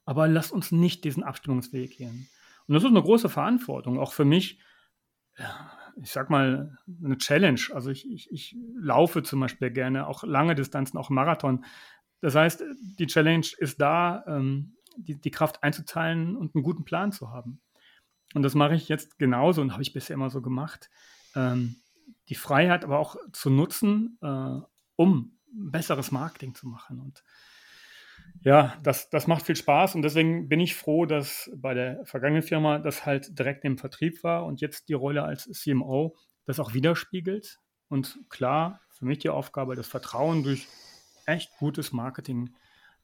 aber 0.05 0.27
lasst 0.27 0.51
uns 0.51 0.71
nicht 0.71 1.03
diesen 1.03 1.23
Abstimmungsweg 1.23 1.97
gehen. 1.97 2.27
Und 2.67 2.73
das 2.75 2.83
ist 2.83 2.89
eine 2.89 3.01
große 3.01 3.29
Verantwortung, 3.29 3.99
auch 3.99 4.13
für 4.13 4.25
mich, 4.25 4.59
ich 6.01 6.11
sag 6.11 6.29
mal, 6.29 6.77
eine 7.03 7.17
Challenge. 7.17 7.59
Also 7.73 7.89
ich, 7.89 8.09
ich, 8.09 8.31
ich 8.31 8.55
laufe 8.75 9.23
zum 9.23 9.39
Beispiel 9.39 9.71
gerne 9.71 10.07
auch 10.07 10.23
lange 10.23 10.55
Distanzen, 10.55 10.97
auch 10.97 11.09
Marathon. 11.09 11.65
Das 12.21 12.35
heißt, 12.35 12.63
die 12.97 13.07
Challenge 13.07 13.47
ist 13.57 13.81
da, 13.81 14.23
ähm, 14.27 14.75
die, 14.95 15.19
die 15.19 15.31
Kraft 15.31 15.63
einzuteilen 15.63 16.37
und 16.37 16.55
einen 16.55 16.63
guten 16.63 16.85
Plan 16.85 17.11
zu 17.11 17.31
haben. 17.31 17.61
Und 18.33 18.43
das 18.43 18.55
mache 18.55 18.75
ich 18.75 18.89
jetzt 18.89 19.19
genauso 19.19 19.61
und 19.61 19.73
habe 19.73 19.83
ich 19.83 19.93
bisher 19.93 20.15
immer 20.15 20.29
so 20.29 20.41
gemacht. 20.41 20.89
Ähm, 21.35 21.75
die 22.29 22.35
Freiheit 22.35 22.83
aber 22.83 22.99
auch 22.99 23.15
zu 23.31 23.49
nutzen, 23.49 24.17
äh, 24.21 24.59
um 24.95 25.37
besseres 25.51 26.11
Marketing 26.11 26.55
zu 26.55 26.67
machen. 26.67 26.99
Und 26.99 27.23
ja, 28.41 28.77
das, 28.83 29.09
das 29.09 29.27
macht 29.27 29.45
viel 29.45 29.55
Spaß 29.55 29.95
und 29.95 30.01
deswegen 30.01 30.49
bin 30.49 30.59
ich 30.59 30.75
froh, 30.75 31.05
dass 31.05 31.49
bei 31.55 31.73
der 31.73 32.05
vergangenen 32.05 32.43
Firma 32.43 32.79
das 32.79 33.05
halt 33.05 33.37
direkt 33.37 33.63
im 33.63 33.77
Vertrieb 33.77 34.23
war 34.23 34.45
und 34.45 34.61
jetzt 34.61 34.89
die 34.89 34.93
Rolle 34.93 35.23
als 35.23 35.49
CMO 35.51 36.15
das 36.45 36.59
auch 36.59 36.73
widerspiegelt. 36.73 37.59
Und 37.87 38.19
klar, 38.29 38.81
für 38.89 39.05
mich 39.05 39.19
die 39.19 39.29
Aufgabe, 39.29 39.75
das 39.75 39.87
Vertrauen 39.87 40.43
durch 40.43 40.67
echt 41.25 41.55
gutes 41.57 41.91
Marketing 41.93 42.55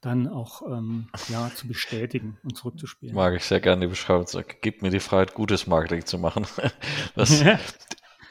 dann 0.02 0.28
auch 0.28 0.62
ähm, 0.62 1.10
ja, 1.28 1.52
zu 1.54 1.68
bestätigen 1.68 2.38
und 2.44 2.56
zurückzuspielen. 2.56 3.14
Mag 3.16 3.36
ich 3.36 3.44
sehr 3.44 3.60
gerne 3.60 3.82
die 3.82 3.88
Beschreibung. 3.88 4.26
Gib 4.62 4.82
mir 4.82 4.92
die 4.92 5.02
Freiheit, 5.02 5.34
gutes 5.34 5.68
Marketing 5.68 6.06
zu 6.06 6.18
machen. 6.18 6.48
Was 7.16 7.44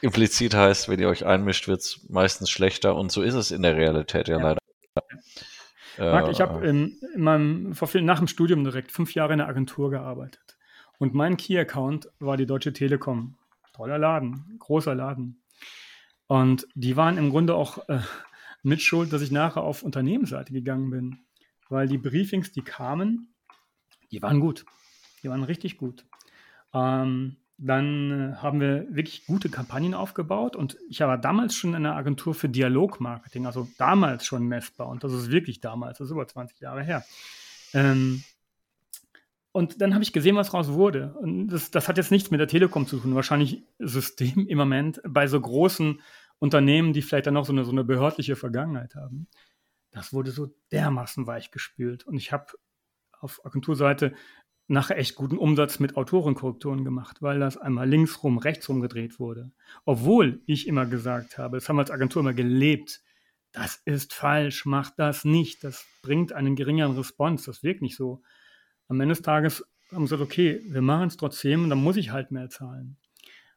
implizit 0.01 0.55
heißt, 0.55 0.89
wenn 0.89 0.99
ihr 0.99 1.09
euch 1.09 1.25
einmischt, 1.25 1.67
wird 1.67 1.81
es 1.81 2.07
meistens 2.09 2.49
schlechter 2.49 2.95
und 2.95 3.11
so 3.11 3.21
ist 3.21 3.35
es 3.35 3.51
in 3.51 3.61
der 3.61 3.75
Realität 3.75 4.27
ja, 4.27 4.37
ja. 4.37 4.43
leider. 4.43 4.59
Marc, 5.99 6.29
ich 6.29 6.41
habe 6.41 6.65
in, 6.65 6.97
in, 7.13 7.21
meinem, 7.21 7.75
nach 8.01 8.19
dem 8.19 8.27
Studium 8.27 8.63
direkt 8.63 8.91
fünf 8.91 9.13
Jahre 9.13 9.33
in 9.33 9.39
der 9.39 9.47
Agentur 9.47 9.89
gearbeitet. 9.89 10.57
Und 10.97 11.13
mein 11.13 11.37
Key-Account 11.37 12.09
war 12.19 12.37
die 12.37 12.45
Deutsche 12.45 12.73
Telekom. 12.73 13.37
Toller 13.73 13.97
Laden, 13.97 14.57
großer 14.59 14.95
Laden. 14.95 15.41
Und 16.27 16.67
die 16.75 16.97
waren 16.97 17.17
im 17.17 17.29
Grunde 17.29 17.55
auch 17.55 17.87
äh, 17.89 17.99
mit 18.61 18.81
schuld, 18.81 19.13
dass 19.13 19.21
ich 19.21 19.31
nachher 19.31 19.63
auf 19.63 19.83
Unternehmensseite 19.83 20.53
gegangen 20.53 20.89
bin. 20.89 21.19
Weil 21.69 21.87
die 21.87 21.97
Briefings, 21.97 22.51
die 22.51 22.61
kamen, 22.61 23.33
die 24.11 24.21
waren 24.21 24.39
gut. 24.39 24.65
Die 25.23 25.29
waren 25.29 25.43
richtig 25.43 25.77
gut. 25.77 26.05
Ähm, 26.73 27.37
dann 27.61 28.33
äh, 28.33 28.35
haben 28.37 28.61
wir 28.61 28.87
wirklich 28.89 29.25
gute 29.25 29.49
Kampagnen 29.49 29.93
aufgebaut 29.93 30.55
und 30.55 30.77
ich 30.89 31.01
war 31.01 31.17
damals 31.17 31.55
schon 31.55 31.71
in 31.71 31.77
einer 31.77 31.95
Agentur 31.95 32.33
für 32.33 32.49
Dialogmarketing, 32.49 33.45
also 33.45 33.67
damals 33.77 34.25
schon 34.25 34.47
messbar 34.47 34.87
und 34.87 35.03
das 35.03 35.13
ist 35.13 35.29
wirklich 35.29 35.59
damals, 35.59 35.97
das 35.97 36.07
ist 36.07 36.11
über 36.11 36.27
20 36.27 36.59
Jahre 36.59 36.83
her. 36.83 37.03
Ähm, 37.73 38.23
und 39.51 39.81
dann 39.81 39.93
habe 39.93 40.03
ich 40.03 40.13
gesehen, 40.13 40.35
was 40.35 40.53
raus 40.53 40.69
wurde. 40.69 41.15
Und 41.15 41.47
das, 41.47 41.71
das, 41.71 41.87
hat 41.87 41.97
jetzt 41.97 42.11
nichts 42.11 42.29
mit 42.29 42.39
der 42.39 42.47
Telekom 42.47 42.85
zu 42.85 42.99
tun, 42.99 43.15
wahrscheinlich 43.15 43.63
System 43.79 44.47
im 44.47 44.57
Moment 44.57 45.01
bei 45.07 45.27
so 45.27 45.41
großen 45.41 46.01
Unternehmen, 46.37 46.93
die 46.93 47.01
vielleicht 47.01 47.27
dann 47.27 47.33
noch 47.33 47.45
so 47.45 47.51
eine, 47.51 47.65
so 47.65 47.71
eine 47.71 47.83
behördliche 47.83 48.35
Vergangenheit 48.35 48.95
haben. 48.95 49.27
Das 49.91 50.13
wurde 50.13 50.31
so 50.31 50.53
dermaßen 50.71 51.25
weichgespült. 51.25 52.05
Und 52.05 52.15
ich 52.15 52.31
habe 52.31 52.45
auf 53.19 53.43
Agenturseite 53.45 54.13
nachher 54.69 54.97
echt 54.97 55.15
guten 55.15 55.37
Umsatz 55.37 55.79
mit 55.79 55.97
Autorenkorrekturen 55.97 56.85
gemacht, 56.85 57.21
weil 57.21 57.39
das 57.39 57.57
einmal 57.57 57.89
linksrum, 57.89 58.37
rechtsrum 58.37 58.81
gedreht 58.81 59.19
wurde. 59.19 59.51
Obwohl 59.85 60.41
ich 60.45 60.67
immer 60.67 60.85
gesagt 60.85 61.37
habe, 61.37 61.57
das 61.57 61.67
haben 61.67 61.77
wir 61.77 61.81
als 61.81 61.91
Agentur 61.91 62.21
immer 62.21 62.33
gelebt, 62.33 63.01
das 63.51 63.81
ist 63.85 64.13
falsch, 64.13 64.65
macht 64.65 64.93
das 64.97 65.25
nicht, 65.25 65.63
das 65.63 65.85
bringt 66.03 66.33
einen 66.33 66.55
geringeren 66.55 66.95
Response, 66.95 67.45
das 67.45 67.63
wirkt 67.63 67.81
nicht 67.81 67.95
so. 67.95 68.21
Am 68.87 68.99
Ende 69.01 69.15
des 69.15 69.23
Tages 69.23 69.65
haben 69.91 70.03
wir 70.03 70.05
gesagt, 70.05 70.21
okay, 70.21 70.61
wir 70.67 70.81
machen 70.81 71.07
es 71.07 71.17
trotzdem, 71.17 71.67
dann 71.69 71.81
muss 71.81 71.97
ich 71.97 72.11
halt 72.11 72.31
mehr 72.31 72.49
zahlen. 72.49 72.97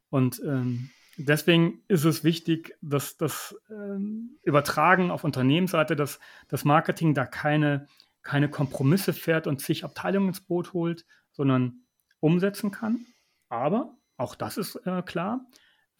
Und 0.08 0.40
ähm, 0.46 0.90
deswegen 1.18 1.82
ist 1.88 2.04
es 2.04 2.24
wichtig, 2.24 2.74
dass 2.80 3.18
das 3.18 3.54
ähm, 3.70 4.38
Übertragen 4.42 5.10
auf 5.10 5.24
Unternehmensseite, 5.24 5.94
dass 5.94 6.20
das 6.48 6.64
Marketing 6.64 7.12
da 7.12 7.26
keine, 7.26 7.86
keine 8.22 8.48
Kompromisse 8.48 9.12
fährt 9.12 9.46
und 9.46 9.60
sich 9.60 9.84
Abteilungen 9.84 10.28
ins 10.28 10.40
Boot 10.40 10.72
holt, 10.72 11.04
sondern 11.32 11.84
umsetzen 12.20 12.70
kann. 12.70 13.06
Aber 13.48 13.96
auch 14.16 14.34
das 14.34 14.56
ist 14.56 14.76
äh, 14.86 15.02
klar 15.02 15.46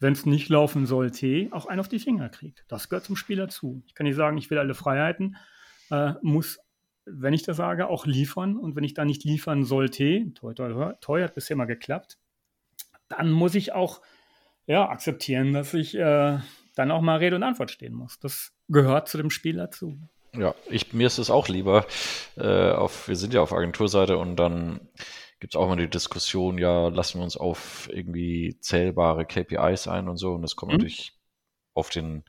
wenn 0.03 0.13
es 0.13 0.27
nicht 0.27 0.49
laufen 0.49 0.85
sollte, 0.85 1.47
auch 1.51 1.65
einen 1.65 1.79
auf 1.79 1.87
die 1.87 1.97
Finger 1.97 2.29
kriegt. 2.29 2.65
Das 2.67 2.89
gehört 2.89 3.05
zum 3.05 3.15
Spiel 3.15 3.37
dazu. 3.37 3.81
Ich 3.87 3.95
kann 3.95 4.05
nicht 4.05 4.17
sagen, 4.17 4.37
ich 4.37 4.51
will 4.51 4.59
alle 4.59 4.75
Freiheiten, 4.75 5.37
äh, 5.89 6.13
muss, 6.21 6.59
wenn 7.05 7.33
ich 7.33 7.43
das 7.43 7.57
sage, 7.57 7.87
auch 7.87 8.05
liefern. 8.05 8.57
Und 8.57 8.75
wenn 8.75 8.83
ich 8.83 8.93
da 8.93 9.05
nicht 9.05 9.23
liefern 9.23 9.63
sollte, 9.63 10.31
toi, 10.35 10.53
toi, 10.53 10.93
toi, 10.99 11.23
hat 11.23 11.33
bisher 11.33 11.55
mal 11.55 11.65
geklappt, 11.65 12.19
dann 13.07 13.31
muss 13.31 13.55
ich 13.55 13.71
auch 13.71 14.01
ja, 14.67 14.87
akzeptieren, 14.87 15.53
dass 15.53 15.73
ich 15.73 15.95
äh, 15.95 16.37
dann 16.75 16.91
auch 16.91 17.01
mal 17.01 17.17
Rede 17.17 17.37
und 17.37 17.43
Antwort 17.43 17.71
stehen 17.71 17.93
muss. 17.93 18.19
Das 18.19 18.53
gehört 18.67 19.07
zu 19.07 19.17
dem 19.17 19.29
Spiel 19.29 19.55
dazu. 19.55 19.97
Ja, 20.35 20.55
ich, 20.69 20.93
mir 20.93 21.07
ist 21.07 21.19
es 21.19 21.29
auch 21.29 21.47
lieber. 21.47 21.85
Äh, 22.37 22.71
auf, 22.71 23.07
wir 23.07 23.15
sind 23.15 23.33
ja 23.33 23.41
auf 23.41 23.53
Agenturseite 23.53 24.17
und 24.17 24.35
dann 24.35 24.79
gibt 25.39 25.53
es 25.53 25.59
auch 25.59 25.67
mal 25.67 25.75
die 25.75 25.89
Diskussion, 25.89 26.57
ja, 26.57 26.87
lassen 26.87 27.19
wir 27.19 27.23
uns 27.23 27.37
auf 27.37 27.89
irgendwie 27.91 28.57
zählbare 28.59 29.25
KPIs 29.25 29.87
ein 29.87 30.07
und 30.07 30.17
so. 30.17 30.33
Und 30.33 30.43
es 30.43 30.55
kommt 30.55 30.71
mhm. 30.71 30.77
natürlich 30.79 31.13
auf 31.73 31.89
den 31.89 32.23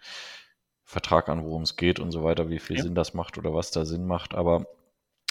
Vertrag 0.83 1.29
an, 1.29 1.45
worum 1.45 1.63
es 1.63 1.77
geht 1.77 1.99
und 1.99 2.11
so 2.11 2.25
weiter, 2.25 2.51
wie 2.51 2.59
viel 2.59 2.77
ja. 2.77 2.83
Sinn 2.83 2.95
das 2.95 3.15
macht 3.15 3.39
oder 3.39 3.55
was 3.55 3.71
da 3.71 3.85
Sinn 3.85 4.07
macht. 4.07 4.35
Aber 4.35 4.67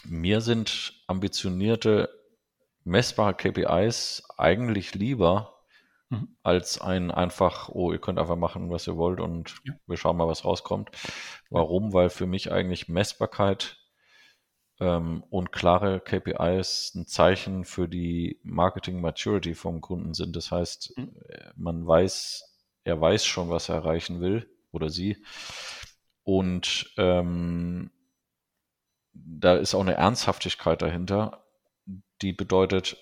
mir 0.05 0.41
sind 0.41 1.03
ambitionierte, 1.07 2.09
messbare 2.83 3.35
KPIs 3.35 4.23
eigentlich 4.37 4.95
lieber 4.95 5.52
mhm. 6.13 6.35
als 6.43 6.79
ein 6.79 7.11
einfach, 7.11 7.69
oh, 7.69 7.91
ihr 7.91 7.99
könnt 7.99 8.19
einfach 8.19 8.35
machen, 8.35 8.69
was 8.69 8.87
ihr 8.87 8.97
wollt 8.97 9.19
und 9.19 9.55
ja. 9.65 9.73
wir 9.87 9.97
schauen 9.97 10.17
mal, 10.17 10.27
was 10.27 10.45
rauskommt. 10.45 10.89
Warum? 11.49 11.93
Weil 11.93 12.09
für 12.09 12.25
mich 12.25 12.51
eigentlich 12.51 12.87
Messbarkeit 12.87 13.77
ähm, 14.79 15.23
und 15.29 15.51
klare 15.51 15.99
KPIs 15.99 16.95
ein 16.95 17.07
Zeichen 17.07 17.65
für 17.65 17.87
die 17.87 18.39
Marketing 18.43 19.01
Maturity 19.01 19.55
vom 19.55 19.81
Kunden 19.81 20.13
sind. 20.13 20.35
Das 20.35 20.51
heißt, 20.51 20.97
mhm. 20.97 21.11
Äh, 21.29 21.51
man 21.55 21.85
weiß, 21.85 22.67
er 22.83 22.99
weiß 22.99 23.25
schon, 23.25 23.49
was 23.49 23.69
er 23.69 23.75
erreichen 23.75 24.21
will 24.21 24.49
oder 24.71 24.89
sie. 24.89 25.23
Und 26.23 26.91
ähm, 26.97 27.91
da 29.13 29.55
ist 29.55 29.75
auch 29.75 29.81
eine 29.81 29.95
Ernsthaftigkeit 29.95 30.81
dahinter, 30.81 31.45
die 32.21 32.33
bedeutet, 32.33 32.97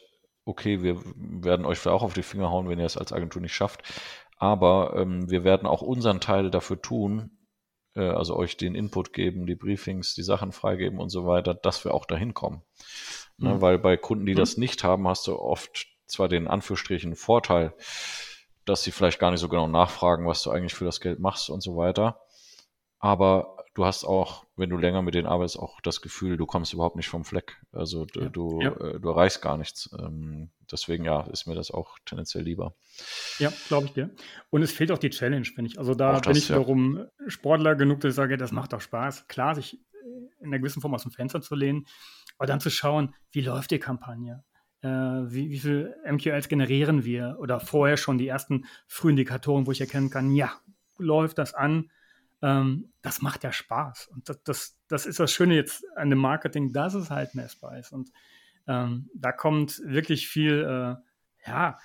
okay, 0.52 0.84
wir 0.84 1.02
werden 1.16 1.66
euch 1.66 1.86
auch 1.88 2.04
auf 2.04 2.14
die 2.14 2.24
Finger 2.24 2.52
hauen, 2.52 2.70
wenn 2.70 2.80
ihr 2.80 2.86
es 2.86 2.98
als 2.98 3.14
Agentur 3.14 3.42
nicht 3.42 3.54
schafft. 3.54 3.82
Aber 4.38 4.96
ähm, 4.98 5.30
wir 5.30 5.44
werden 5.44 5.68
auch 5.68 5.82
unseren 5.82 6.20
Teil 6.20 6.52
dafür 6.52 6.82
tun, 6.82 7.38
äh, 7.96 8.02
also 8.02 8.36
euch 8.36 8.58
den 8.58 8.76
Input 8.76 9.14
geben, 9.14 9.46
die 9.46 9.56
Briefings, 9.56 10.14
die 10.14 10.24
Sachen 10.24 10.52
freigeben 10.52 11.00
und 11.00 11.10
so 11.10 11.26
weiter, 11.26 11.54
dass 11.54 11.86
wir 11.86 11.94
auch 11.94 12.06
dahin 12.06 12.34
kommen. 12.34 12.64
Ne, 13.38 13.56
mhm. 13.56 13.62
Weil 13.62 13.80
bei 13.80 13.98
Kunden, 13.98 14.26
die 14.26 14.34
mhm. 14.34 14.38
das 14.38 14.58
nicht 14.58 14.84
haben, 14.84 15.08
hast 15.08 15.28
du 15.28 15.38
oft 15.38 15.88
zwar 16.06 16.28
den 16.28 16.48
Anführungsstrichen 16.48 17.16
Vorteil, 17.16 17.74
dass 18.66 18.84
sie 18.84 18.92
vielleicht 18.92 19.20
gar 19.20 19.32
nicht 19.32 19.40
so 19.40 19.50
genau 19.50 19.68
nachfragen, 19.68 20.28
was 20.28 20.44
du 20.44 20.52
eigentlich 20.52 20.74
für 20.74 20.86
das 20.86 21.00
Geld 21.00 21.20
machst 21.20 21.50
und 21.50 21.62
so 21.62 21.78
weiter. 21.78 22.20
Aber 23.00 23.61
du 23.74 23.86
hast 23.86 24.04
auch, 24.04 24.46
wenn 24.56 24.70
du 24.70 24.78
länger 24.78 25.02
mit 25.02 25.16
denen 25.16 25.28
arbeitest, 25.28 25.58
auch 25.58 25.80
das 25.82 26.02
Gefühl, 26.02 26.38
du 26.38 26.46
kommst 26.46 26.74
überhaupt 26.74 26.96
nicht 26.96 27.08
vom 27.08 27.24
Fleck. 27.24 27.62
Also 27.72 28.06
du, 28.06 28.22
ja. 28.22 28.30
du, 28.30 28.62
ja. 28.62 28.72
Äh, 28.72 29.00
du 29.00 29.10
erreichst 29.10 29.42
gar 29.42 29.58
nichts. 29.58 29.90
Ähm, 29.98 30.52
deswegen 30.72 31.06
ja, 31.06 31.22
ist 31.22 31.48
mir 31.48 31.56
das 31.56 31.72
auch 31.72 31.98
tendenziell 32.06 32.44
lieber. 32.44 32.76
Ja, 33.40 33.52
glaube 33.68 33.88
ich 33.88 33.94
dir. 33.94 34.10
Und 34.50 34.62
es 34.62 34.72
fehlt 34.72 34.92
auch 34.92 34.98
die 34.98 35.10
Challenge, 35.10 35.46
finde 35.46 35.72
ich. 35.72 35.80
Also 35.80 35.96
da 35.96 36.14
das, 36.14 36.22
bin 36.22 36.36
ich 36.36 36.50
ja. 36.50 36.56
wiederum 36.56 37.06
Sportler 37.28 37.76
genug, 37.76 38.02
dass 38.02 38.10
ich 38.10 38.16
sage, 38.16 38.38
das 38.38 38.52
macht 38.52 38.74
auch 38.74 38.82
Spaß. 38.82 39.28
Klar, 39.28 39.56
sich 39.56 39.80
in 40.40 40.48
einer 40.48 40.60
gewissen 40.60 40.82
Form 40.82 40.94
aus 40.94 41.04
dem 41.04 41.12
Fenster 41.12 41.42
zu 41.42 41.56
lehnen, 41.56 41.86
aber 42.38 42.48
dann 42.48 42.60
zu 42.60 42.70
schauen, 42.70 43.14
wie 43.32 43.42
läuft 43.42 43.72
die 43.72 43.80
Kampagne? 43.80 44.44
Äh, 44.82 44.88
wie, 44.90 45.52
wie 45.52 45.60
viel 45.60 45.96
MQLs 46.10 46.50
generieren 46.50 47.06
wir? 47.06 47.38
Oder 47.40 47.60
vorher 47.60 47.98
schon 47.98 48.18
die 48.18 48.28
ersten 48.28 48.66
Frühindikatoren, 48.88 49.68
wo 49.68 49.72
ich 49.72 49.80
erkennen 49.80 50.10
kann, 50.10 50.34
ja, 50.34 50.52
läuft 50.98 51.38
das 51.38 51.54
an? 51.54 51.92
Ähm, 52.42 52.92
das 53.02 53.22
macht 53.22 53.44
ja 53.44 53.52
Spaß. 53.52 54.08
Und 54.08 54.30
das, 54.30 54.44
das, 54.44 54.78
das 54.88 55.06
ist 55.06 55.20
das 55.20 55.32
Schöne 55.32 55.56
jetzt 55.56 55.84
an 55.96 56.10
dem 56.10 56.20
Marketing, 56.20 56.74
dass 56.74 56.94
es 56.94 57.10
halt 57.10 57.36
messbar 57.36 57.78
ist. 57.78 57.92
Und 57.92 58.12
ähm, 58.68 59.10
da 59.14 59.32
kommt 59.32 59.82
wirklich 59.86 60.28
viel 60.28 60.64
äh, 60.64 61.50
ja, 61.50 61.78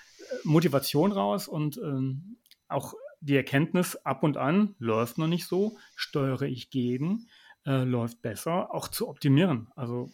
Motivation 0.44 1.12
raus 1.12 1.48
und 1.48 1.78
ähm, 1.78 2.36
auch 2.68 2.94
die 3.20 3.36
Erkenntnis 3.36 3.96
ab 3.96 4.22
und 4.22 4.36
an 4.36 4.74
läuft 4.78 5.18
noch 5.18 5.26
nicht 5.26 5.46
so, 5.46 5.78
steuere 5.94 6.42
ich 6.42 6.70
gegen, 6.70 7.28
äh, 7.64 7.82
läuft 7.82 8.22
besser, 8.22 8.72
auch 8.74 8.88
zu 8.88 9.08
optimieren. 9.08 9.68
Also 9.74 10.10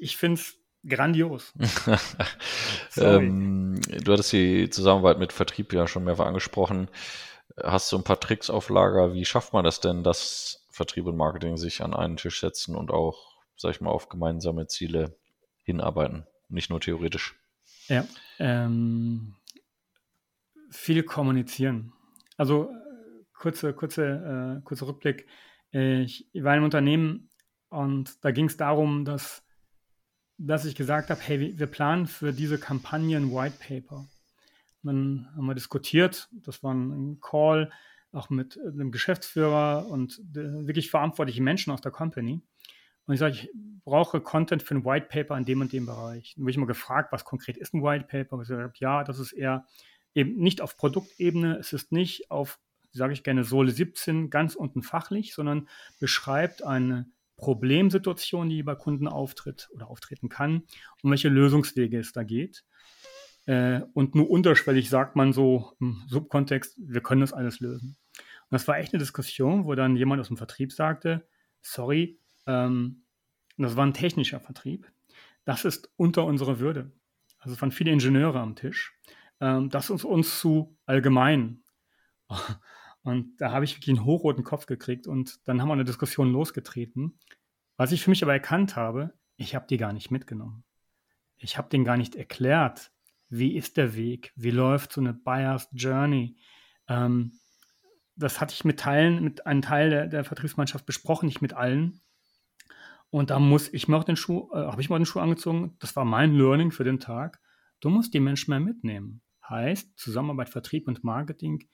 ich 0.00 0.16
finde 0.16 0.40
es 0.40 0.56
grandios. 0.86 1.52
ähm, 2.96 3.80
du 3.82 4.12
hattest 4.12 4.32
die 4.32 4.70
Zusammenarbeit 4.70 5.18
mit 5.18 5.32
Vertrieb 5.32 5.72
ja 5.72 5.86
schon 5.86 6.04
mehrfach 6.04 6.26
angesprochen. 6.26 6.88
Hast 7.62 7.90
du 7.90 7.96
ein 7.96 8.04
paar 8.04 8.20
Tricks 8.20 8.50
auf 8.50 8.68
Lager? 8.68 9.14
Wie 9.14 9.24
schafft 9.24 9.52
man 9.52 9.64
das 9.64 9.80
denn, 9.80 10.04
dass 10.04 10.66
Vertrieb 10.70 11.06
und 11.06 11.16
Marketing 11.16 11.56
sich 11.56 11.82
an 11.82 11.94
einen 11.94 12.16
Tisch 12.16 12.40
setzen 12.40 12.76
und 12.76 12.90
auch, 12.90 13.36
sag 13.56 13.70
ich 13.72 13.80
mal, 13.80 13.90
auf 13.90 14.08
gemeinsame 14.08 14.66
Ziele 14.66 15.16
hinarbeiten? 15.62 16.26
Nicht 16.48 16.70
nur 16.70 16.80
theoretisch. 16.80 17.34
Ja, 17.88 18.06
ähm, 18.38 19.34
viel 20.70 21.02
kommunizieren. 21.02 21.92
Also 22.36 22.70
kurze, 23.32 23.72
kurze, 23.72 24.58
äh, 24.58 24.64
kurzer 24.64 24.86
Rückblick. 24.86 25.26
Ich 25.70 26.28
war 26.32 26.52
in 26.52 26.58
einem 26.58 26.64
Unternehmen 26.64 27.30
und 27.68 28.24
da 28.24 28.30
ging 28.30 28.46
es 28.46 28.56
darum, 28.56 29.04
dass, 29.04 29.44
dass 30.38 30.64
ich 30.64 30.74
gesagt 30.74 31.10
habe, 31.10 31.20
hey, 31.20 31.58
wir 31.58 31.66
planen 31.66 32.06
für 32.06 32.32
diese 32.32 32.58
Kampagne 32.58 33.16
ein 33.16 33.30
White 33.30 33.58
Paper. 33.60 34.06
Dann 34.88 35.28
haben 35.36 35.46
wir 35.46 35.54
diskutiert. 35.54 36.28
Das 36.32 36.62
war 36.62 36.74
ein 36.74 37.20
Call 37.20 37.70
auch 38.12 38.30
mit 38.30 38.58
einem 38.58 38.90
Geschäftsführer 38.90 39.86
und 39.86 40.20
wirklich 40.32 40.90
verantwortlichen 40.90 41.44
Menschen 41.44 41.72
aus 41.72 41.80
der 41.80 41.92
Company. 41.92 42.40
Und 43.06 43.14
ich 43.14 43.20
sage, 43.20 43.34
ich 43.34 43.50
brauche 43.84 44.20
Content 44.20 44.62
für 44.62 44.74
ein 44.74 44.84
White 44.84 45.06
Paper 45.08 45.36
in 45.36 45.44
dem 45.44 45.60
und 45.60 45.72
dem 45.72 45.86
Bereich. 45.86 46.34
Dann 46.34 46.44
wurde 46.44 46.50
ich 46.50 46.56
mal 46.58 46.66
gefragt, 46.66 47.12
was 47.12 47.24
konkret 47.24 47.56
ist 47.56 47.74
ein 47.74 47.82
White 47.82 48.06
Paper? 48.06 48.36
Und 48.36 48.42
ich 48.42 48.50
habe 48.50 48.72
ja, 48.76 49.04
das 49.04 49.18
ist 49.18 49.32
eher 49.32 49.66
eben 50.14 50.36
nicht 50.36 50.60
auf 50.60 50.76
Produktebene, 50.76 51.56
es 51.58 51.72
ist 51.72 51.92
nicht 51.92 52.30
auf, 52.30 52.58
sage 52.92 53.12
ich 53.12 53.22
gerne, 53.22 53.44
Sohle 53.44 53.70
17 53.70 54.30
ganz 54.30 54.54
unten 54.54 54.82
fachlich, 54.82 55.34
sondern 55.34 55.68
beschreibt 56.00 56.64
eine 56.64 57.10
Problemsituation, 57.36 58.48
die 58.48 58.62
bei 58.62 58.74
Kunden 58.74 59.06
auftritt 59.06 59.68
oder 59.72 59.88
auftreten 59.88 60.28
kann 60.28 60.64
und 61.02 61.10
welche 61.10 61.28
Lösungswege 61.28 61.98
es 61.98 62.12
da 62.12 62.24
geht. 62.24 62.64
Äh, 63.48 63.80
und 63.94 64.14
nur 64.14 64.28
unterschwellig 64.28 64.90
sagt 64.90 65.16
man 65.16 65.32
so 65.32 65.72
im 65.80 66.02
Subkontext, 66.06 66.76
wir 66.76 67.00
können 67.00 67.22
das 67.22 67.32
alles 67.32 67.60
lösen. 67.60 67.96
Und 68.18 68.50
das 68.50 68.68
war 68.68 68.76
echt 68.76 68.92
eine 68.92 68.98
Diskussion, 68.98 69.64
wo 69.64 69.74
dann 69.74 69.96
jemand 69.96 70.20
aus 70.20 70.28
dem 70.28 70.36
Vertrieb 70.36 70.70
sagte, 70.70 71.26
sorry, 71.62 72.20
ähm, 72.46 73.04
das 73.56 73.74
war 73.74 73.86
ein 73.86 73.94
technischer 73.94 74.38
Vertrieb, 74.38 74.92
das 75.46 75.64
ist 75.64 75.90
unter 75.96 76.26
unserer 76.26 76.58
Würde. 76.58 76.92
Also 77.38 77.54
es 77.54 77.62
waren 77.62 77.72
viele 77.72 77.90
Ingenieure 77.90 78.38
am 78.38 78.54
Tisch. 78.54 78.94
Ähm, 79.40 79.70
das 79.70 79.88
ist 79.88 80.04
uns 80.04 80.40
zu 80.40 80.76
allgemein. 80.84 81.62
Und 83.02 83.40
da 83.40 83.52
habe 83.52 83.64
ich 83.64 83.76
wirklich 83.76 83.96
einen 83.96 84.04
hochroten 84.04 84.44
Kopf 84.44 84.66
gekriegt 84.66 85.06
und 85.06 85.48
dann 85.48 85.62
haben 85.62 85.68
wir 85.68 85.72
eine 85.72 85.84
Diskussion 85.84 86.30
losgetreten. 86.30 87.18
Was 87.78 87.92
ich 87.92 88.02
für 88.02 88.10
mich 88.10 88.22
aber 88.22 88.34
erkannt 88.34 88.76
habe, 88.76 89.14
ich 89.36 89.54
habe 89.54 89.66
die 89.66 89.78
gar 89.78 89.94
nicht 89.94 90.10
mitgenommen. 90.10 90.64
Ich 91.36 91.56
habe 91.56 91.70
denen 91.70 91.84
gar 91.86 91.96
nicht 91.96 92.16
erklärt, 92.16 92.90
wie 93.28 93.56
ist 93.56 93.76
der 93.76 93.94
Weg, 93.94 94.32
wie 94.36 94.50
läuft 94.50 94.92
so 94.92 95.00
eine 95.00 95.14
Buyer's 95.14 95.68
Journey. 95.72 96.36
Ähm, 96.88 97.32
das 98.16 98.40
hatte 98.40 98.54
ich 98.54 98.64
mit 98.64 98.80
Teilen, 98.80 99.22
mit 99.22 99.46
einem 99.46 99.62
Teil 99.62 99.90
der, 99.90 100.06
der, 100.06 100.24
Vertriebsmannschaft 100.24 100.86
besprochen, 100.86 101.26
nicht 101.26 101.42
mit 101.42 101.54
allen. 101.54 102.00
Und 103.10 103.30
da 103.30 103.38
muss 103.38 103.72
ich 103.72 103.88
mir 103.88 103.96
auch 103.96 104.04
den 104.04 104.16
Schuh, 104.16 104.50
äh, 104.52 104.56
habe 104.56 104.80
ich 104.80 104.90
mal 104.90 104.98
den 104.98 105.06
Schuh 105.06 105.20
angezogen. 105.20 105.76
Das 105.78 105.94
war 105.96 106.04
mein 106.04 106.34
Learning 106.34 106.72
für 106.72 106.84
den 106.84 107.00
Tag. 107.00 107.40
Du 107.80 107.90
musst 107.90 108.12
die 108.14 108.20
Menschen 108.20 108.50
mehr 108.50 108.60
mitnehmen. 108.60 109.22
Heißt, 109.48 109.98
Zusammenarbeit, 109.98 110.50
Vertrieb 110.50 110.88
und 110.88 111.04
Marketing 111.04 111.68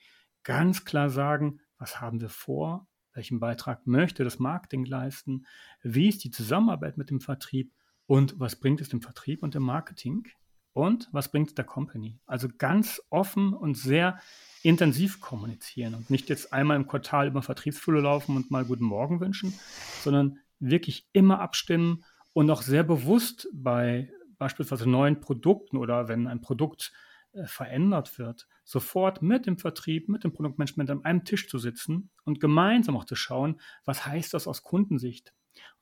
ganz 0.45 0.85
klar 0.85 1.11
sagen, 1.11 1.61
was 1.79 2.01
haben 2.01 2.21
wir 2.21 2.29
vor, 2.29 2.87
welchen 3.15 3.41
Beitrag 3.41 3.87
möchte 3.87 4.23
das 4.23 4.39
Marketing 4.39 4.85
leisten, 4.85 5.47
wie 5.83 6.09
ist 6.09 6.23
die 6.25 6.31
Zusammenarbeit 6.31 6.99
mit 6.99 7.11
dem 7.11 7.21
Vertrieb 7.21 7.73
und 8.07 8.39
was 8.39 8.57
bringt 8.57 8.81
es 8.81 8.91
dem 8.91 9.01
Vertrieb 9.01 9.43
und 9.43 9.55
dem 9.55 9.63
Marketing 9.63 10.29
und 10.75 11.09
was 11.13 11.31
bringt 11.31 11.49
es 11.49 11.55
der 11.55 11.65
Company? 11.65 12.19
Also 12.27 12.49
ganz 12.59 13.01
offen 13.09 13.55
und 13.55 13.77
sehr 13.77 14.19
intensiv 14.63 15.21
kommunizieren 15.21 15.95
und 15.95 16.11
nicht 16.11 16.29
jetzt 16.29 16.53
einmal 16.53 16.77
im 16.77 16.89
Quartal 16.89 17.29
über 17.29 17.43
Vertriebsfülle 17.43 18.01
laufen 18.01 18.37
und 18.37 18.51
mal 18.51 18.65
guten 18.65 18.85
Morgen 18.85 19.21
wünschen, 19.21 19.55
sondern 20.03 20.39
wirklich 20.59 21.09
immer 21.13 21.41
abstimmen 21.41 22.05
und 22.33 22.51
auch 22.51 22.63
sehr 22.63 22.83
bewusst 22.83 23.49
bei 23.53 24.11
beispielsweise 24.37 24.91
neuen 24.91 25.21
Produkten 25.21 25.77
oder 25.77 26.09
wenn 26.09 26.27
ein 26.27 26.41
Produkt 26.41 26.93
äh, 27.33 27.47
verändert 27.47 28.19
wird, 28.19 28.49
sofort 28.65 29.23
mit 29.23 29.47
dem 29.47 29.59
Vertrieb, 29.59 30.09
mit 30.09 30.25
dem 30.25 30.33
Produktmanagement 30.33 30.91
an 30.91 31.05
einem 31.05 31.25
Tisch 31.25 31.49
zu 31.49 31.59
sitzen 31.59 32.11
und 32.25 32.41
gemeinsam 32.41 32.97
auch 32.97 33.05
zu 33.05 33.15
schauen, 33.15 33.61
was 33.85 34.07
heißt 34.07 34.35
das 34.35 34.49
aus 34.49 34.65
Kundensicht. 34.65 35.33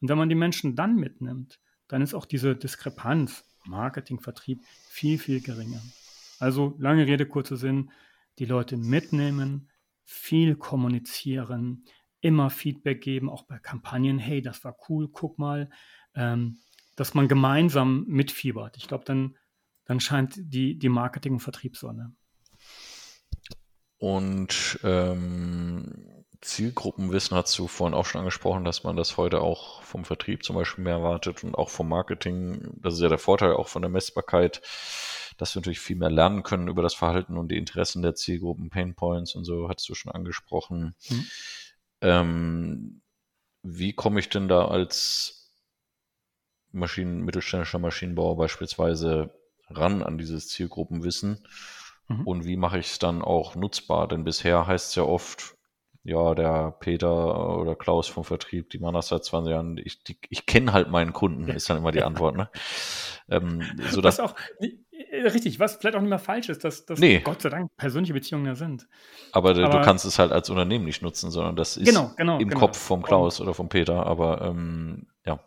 Und 0.00 0.10
wenn 0.10 0.18
man 0.18 0.28
die 0.28 0.34
Menschen 0.34 0.76
dann 0.76 0.96
mitnimmt, 0.96 1.60
dann 1.88 2.02
ist 2.02 2.12
auch 2.12 2.26
diese 2.26 2.56
Diskrepanz 2.56 3.44
Marketing, 3.66 4.20
Vertrieb 4.20 4.60
viel, 4.88 5.18
viel 5.18 5.40
geringer. 5.40 5.82
Also 6.38 6.74
lange 6.78 7.06
Rede, 7.06 7.26
kurzer 7.26 7.56
Sinn, 7.56 7.90
die 8.38 8.44
Leute 8.44 8.76
mitnehmen, 8.76 9.70
viel 10.04 10.56
kommunizieren, 10.56 11.84
immer 12.20 12.50
Feedback 12.50 13.00
geben, 13.00 13.28
auch 13.28 13.44
bei 13.44 13.58
Kampagnen, 13.58 14.18
hey, 14.18 14.42
das 14.42 14.64
war 14.64 14.76
cool, 14.88 15.08
guck 15.08 15.38
mal, 15.38 15.70
ähm, 16.14 16.58
dass 16.96 17.14
man 17.14 17.28
gemeinsam 17.28 18.04
mitfiebert. 18.06 18.76
Ich 18.76 18.88
glaube, 18.88 19.04
dann, 19.04 19.36
dann 19.84 20.00
scheint 20.00 20.34
die, 20.36 20.78
die 20.78 20.88
Marketing- 20.88 21.34
und 21.34 21.40
Vertriebssonne. 21.40 22.14
Und 23.98 24.80
ähm, 24.82 26.21
Zielgruppenwissen 26.42 27.36
hast 27.36 27.56
du 27.56 27.68
vorhin 27.68 27.94
auch 27.94 28.04
schon 28.04 28.18
angesprochen, 28.18 28.64
dass 28.64 28.82
man 28.82 28.96
das 28.96 29.16
heute 29.16 29.40
auch 29.40 29.82
vom 29.82 30.04
Vertrieb 30.04 30.44
zum 30.44 30.56
Beispiel 30.56 30.82
mehr 30.82 30.94
erwartet 30.94 31.44
und 31.44 31.54
auch 31.54 31.70
vom 31.70 31.88
Marketing. 31.88 32.74
Das 32.82 32.94
ist 32.94 33.00
ja 33.00 33.08
der 33.08 33.18
Vorteil 33.18 33.52
auch 33.52 33.68
von 33.68 33.80
der 33.80 33.90
Messbarkeit, 33.90 34.60
dass 35.38 35.54
wir 35.54 35.60
natürlich 35.60 35.78
viel 35.78 35.96
mehr 35.96 36.10
lernen 36.10 36.42
können 36.42 36.66
über 36.66 36.82
das 36.82 36.94
Verhalten 36.94 37.38
und 37.38 37.48
die 37.48 37.56
Interessen 37.56 38.02
der 38.02 38.16
Zielgruppen, 38.16 38.70
Painpoints 38.70 39.36
und 39.36 39.44
so, 39.44 39.68
hast 39.68 39.88
du 39.88 39.94
schon 39.94 40.12
angesprochen. 40.12 40.96
Mhm. 41.08 41.26
Ähm, 42.00 43.02
wie 43.62 43.92
komme 43.92 44.18
ich 44.18 44.28
denn 44.28 44.48
da 44.48 44.66
als 44.66 45.48
Maschinen, 46.72 47.22
mittelständischer 47.22 47.78
Maschinenbauer 47.78 48.36
beispielsweise 48.36 49.32
ran 49.70 50.02
an 50.02 50.18
dieses 50.18 50.48
Zielgruppenwissen? 50.48 51.46
Mhm. 52.08 52.26
Und 52.26 52.44
wie 52.46 52.56
mache 52.56 52.80
ich 52.80 52.86
es 52.88 52.98
dann 52.98 53.22
auch 53.22 53.54
nutzbar? 53.54 54.08
Denn 54.08 54.24
bisher 54.24 54.66
heißt 54.66 54.88
es 54.88 54.94
ja 54.96 55.04
oft, 55.04 55.56
ja, 56.04 56.34
der 56.34 56.74
Peter 56.80 57.58
oder 57.58 57.76
Klaus 57.76 58.08
vom 58.08 58.24
Vertrieb, 58.24 58.70
die 58.70 58.78
machen 58.78 58.94
das 58.94 59.08
seit 59.08 59.24
20 59.24 59.50
Jahren. 59.50 59.78
Ich, 59.78 60.00
ich 60.30 60.46
kenne 60.46 60.72
halt 60.72 60.90
meinen 60.90 61.12
Kunden, 61.12 61.48
ist 61.48 61.70
dann 61.70 61.78
immer 61.78 61.92
die 61.92 62.02
Antwort. 62.02 62.36
Ne? 62.36 62.48
ähm, 63.28 63.62
so 63.90 64.02
was 64.02 64.20
auch, 64.20 64.34
äh, 64.60 65.28
richtig, 65.28 65.58
was 65.58 65.76
vielleicht 65.76 65.96
auch 65.96 66.00
nicht 66.00 66.10
mehr 66.10 66.18
falsch 66.18 66.48
ist, 66.48 66.64
dass, 66.64 66.86
dass 66.86 66.98
nee. 66.98 67.20
Gott 67.20 67.42
sei 67.42 67.48
Dank 67.48 67.74
persönliche 67.76 68.12
Beziehungen 68.12 68.46
ja 68.46 68.54
sind. 68.54 68.86
Aber, 69.32 69.50
aber, 69.50 69.62
du 69.62 69.80
kannst 69.82 70.04
es 70.04 70.18
halt 70.18 70.32
als 70.32 70.50
Unternehmen 70.50 70.84
nicht 70.84 71.02
nutzen, 71.02 71.30
sondern 71.30 71.56
das 71.56 71.76
ist 71.76 71.86
genau, 71.86 72.12
genau, 72.16 72.38
im 72.38 72.48
genau. 72.48 72.60
Kopf 72.60 72.78
vom 72.78 73.02
Klaus 73.02 73.40
oder 73.40 73.54
vom 73.54 73.68
Peter. 73.68 74.06
Aber 74.06 74.42
ähm, 74.42 75.06
ja. 75.24 75.40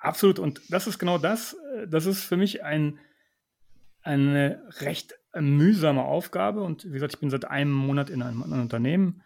Absolut. 0.00 0.38
Und 0.38 0.60
das 0.68 0.86
ist 0.86 0.98
genau 0.98 1.18
das. 1.18 1.56
Äh, 1.76 1.88
das 1.88 2.06
ist 2.06 2.24
für 2.24 2.36
mich 2.36 2.64
ein, 2.64 2.98
eine 4.02 4.62
recht 4.80 5.14
mühsame 5.34 6.02
Aufgabe. 6.02 6.62
Und 6.62 6.84
wie 6.84 6.92
gesagt, 6.92 7.14
ich 7.14 7.20
bin 7.20 7.30
seit 7.30 7.44
einem 7.44 7.72
Monat 7.72 8.10
in 8.10 8.22
einem 8.22 8.42
anderen 8.42 8.62
Unternehmen 8.62 9.22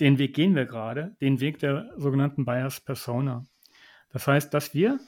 den 0.00 0.18
Weg 0.18 0.34
gehen 0.34 0.54
wir 0.54 0.66
gerade, 0.66 1.16
den 1.20 1.40
Weg 1.40 1.58
der 1.58 1.92
sogenannten 1.96 2.44
Buyers 2.44 2.80
Persona. 2.80 3.46
Das 4.10 4.26
heißt, 4.26 4.52
dass 4.52 4.74
wir 4.74 5.00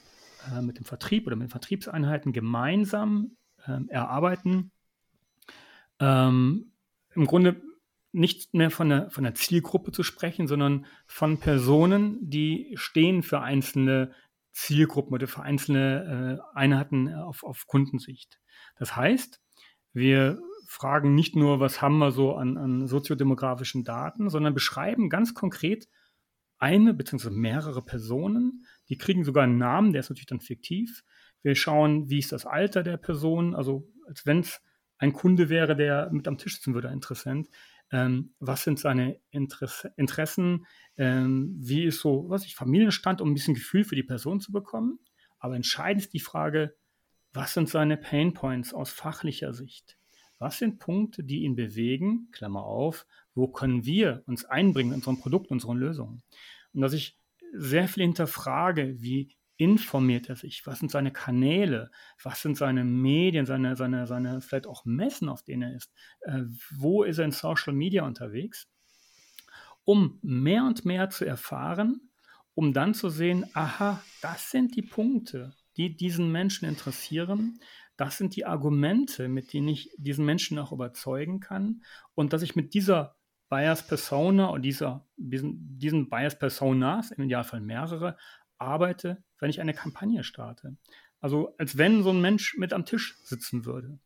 äh, 0.50 0.62
mit 0.62 0.78
dem 0.78 0.84
Vertrieb 0.84 1.26
oder 1.26 1.36
mit 1.36 1.46
den 1.46 1.50
Vertriebseinheiten 1.50 2.32
gemeinsam 2.32 3.36
äh, 3.66 3.80
erarbeiten, 3.88 4.70
ähm, 6.00 6.72
im 7.14 7.26
Grunde 7.26 7.60
nicht 8.12 8.54
mehr 8.54 8.70
von 8.70 8.88
der, 8.88 9.10
von 9.10 9.24
der 9.24 9.34
Zielgruppe 9.34 9.92
zu 9.92 10.02
sprechen, 10.02 10.46
sondern 10.46 10.86
von 11.06 11.38
Personen, 11.38 12.18
die 12.20 12.72
stehen 12.74 13.22
für 13.22 13.40
einzelne 13.40 14.12
Zielgruppen 14.52 15.14
oder 15.14 15.28
für 15.28 15.42
einzelne 15.42 16.40
äh, 16.54 16.56
Einheiten 16.56 17.12
auf, 17.14 17.44
auf 17.44 17.66
Kundensicht. 17.66 18.40
Das 18.76 18.96
heißt, 18.96 19.40
wir 19.92 20.40
fragen 20.68 21.14
nicht 21.14 21.34
nur, 21.34 21.60
was 21.60 21.80
haben 21.80 21.96
wir 21.96 22.12
so 22.12 22.34
an, 22.34 22.58
an 22.58 22.86
soziodemografischen 22.86 23.84
Daten, 23.84 24.28
sondern 24.28 24.52
beschreiben 24.52 25.08
ganz 25.08 25.32
konkret 25.32 25.88
eine 26.58 26.92
bzw. 26.92 27.30
mehrere 27.30 27.82
Personen. 27.82 28.66
Die 28.90 28.98
kriegen 28.98 29.24
sogar 29.24 29.44
einen 29.44 29.56
Namen, 29.56 29.92
der 29.92 30.00
ist 30.00 30.10
natürlich 30.10 30.26
dann 30.26 30.40
fiktiv. 30.40 31.04
Wir 31.42 31.54
schauen, 31.54 32.10
wie 32.10 32.18
ist 32.18 32.32
das 32.32 32.44
Alter 32.44 32.82
der 32.82 32.98
Person, 32.98 33.54
also 33.54 33.88
als 34.06 34.26
wenn 34.26 34.40
es 34.40 34.60
ein 34.98 35.14
Kunde 35.14 35.48
wäre, 35.48 35.74
der 35.74 36.10
mit 36.12 36.28
am 36.28 36.36
Tisch 36.36 36.56
sitzen 36.56 36.74
würde, 36.74 36.88
Interessent. 36.88 37.48
Ähm, 37.90 38.34
was 38.38 38.64
sind 38.64 38.78
seine 38.78 39.18
Interesse, 39.30 39.94
Interessen? 39.96 40.66
Ähm, 40.98 41.56
wie 41.58 41.84
ist 41.84 42.00
so, 42.00 42.26
was 42.28 42.44
ich, 42.44 42.54
Familienstand, 42.54 43.22
um 43.22 43.30
ein 43.30 43.34
bisschen 43.34 43.54
Gefühl 43.54 43.84
für 43.84 43.96
die 43.96 44.02
Person 44.02 44.40
zu 44.40 44.52
bekommen. 44.52 44.98
Aber 45.38 45.56
entscheidend 45.56 46.02
ist 46.02 46.12
die 46.12 46.20
Frage, 46.20 46.76
was 47.32 47.54
sind 47.54 47.70
seine 47.70 47.96
Pain 47.96 48.34
Points 48.34 48.74
aus 48.74 48.90
fachlicher 48.90 49.54
Sicht? 49.54 49.97
Was 50.38 50.58
sind 50.58 50.78
Punkte, 50.78 51.24
die 51.24 51.42
ihn 51.42 51.56
bewegen? 51.56 52.28
Klammer 52.32 52.64
auf, 52.64 53.06
wo 53.34 53.48
können 53.48 53.84
wir 53.84 54.22
uns 54.26 54.44
einbringen 54.44 54.92
in 54.92 54.96
unserem 54.96 55.18
Produkt, 55.18 55.50
unseren 55.50 55.78
Lösungen? 55.78 56.22
Und 56.72 56.80
dass 56.80 56.92
ich 56.92 57.18
sehr 57.52 57.88
viel 57.88 58.04
hinterfrage, 58.04 59.00
wie 59.00 59.36
informiert 59.56 60.28
er 60.28 60.36
sich? 60.36 60.64
Was 60.66 60.78
sind 60.78 60.90
seine 60.90 61.12
Kanäle? 61.12 61.90
Was 62.22 62.42
sind 62.42 62.56
seine 62.56 62.84
Medien, 62.84 63.44
seine, 63.44 63.76
seine, 63.76 64.06
seine 64.06 64.40
vielleicht 64.40 64.66
auch 64.66 64.84
Messen, 64.84 65.28
auf 65.28 65.42
denen 65.42 65.62
er 65.62 65.74
ist? 65.74 65.92
Äh, 66.20 66.44
wo 66.70 67.02
ist 67.02 67.18
er 67.18 67.24
in 67.24 67.32
Social 67.32 67.74
Media 67.74 68.06
unterwegs? 68.06 68.68
Um 69.84 70.18
mehr 70.22 70.64
und 70.64 70.84
mehr 70.84 71.10
zu 71.10 71.24
erfahren, 71.24 72.08
um 72.54 72.72
dann 72.72 72.94
zu 72.94 73.08
sehen, 73.08 73.46
aha, 73.54 74.02
das 74.22 74.50
sind 74.50 74.76
die 74.76 74.82
Punkte, 74.82 75.54
die 75.76 75.96
diesen 75.96 76.30
Menschen 76.30 76.68
interessieren 76.68 77.60
das 77.98 78.16
sind 78.16 78.36
die 78.36 78.46
Argumente, 78.46 79.28
mit 79.28 79.52
denen 79.52 79.68
ich 79.68 79.90
diesen 79.98 80.24
Menschen 80.24 80.58
auch 80.58 80.72
überzeugen 80.72 81.40
kann 81.40 81.82
und 82.14 82.32
dass 82.32 82.42
ich 82.42 82.56
mit 82.56 82.72
dieser 82.72 83.16
Bias 83.50 83.86
Persona 83.86 84.46
und 84.46 84.62
dieser, 84.62 85.04
diesen, 85.16 85.78
diesen 85.78 86.08
Bias 86.08 86.38
Personas, 86.38 87.10
im 87.10 87.24
Idealfall 87.24 87.60
mehrere, 87.60 88.16
arbeite, 88.56 89.22
wenn 89.40 89.50
ich 89.50 89.60
eine 89.60 89.74
Kampagne 89.74 90.22
starte. 90.22 90.76
Also 91.20 91.54
als 91.58 91.76
wenn 91.76 92.04
so 92.04 92.10
ein 92.10 92.20
Mensch 92.20 92.56
mit 92.56 92.72
am 92.72 92.84
Tisch 92.84 93.18
sitzen 93.24 93.64
würde. 93.64 93.98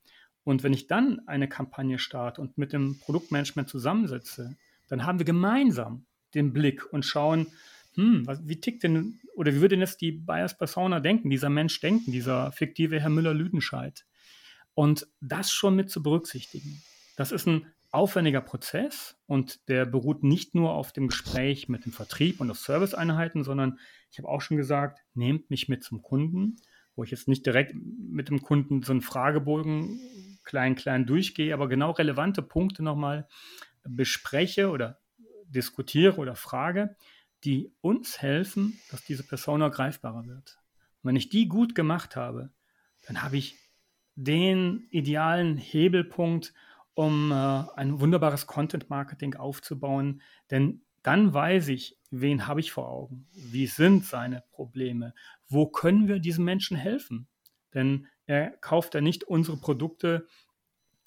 Und 0.43 0.63
wenn 0.63 0.73
ich 0.73 0.87
dann 0.87 1.21
eine 1.29 1.49
Kampagne 1.49 1.99
starte 1.99 2.41
und 2.41 2.57
mit 2.57 2.73
dem 2.73 2.99
Produktmanagement 3.01 3.69
zusammensetze, 3.69 4.57
dann 4.89 5.05
haben 5.05 5.19
wir 5.19 5.27
gemeinsam 5.27 6.07
den 6.35 6.55
Blick 6.55 6.91
und 6.93 7.05
schauen, 7.05 7.47
hm, 7.95 8.27
wie 8.45 8.61
tickt 8.61 8.83
denn, 8.83 9.21
oder 9.35 9.53
wie 9.53 9.61
würde 9.61 9.77
denn 9.77 9.81
jetzt 9.81 10.01
die 10.01 10.13
Bias 10.13 10.57
Persona 10.57 11.01
denken, 11.01 11.31
dieser 11.31 11.51
Mensch 11.51 11.81
denken, 11.81 12.13
dieser 12.13 12.53
fiktive 12.53 13.01
Herr 13.01 13.11
Müller-Lüdenscheid? 13.11 14.05
Und 14.75 15.07
das 15.21 15.51
schon 15.51 15.77
mit 15.77 15.91
zu 15.91 16.03
berücksichtigen. 16.03 16.83
Das 17.17 17.33
ist 17.33 17.47
ein 17.47 17.67
aufwendiger 17.91 18.41
Prozess 18.41 19.19
und 19.27 19.69
der 19.69 19.85
beruht 19.85 20.25
nicht 20.25 20.55
nur 20.55 20.73
auf 20.73 20.93
dem 20.93 21.09
Gespräch 21.09 21.69
mit 21.69 21.85
dem 21.85 21.93
Vertrieb 21.93 22.41
und 22.41 22.51
auf 22.51 22.59
Serviceeinheiten, 22.59 23.45
sondern 23.45 23.79
ich 24.11 24.19
habe 24.19 24.29
auch 24.29 24.41
schon 24.41 24.57
gesagt, 24.57 25.05
nehmt 25.15 25.51
mich 25.51 25.69
mit 25.69 25.85
zum 25.85 26.01
Kunden, 26.01 26.57
wo 26.97 27.05
ich 27.05 27.11
jetzt 27.11 27.29
nicht 27.29 27.45
direkt 27.45 27.75
mit 27.75 28.31
dem 28.31 28.41
Kunden 28.41 28.83
so 28.83 28.93
einen 28.93 29.03
Fragebogen 29.03 30.01
klein, 30.43 30.75
klein 30.75 31.05
durchgehe, 31.05 31.53
aber 31.53 31.69
genau 31.69 31.91
relevante 31.91 32.41
Punkte 32.41 32.83
nochmal 32.83 33.29
bespreche 33.85 34.71
oder 34.71 34.99
diskutiere 35.47 36.17
oder 36.17 36.35
frage, 36.35 36.97
die 37.45 37.73
uns 37.81 38.21
helfen, 38.23 38.79
dass 38.91 39.05
diese 39.05 39.25
Persona 39.25 39.69
greifbarer 39.69 40.27
wird. 40.27 40.59
Und 41.03 41.09
wenn 41.09 41.17
ich 41.17 41.29
die 41.29 41.49
gut 41.49 41.75
gemacht 41.75 42.17
habe, 42.17 42.51
dann 43.07 43.23
habe 43.23 43.37
ich 43.37 43.57
den 44.15 44.87
idealen 44.91 45.57
Hebelpunkt, 45.57 46.53
um 46.95 47.33
äh, 47.33 47.35
ein 47.35 48.01
wunderbares 48.01 48.47
Content-Marketing 48.47 49.35
aufzubauen. 49.35 50.23
Denn 50.51 50.83
dann 51.03 51.33
weiß 51.33 51.69
ich, 51.69 51.99
wen 52.11 52.47
habe 52.47 52.61
ich 52.61 52.73
vor 52.73 52.89
Augen? 52.89 53.27
Wie 53.33 53.67
sind 53.67 54.05
seine 54.05 54.45
Probleme? 54.53 55.15
Wo 55.49 55.67
können 55.67 56.07
wir 56.07 56.19
diesen 56.19 56.45
Menschen 56.45 56.77
helfen? 56.77 57.27
Denn 57.75 58.07
er 58.27 58.51
kauft 58.51 58.95
ja 58.95 59.01
nicht 59.01 59.25
unsere 59.25 59.57
Produkte, 59.57 60.27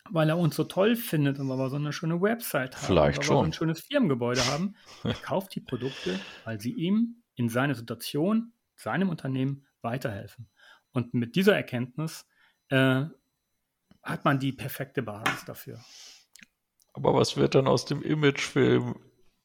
weil 0.09 0.29
er 0.29 0.37
uns 0.37 0.55
so 0.55 0.63
toll 0.63 0.95
findet 0.95 1.39
und 1.39 1.49
weil 1.49 1.57
wir 1.57 1.69
so 1.69 1.75
eine 1.75 1.93
schöne 1.93 2.21
Website 2.21 2.75
haben, 2.75 2.85
Vielleicht 2.85 3.17
weil 3.19 3.25
schon. 3.25 3.37
wir 3.37 3.43
ein 3.43 3.53
schönes 3.53 3.81
Firmengebäude 3.81 4.45
haben. 4.45 4.75
Er 5.03 5.13
kauft 5.21 5.55
die 5.55 5.61
Produkte, 5.61 6.19
weil 6.43 6.59
sie 6.59 6.73
ihm 6.73 7.23
in 7.35 7.49
seiner 7.49 7.75
Situation, 7.75 8.53
seinem 8.75 9.09
Unternehmen 9.09 9.65
weiterhelfen. 9.81 10.47
Und 10.91 11.13
mit 11.13 11.35
dieser 11.35 11.55
Erkenntnis 11.55 12.25
äh, 12.69 13.05
hat 14.03 14.23
man 14.23 14.39
die 14.39 14.53
perfekte 14.53 15.01
Basis 15.01 15.45
dafür. 15.45 15.79
Aber 16.93 17.13
was 17.13 17.35
wird 17.35 17.55
dann 17.55 17.67
aus 17.67 17.85
dem 17.85 18.01
Imagefilm? 18.01 18.95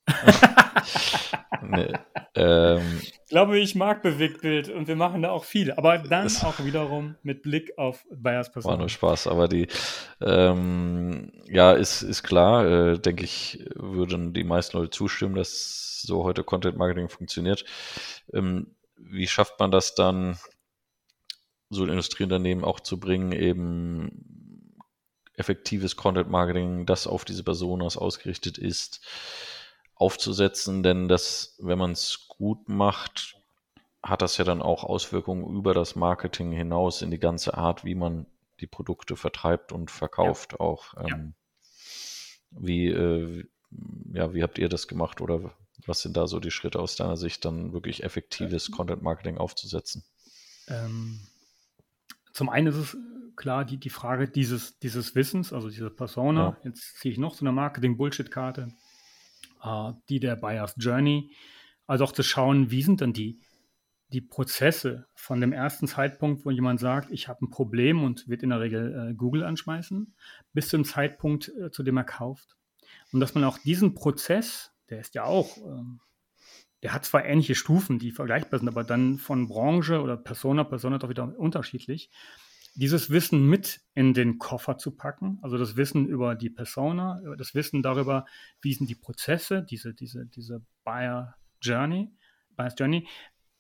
nee. 1.63 1.93
Ähm, 2.35 3.01
ich 3.03 3.29
glaube, 3.29 3.59
ich 3.59 3.75
mag 3.75 4.03
Bewegtbild 4.03 4.69
und 4.69 4.89
wir 4.89 4.97
machen 4.97 5.23
da 5.23 5.31
auch 5.31 5.45
viel, 5.45 5.73
aber 5.73 5.99
dann 5.99 6.27
auch 6.43 6.65
wiederum 6.65 7.17
mit 7.23 7.43
Blick 7.43 7.77
auf 7.79 8.07
Bayers 8.11 8.51
Person. 8.51 8.71
War 8.71 8.79
nur 8.79 8.89
Spaß, 8.89 9.27
aber 9.27 9.49
die, 9.49 9.69
ähm, 10.21 11.33
ja, 11.47 11.73
ist, 11.73 12.03
ist 12.03 12.23
klar, 12.23 12.67
äh, 12.67 12.99
denke 12.99 13.25
ich, 13.25 13.65
würden 13.75 14.33
die 14.33 14.45
meisten 14.45 14.77
Leute 14.77 14.91
zustimmen, 14.91 15.35
dass 15.35 16.03
so 16.03 16.25
heute 16.25 16.45
Content 16.45 16.77
Marketing 16.77 17.09
funktioniert. 17.09 17.65
Ähm, 18.33 18.75
wie 18.97 19.27
schafft 19.27 19.59
man 19.59 19.71
das 19.71 19.95
dann, 19.95 20.39
so 21.71 21.85
ein 21.85 21.89
Industrieunternehmen 21.89 22.65
auch 22.65 22.81
zu 22.81 22.99
bringen, 22.99 23.33
eben 23.33 24.77
effektives 25.37 25.97
Content 25.97 26.29
Marketing, 26.29 26.85
das 26.85 27.07
auf 27.07 27.25
diese 27.25 27.45
Personas 27.45 27.97
ausgerichtet 27.97 28.59
ist, 28.59 29.01
aufzusetzen. 30.01 30.83
Denn 30.83 31.09
das, 31.09 31.57
wenn 31.59 31.79
man 31.79 31.93
es 31.93 32.27
gut 32.29 32.69
macht, 32.69 33.37
hat 34.03 34.23
das 34.23 34.39
ja 34.39 34.45
dann 34.45 34.63
auch 34.63 34.83
Auswirkungen 34.83 35.45
über 35.57 35.75
das 35.75 35.95
Marketing 35.95 36.53
hinaus 36.53 37.03
in 37.03 37.11
die 37.11 37.19
ganze 37.19 37.55
Art, 37.55 37.85
wie 37.85 37.95
man 37.95 38.27
die 38.61 38.67
Produkte 38.67 39.17
vertreibt 39.17 39.73
und 39.73 39.91
verkauft 39.91 40.53
ja. 40.53 40.61
auch. 40.61 40.95
Ähm, 40.97 41.07
ja. 41.07 42.61
Wie, 42.63 42.87
äh, 42.89 43.45
ja, 44.13 44.35
wie 44.35 44.43
habt 44.43 44.59
ihr 44.59 44.69
das 44.69 44.89
gemacht 44.89 45.21
oder 45.21 45.55
was 45.87 46.01
sind 46.01 46.17
da 46.17 46.27
so 46.27 46.41
die 46.41 46.51
Schritte 46.51 46.79
aus 46.79 46.97
deiner 46.97 47.17
Sicht, 47.17 47.45
dann 47.45 47.73
wirklich 47.73 48.03
effektives 48.03 48.69
ähm, 48.69 48.75
Content 48.75 49.03
Marketing 49.03 49.39
aufzusetzen? 49.39 50.05
Ähm, 50.69 51.21
zum 52.33 52.49
einen 52.49 52.69
ist 52.69 52.77
es 52.77 52.97
klar 53.37 53.65
die, 53.65 53.77
die 53.77 53.91
Frage 53.91 54.29
dieses, 54.29 54.79
dieses 54.79 55.15
Wissens, 55.15 55.53
also 55.53 55.69
diese 55.69 55.91
Persona. 55.91 56.57
Ja. 56.63 56.71
Jetzt 56.71 56.99
ziehe 56.99 57.13
ich 57.13 57.19
noch 57.19 57.35
so 57.35 57.45
eine 57.45 57.53
Marketing-Bullshit-Karte, 57.53 58.73
äh, 59.63 59.93
die 60.09 60.21
der 60.21 60.37
Buyer's 60.37 60.75
Journey. 60.77 61.31
Also 61.87 62.05
auch 62.05 62.13
zu 62.13 62.23
schauen, 62.23 62.71
wie 62.71 62.83
sind 62.83 63.01
dann 63.01 63.13
die, 63.13 63.41
die 64.13 64.21
Prozesse 64.21 65.07
von 65.15 65.41
dem 65.41 65.53
ersten 65.53 65.87
Zeitpunkt, 65.87 66.45
wo 66.45 66.51
jemand 66.51 66.81
sagt, 66.81 67.11
ich 67.11 67.29
habe 67.29 67.45
ein 67.45 67.51
Problem 67.51 68.03
und 68.03 68.29
wird 68.29 68.43
in 68.43 68.51
der 68.51 68.61
Regel 68.61 69.11
äh, 69.11 69.15
Google 69.15 69.45
anschmeißen, 69.45 70.15
bis 70.53 70.69
zum 70.69 70.85
Zeitpunkt, 70.85 71.49
äh, 71.49 71.71
zu 71.71 71.83
dem 71.83 71.97
er 71.97 72.05
kauft. 72.05 72.57
Und 73.13 73.21
dass 73.21 73.35
man 73.35 73.45
auch 73.45 73.59
diesen 73.59 73.95
Prozess, 73.95 74.73
der 74.89 75.01
ist 75.01 75.15
ja 75.15 75.25
auch, 75.25 75.57
ähm, 75.59 76.01
der 76.83 76.93
hat 76.93 77.05
zwar 77.05 77.25
ähnliche 77.25 77.55
Stufen, 77.55 77.99
die 77.99 78.11
vergleichbar 78.11 78.59
sind, 78.59 78.69
aber 78.69 78.85
dann 78.85 79.19
von 79.19 79.49
Branche 79.49 80.01
oder 80.01 80.17
Persona, 80.17 80.65
Persona 80.65 80.99
doch 80.99 81.09
wieder 81.09 81.39
unterschiedlich. 81.39 82.11
Dieses 82.75 83.11
Wissen 83.11 83.47
mit 83.47 83.81
in 83.95 84.15
den 84.15 84.39
Koffer 84.39 84.79
zu 84.79 84.93
packen, 84.93 85.39
also 85.43 85.59
das 85.59 85.77
Wissen 85.77 86.07
über 86.07 86.35
die 86.35 86.51
Persona, 86.51 87.21
das 87.37 87.55
Wissen 87.55 87.83
darüber, 87.83 88.27
wie 88.61 88.73
sind 88.73 88.89
die 88.89 88.95
Prozesse, 88.95 89.63
diese, 89.63 89.93
diese, 89.93 90.27
diese 90.27 90.65
Buyer 90.85 91.35
Journey, 91.61 92.11
Buyer's 92.57 92.75
Journey, 92.79 93.09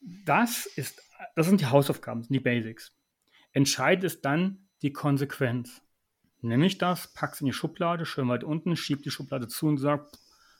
das 0.01 0.67
ist, 0.67 1.03
das 1.35 1.47
sind 1.47 1.61
die 1.61 1.67
Hausaufgaben, 1.67 2.27
die 2.29 2.41
Basics. 2.41 2.95
Entscheidend 3.53 4.05
ist 4.05 4.25
dann 4.25 4.69
die 4.83 4.93
Konsequenz. 4.93 5.83
Nämlich 6.41 6.79
das, 6.79 7.13
pack's 7.13 7.41
in 7.41 7.47
die 7.47 7.53
Schublade, 7.53 8.07
schön 8.07 8.29
weit 8.29 8.45
unten, 8.45 8.77
schiebt 8.77 9.05
die 9.05 9.11
Schublade 9.11 9.49
zu 9.49 9.67
und 9.67 9.79
sagt, 9.79 10.19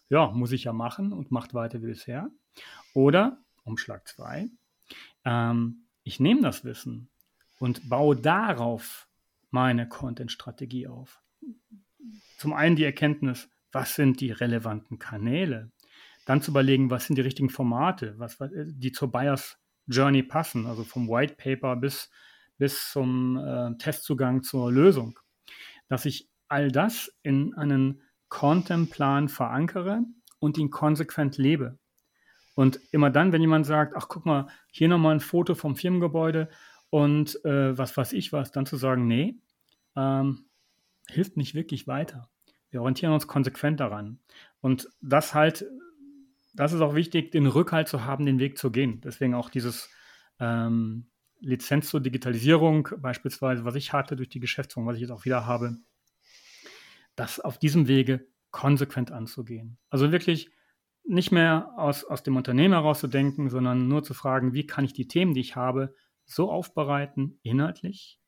ja, 0.09 0.31
muss 0.31 0.53
ich 0.53 0.65
ja 0.65 0.73
machen 0.73 1.13
und 1.13 1.31
macht 1.31 1.55
weiter 1.55 1.81
wie 1.83 1.87
bisher. 1.87 2.31
Oder, 2.95 3.43
Umschlag 3.63 4.07
2, 4.09 4.51
ähm, 5.25 5.87
ich 6.03 6.19
nehme 6.19 6.43
das 6.43 6.65
Wissen 6.65 7.10
und 7.61 7.89
baue 7.89 8.17
darauf 8.17 9.07
meine 9.51 9.87
Content-Strategie 9.87 10.89
auf. 10.89 11.23
Zum 12.39 12.55
einen 12.55 12.75
die 12.75 12.85
Erkenntnis, 12.85 13.49
was 13.71 13.95
sind 13.95 14.21
die 14.21 14.33
relevanten 14.33 14.99
Kanäle? 14.99 15.71
Dann 16.25 16.43
zu 16.43 16.51
überlegen, 16.51 16.91
was 16.91 17.07
sind 17.07 17.17
die 17.17 17.23
richtigen 17.23 17.51
Formate, 17.51 18.19
was, 18.19 18.39
die 18.41 18.93
zur 18.93 19.13
Buyers 19.13 19.59
Journey 19.87 20.23
passen, 20.23 20.67
also 20.67 20.85
vom 20.85 21.09
White 21.09 21.35
Paper 21.37 21.77
bis, 21.77 22.11
bis 22.57 22.91
zum 22.91 23.37
äh, 23.37 23.77
Testzugang 23.77 24.43
zur 24.43 24.73
Lösung. 24.73 25.19
Dass 25.89 26.07
ich 26.07 26.31
all 26.49 26.73
das 26.73 27.13
in 27.23 27.55
einen 27.55 28.01
Content-Plan 28.29 29.29
verankere 29.29 30.03
und 30.39 30.57
ihn 30.57 30.71
konsequent 30.71 31.37
lebe. 31.37 31.79
Und 32.55 32.81
immer 32.91 33.11
dann, 33.11 33.33
wenn 33.33 33.41
jemand 33.41 33.67
sagt, 33.67 33.95
ach 33.97 34.09
guck 34.09 34.25
mal, 34.25 34.49
hier 34.71 34.89
nochmal 34.89 35.15
ein 35.15 35.21
Foto 35.21 35.55
vom 35.55 35.77
Firmengebäude 35.77 36.49
und 36.91 37.43
äh, 37.45 37.77
was 37.77 37.97
weiß 37.97 38.13
ich 38.13 38.33
was, 38.33 38.51
dann 38.53 38.67
zu 38.67 38.77
sagen, 38.77 39.07
nee, 39.07 39.37
ähm, 39.97 40.47
hilft 41.09 41.37
nicht 41.37 41.55
wirklich 41.55 41.87
weiter. 41.87 42.29
Wir 42.71 42.81
orientieren 42.83 43.13
uns 43.13 43.27
konsequent 43.27 43.81
daran. 43.81 44.21
Und 44.61 44.89
das 45.01 45.35
halt, 45.35 45.65
das 46.55 46.73
ist 46.73 46.81
auch 46.81 46.95
wichtig, 46.95 47.33
den 47.33 47.47
Rückhalt 47.47 47.89
zu 47.89 48.05
haben, 48.05 48.27
den 48.27 48.39
Weg 48.39 48.59
zu 48.59 48.71
gehen. 48.71 49.01
Deswegen 49.01 49.35
auch 49.35 49.51
dieses 49.51 49.91
ähm, 50.39 51.11
Lizenz 51.41 51.89
zur 51.89 52.01
Digitalisierung, 52.01 52.89
beispielsweise, 52.99 53.65
was 53.65 53.75
ich 53.75 53.93
hatte 53.93 54.17
durch 54.17 54.29
die 54.29 54.41
Geschäftsführung, 54.41 54.87
was 54.87 54.97
ich 54.97 55.03
jetzt 55.03 55.11
auch 55.11 55.25
wieder 55.25 55.47
habe, 55.47 55.79
das 57.17 57.41
auf 57.41 57.59
diesem 57.59 57.89
Wege 57.89 58.27
konsequent 58.51 59.11
anzugehen. 59.11 59.79
Also 59.89 60.13
wirklich 60.13 60.51
nicht 61.05 61.33
mehr 61.33 61.73
aus, 61.77 62.05
aus 62.05 62.23
dem 62.23 62.37
Unternehmen 62.37 62.75
heraus 62.75 63.01
zu 63.01 63.09
denken, 63.09 63.49
sondern 63.49 63.89
nur 63.89 64.03
zu 64.03 64.15
fragen, 64.15 64.53
wie 64.53 64.67
kann 64.67 64.85
ich 64.85 64.93
die 64.93 65.09
Themen, 65.09 65.35
die 65.35 65.41
ich 65.41 65.57
habe, 65.57 65.95
so 66.31 66.51
aufbereiten, 66.51 67.39
inhaltlich, 67.43 68.21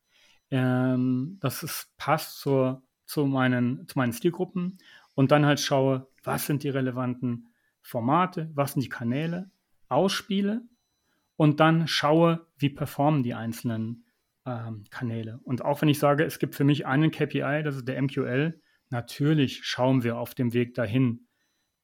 ähm, 0.50 1.38
dass 1.40 1.62
es 1.62 1.92
passt 1.96 2.40
zur, 2.40 2.82
zu, 3.06 3.26
meinen, 3.26 3.86
zu 3.88 3.98
meinen 3.98 4.12
Stilgruppen 4.12 4.78
und 5.14 5.30
dann 5.30 5.46
halt 5.46 5.60
schaue, 5.60 6.08
was 6.24 6.46
sind 6.46 6.62
die 6.62 6.68
relevanten 6.68 7.48
Formate, 7.80 8.50
was 8.54 8.72
sind 8.72 8.82
die 8.82 8.88
Kanäle, 8.88 9.50
ausspiele 9.88 10.62
und 11.36 11.60
dann 11.60 11.86
schaue, 11.86 12.46
wie 12.56 12.70
performen 12.70 13.22
die 13.22 13.34
einzelnen 13.34 14.06
ähm, 14.46 14.84
Kanäle. 14.90 15.40
Und 15.44 15.64
auch 15.64 15.82
wenn 15.82 15.88
ich 15.88 15.98
sage, 15.98 16.24
es 16.24 16.38
gibt 16.38 16.54
für 16.54 16.64
mich 16.64 16.86
einen 16.86 17.10
KPI, 17.10 17.62
das 17.62 17.76
ist 17.76 17.88
der 17.88 18.00
MQL, 18.00 18.60
natürlich 18.90 19.64
schauen 19.64 20.02
wir 20.02 20.18
auf 20.18 20.34
dem 20.34 20.52
Weg 20.52 20.74
dahin, 20.74 21.26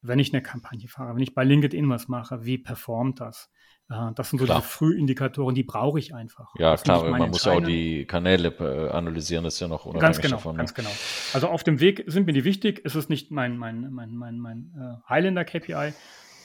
wenn 0.00 0.18
ich 0.18 0.32
eine 0.32 0.42
Kampagne 0.42 0.88
fahre, 0.88 1.14
wenn 1.14 1.22
ich 1.22 1.34
bei 1.34 1.44
LinkedIn 1.44 1.88
was 1.88 2.08
mache, 2.08 2.44
wie 2.44 2.58
performt 2.58 3.20
das? 3.20 3.50
Äh, 3.90 4.12
das 4.14 4.30
sind 4.30 4.38
so 4.38 4.44
klar. 4.44 4.58
diese 4.58 4.68
Frühindikatoren, 4.68 5.54
die 5.54 5.62
brauche 5.62 5.98
ich 5.98 6.14
einfach. 6.14 6.52
Ja, 6.58 6.72
das 6.72 6.82
klar, 6.82 7.04
man 7.04 7.30
muss 7.30 7.44
ja 7.44 7.52
auch 7.52 7.64
die 7.64 8.04
Kanäle 8.06 8.48
äh, 8.48 8.90
analysieren, 8.90 9.44
das 9.44 9.54
ist 9.54 9.60
ja 9.60 9.68
noch 9.68 9.86
unabhängig 9.86 10.02
ganz 10.02 10.20
genau, 10.20 10.36
davon. 10.36 10.56
Ne? 10.56 10.58
Ganz 10.58 10.74
genau. 10.74 10.90
Also 11.32 11.48
auf 11.48 11.64
dem 11.64 11.80
Weg 11.80 12.04
sind 12.06 12.26
mir 12.26 12.32
die 12.32 12.44
wichtig. 12.44 12.82
Es 12.84 12.94
ist 12.94 13.08
nicht 13.08 13.30
mein, 13.30 13.56
mein, 13.56 13.92
mein, 13.92 14.14
mein, 14.14 14.38
mein 14.38 14.74
äh, 14.76 15.08
Highlander-KPI, 15.08 15.94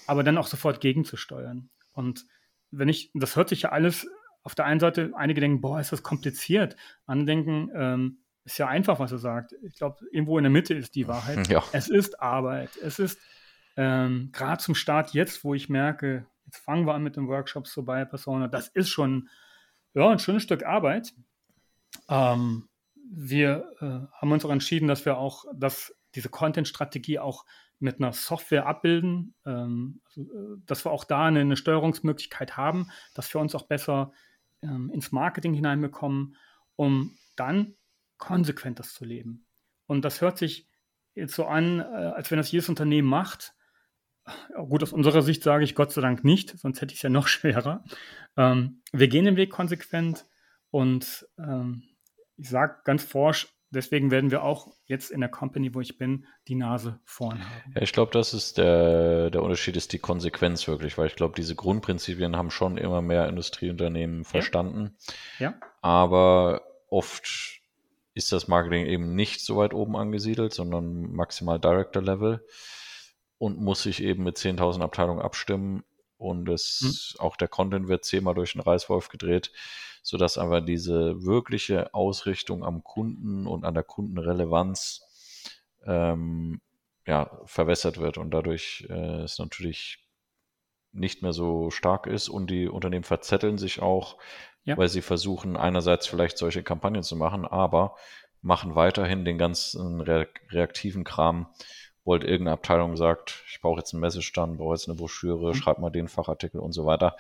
aber 0.08 0.24
dann 0.24 0.38
auch 0.38 0.48
sofort 0.48 0.82
gegenzusteuern. 0.82 1.70
Und 1.92 2.26
wenn 2.72 2.90
ich, 2.90 3.12
das 3.14 3.36
hört 3.36 3.50
sich 3.50 3.64
ja 3.64 3.70
alles 3.70 4.08
auf 4.44 4.56
der 4.56 4.66
einen 4.66 4.80
Seite, 4.80 5.12
einige 5.16 5.42
denken, 5.42 5.62
boah, 5.62 5.80
ist 5.80 5.92
das 5.92 6.04
kompliziert. 6.04 6.76
Andere 7.06 7.26
denken, 7.26 7.70
ähm, 7.76 8.18
ist 8.46 8.58
ja 8.58 8.68
einfach, 8.68 9.00
was 9.00 9.12
er 9.12 9.20
sagt. 9.20 9.54
Ich 9.64 9.76
glaube, 9.76 10.06
irgendwo 10.12 10.38
in 10.38 10.44
der 10.44 10.52
Mitte 10.52 10.74
ist 10.74 10.96
die 10.96 11.08
Wahrheit. 11.08 11.48
Ja. 11.50 11.64
Es 11.72 11.88
ist 11.90 12.20
Arbeit. 12.22 12.72
Es 12.82 13.00
ist 13.00 13.20
ähm, 13.78 14.30
gerade 14.34 14.62
zum 14.62 14.76
Start 14.76 15.14
jetzt, 15.14 15.44
wo 15.44 15.54
ich 15.54 15.70
merke, 15.70 16.26
jetzt 16.46 16.58
fangen 16.58 16.86
wir 16.86 16.94
an 16.94 17.04
mit 17.04 17.16
den 17.16 17.28
Workshops 17.28 17.74
so 17.74 17.84
bei 17.84 18.06
Persona, 18.06 18.48
das 18.48 18.68
ist 18.70 18.90
schon 18.90 19.30
ja, 19.94 20.10
ein 20.10 20.20
schönes 20.20 20.44
Stück 20.44 20.66
Arbeit. 20.66 21.14
Ähm, 22.10 22.68
wir 23.12 23.70
äh, 23.80 23.86
haben 24.18 24.32
uns 24.32 24.46
auch 24.46 24.50
entschieden, 24.50 24.88
dass 24.88 25.06
wir 25.06 25.18
auch 25.18 25.46
dass 25.54 25.96
diese 26.16 26.30
Content-Strategie 26.30 27.20
auch 27.20 27.46
mit 27.80 28.00
einer 28.00 28.14
Software 28.14 28.66
abbilden, 28.66 29.36
ähm, 29.46 30.02
also, 30.06 30.22
äh, 30.22 30.58
dass 30.66 30.86
wir 30.86 30.92
auch 30.92 31.04
da 31.04 31.26
eine, 31.26 31.42
eine, 31.42 31.58
Steuerungsmöglichkeit 31.58 32.56
haben, 32.56 32.90
dass 33.14 33.34
wir 33.34 33.42
uns 33.42 33.56
auch 33.56 33.64
besser 33.64 34.14
ähm, 34.62 34.90
ins 34.92 35.12
Marketing 35.12 35.54
hineinbekommen, 35.54 36.38
um 36.76 37.18
dann 37.36 37.76
konsequent 38.18 38.80
das 38.80 38.94
zu 38.94 39.06
leben. 39.06 39.46
Und 39.86 40.06
das 40.06 40.22
hört 40.22 40.38
sich 40.38 40.68
jetzt 41.14 41.36
so 41.36 41.46
an, 41.46 41.80
äh, 41.80 41.84
als 41.84 42.32
wenn 42.32 42.38
das 42.38 42.52
jedes 42.52 42.70
Unternehmen 42.70 43.08
macht. 43.08 43.54
Gut, 44.70 44.84
aus 44.84 44.94
unserer 44.94 45.22
Sicht 45.22 45.44
sage 45.44 45.64
ich 45.64 45.76
Gott 45.76 45.92
sei 45.92 46.02
Dank 46.02 46.24
nicht, 46.24 46.58
sonst 46.58 46.82
hätte 46.82 46.94
ich 46.94 47.00
es 47.00 47.04
ja 47.04 47.10
noch 47.10 47.28
schwerer. 47.28 47.84
Ähm, 48.38 48.82
wir 48.92 49.08
gehen 49.08 49.26
den 49.26 49.36
Weg 49.36 49.52
konsequent 49.52 50.26
und 50.70 51.28
ähm, 51.38 51.84
ich 52.38 52.50
sage 52.50 52.78
ganz 52.84 53.04
forsch, 53.04 53.54
deswegen 53.70 54.12
werden 54.12 54.32
wir 54.32 54.44
auch 54.44 54.74
jetzt 54.86 55.12
in 55.12 55.20
der 55.20 55.30
Company, 55.30 55.74
wo 55.76 55.82
ich 55.82 55.98
bin, 55.98 56.26
die 56.48 56.56
Nase 56.56 57.00
vorn 57.04 57.40
haben. 57.40 57.74
Ja, 57.76 57.82
ich 57.82 57.92
glaube, 57.92 58.12
das 58.12 58.34
ist 58.34 58.58
der, 58.58 59.30
der 59.30 59.44
Unterschied, 59.44 59.76
ist 59.76 59.94
die 59.94 60.00
Konsequenz 60.00 60.68
wirklich, 60.68 60.98
weil 60.98 61.08
ich 61.08 61.16
glaube, 61.16 61.36
diese 61.36 61.56
Grundprinzipien 61.56 62.36
haben 62.36 62.52
schon 62.52 62.78
immer 62.78 63.02
mehr 63.02 63.28
Industrieunternehmen 63.28 64.24
verstanden. 64.24 64.96
Ja. 65.40 65.52
ja. 65.52 65.56
Aber 65.82 66.62
oft 66.90 67.62
ist 68.14 68.32
das 68.32 68.48
Marketing 68.48 68.86
eben 68.86 69.16
nicht 69.16 69.42
so 69.42 69.58
weit 69.58 69.74
oben 69.74 69.96
angesiedelt, 69.96 70.54
sondern 70.54 71.12
maximal 71.12 71.60
Director 71.60 72.02
Level 72.02 72.46
und 73.44 73.60
muss 73.60 73.84
sich 73.84 74.02
eben 74.02 74.24
mit 74.24 74.38
10.000 74.38 74.82
Abteilungen 74.82 75.22
abstimmen 75.22 75.84
und 76.18 76.48
es, 76.48 77.16
mhm. 77.20 77.26
auch 77.26 77.36
der 77.36 77.50
Content 77.50 77.90
wird 77.90 78.06
zehnmal 78.06 78.36
durch 78.36 78.54
den 78.54 78.62
Reißwolf 78.62 79.10
gedreht, 79.10 79.52
sodass 80.02 80.38
aber 80.38 80.62
diese 80.62 81.26
wirkliche 81.26 81.94
Ausrichtung 81.94 82.64
am 82.64 82.86
Kunden 82.86 83.46
und 83.46 83.66
an 83.66 83.74
der 83.74 83.84
Kundenrelevanz 83.84 85.04
ähm, 85.86 86.62
ja, 87.06 87.38
verwässert 87.44 88.00
wird 88.00 88.18
und 88.18 88.32
dadurch 88.32 88.88
äh, 88.90 89.24
es 89.24 89.38
natürlich 89.40 90.00
nicht 90.94 91.22
mehr 91.22 91.34
so 91.34 91.70
stark 91.70 92.08
ist 92.08 92.30
und 92.30 92.50
die 92.50 92.70
Unternehmen 92.70 93.04
verzetteln 93.04 93.58
sich 93.58 93.82
auch 93.82 94.18
ja. 94.64 94.78
weil 94.78 94.88
sie 94.88 95.02
versuchen 95.02 95.58
einerseits 95.58 96.08
vielleicht 96.08 96.38
solche 96.38 96.64
Kampagnen 96.64 97.04
zu 97.04 97.18
machen, 97.18 97.46
aber 97.46 97.98
machen 98.42 98.76
weiterhin 98.76 99.26
den 99.26 99.38
ganzen 99.38 100.02
reaktiven 100.02 101.04
Kram. 101.04 101.48
Wollt 102.06 102.24
irgendeine 102.24 102.54
Abteilung 102.54 102.98
sagt, 102.98 103.44
ich 103.50 103.62
brauche 103.62 103.80
jetzt 103.80 103.94
einen 103.94 104.02
Messestand, 104.02 104.58
brauche 104.58 104.74
jetzt 104.74 104.88
eine 104.88 104.98
Broschüre, 104.98 105.50
mhm. 105.50 105.54
schreib 105.54 105.80
mal 105.80 105.90
den 105.90 106.08
Fachartikel 106.08 106.60
und 106.60 106.74
so 106.74 106.86
weiter. 106.86 107.16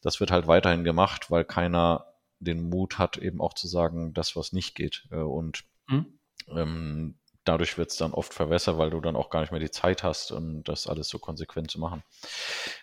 Das 0.00 0.20
wird 0.20 0.30
halt 0.30 0.46
weiterhin 0.46 0.84
gemacht, 0.84 1.30
weil 1.30 1.44
keiner 1.44 2.06
den 2.38 2.68
Mut 2.68 2.98
hat, 2.98 3.16
eben 3.16 3.40
auch 3.40 3.54
zu 3.54 3.66
sagen, 3.66 4.12
das, 4.12 4.36
was 4.36 4.52
nicht 4.52 4.74
geht. 4.74 5.06
Äh, 5.10 5.16
und 5.16 5.64
mhm. 5.88 6.18
Ähm, 6.48 7.14
dadurch 7.44 7.76
wird 7.78 7.90
es 7.90 7.96
dann 7.96 8.12
oft 8.12 8.32
verwässert, 8.32 8.78
weil 8.78 8.90
du 8.90 9.00
dann 9.00 9.16
auch 9.16 9.30
gar 9.30 9.40
nicht 9.40 9.50
mehr 9.50 9.60
die 9.60 9.70
Zeit 9.70 10.02
hast, 10.02 10.32
um 10.32 10.64
das 10.64 10.86
alles 10.86 11.08
so 11.08 11.18
konsequent 11.18 11.70
zu 11.70 11.78
machen. 11.78 12.02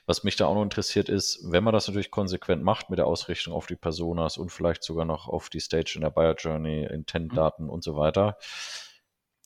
Was 0.06 0.24
mich 0.24 0.36
da 0.36 0.46
auch 0.46 0.56
noch 0.56 0.64
interessiert 0.64 1.10
ist, 1.10 1.40
wenn 1.52 1.64
man 1.64 1.74
das 1.74 1.88
natürlich 1.88 2.12
konsequent 2.12 2.64
macht 2.64 2.90
mit 2.90 3.00
der 3.00 3.08
Ausrichtung 3.08 3.54
auf 3.54 3.68
die 3.68 3.76
Personas 3.76 4.38
und 4.38 4.52
vielleicht 4.52 4.84
sogar 4.84 5.06
noch 5.06 5.28
auf 5.28 5.50
die 5.50 5.60
Stage 5.60 5.94
in 5.96 6.02
der 6.02 6.12
Buyer 6.12 6.36
Journey, 6.36 6.86
Intent-Daten 6.86 7.66
mhm. 7.66 7.70
und 7.70 7.84
so 7.84 7.96
weiter, 7.96 8.38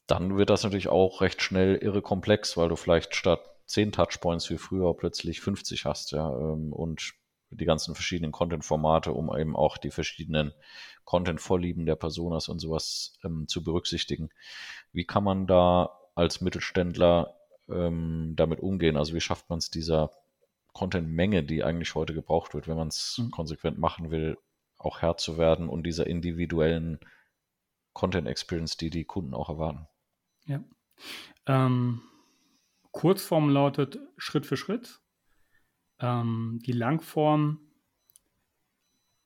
dann 0.07 0.37
wird 0.37 0.49
das 0.49 0.63
natürlich 0.63 0.87
auch 0.87 1.21
recht 1.21 1.41
schnell 1.41 1.75
irre 1.75 2.01
komplex, 2.01 2.57
weil 2.57 2.69
du 2.69 2.75
vielleicht 2.75 3.15
statt 3.15 3.41
10 3.65 3.91
Touchpoints 3.91 4.49
wie 4.49 4.57
früher 4.57 4.95
plötzlich 4.95 5.41
50 5.41 5.85
hast, 5.85 6.11
ja, 6.11 6.29
ähm, 6.29 6.71
und 6.71 7.13
die 7.49 7.65
ganzen 7.65 7.95
verschiedenen 7.95 8.31
Content-Formate, 8.31 9.11
um 9.11 9.35
eben 9.35 9.55
auch 9.55 9.77
die 9.77 9.91
verschiedenen 9.91 10.53
Content-Vorlieben 11.05 11.85
der 11.85 11.95
Personas 11.95 12.49
und 12.49 12.59
sowas 12.59 13.17
ähm, 13.23 13.47
zu 13.47 13.63
berücksichtigen. 13.63 14.29
Wie 14.91 15.05
kann 15.05 15.23
man 15.23 15.47
da 15.47 15.97
als 16.15 16.41
Mittelständler 16.41 17.35
ähm, 17.69 18.33
damit 18.35 18.59
umgehen? 18.59 18.97
Also 18.97 19.13
wie 19.13 19.21
schafft 19.21 19.49
man 19.49 19.59
es 19.59 19.69
dieser 19.69 20.11
Content-Menge, 20.73 21.43
die 21.43 21.63
eigentlich 21.63 21.95
heute 21.95 22.13
gebraucht 22.13 22.53
wird, 22.53 22.67
wenn 22.67 22.77
man 22.77 22.89
es 22.89 23.17
mhm. 23.17 23.31
konsequent 23.31 23.77
machen 23.77 24.11
will, 24.11 24.37
auch 24.77 25.01
Herr 25.01 25.17
zu 25.17 25.37
werden 25.37 25.69
und 25.69 25.83
dieser 25.83 26.07
individuellen 26.07 26.99
Content-Experience, 27.93 28.77
die 28.77 28.89
die 28.89 29.05
Kunden 29.05 29.33
auch 29.33 29.49
erwarten? 29.49 29.87
Ja. 30.45 30.63
Ähm, 31.45 32.01
Kurzform 32.91 33.49
lautet 33.49 33.99
Schritt 34.17 34.45
für 34.45 34.57
Schritt. 34.57 35.01
Ähm, 35.99 36.59
die 36.65 36.71
Langform 36.71 37.59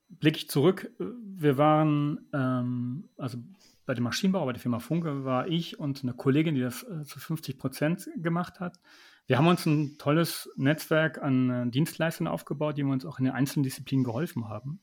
blicke 0.08 0.38
ich 0.38 0.50
zurück. 0.50 0.90
Wir 0.98 1.56
waren, 1.56 2.28
ähm, 2.32 3.08
also 3.16 3.38
bei 3.86 3.94
dem 3.94 4.04
Maschinenbau, 4.04 4.44
bei 4.44 4.52
der 4.52 4.60
Firma 4.60 4.80
Funke, 4.80 5.24
war 5.24 5.48
ich 5.48 5.78
und 5.78 6.02
eine 6.02 6.14
Kollegin, 6.14 6.54
die 6.54 6.60
das 6.60 6.82
äh, 6.82 7.04
zu 7.04 7.18
50 7.18 7.58
Prozent 7.58 8.08
gemacht 8.16 8.60
hat. 8.60 8.80
Wir 9.26 9.38
haben 9.38 9.46
uns 9.46 9.64
ein 9.66 9.96
tolles 9.98 10.50
Netzwerk 10.56 11.22
an 11.22 11.50
äh, 11.50 11.70
Dienstleistern 11.70 12.26
aufgebaut, 12.26 12.76
die 12.76 12.82
uns 12.82 13.04
auch 13.04 13.18
in 13.18 13.26
den 13.26 13.34
einzelnen 13.34 13.62
Disziplinen 13.62 14.04
geholfen 14.04 14.48
haben. 14.48 14.80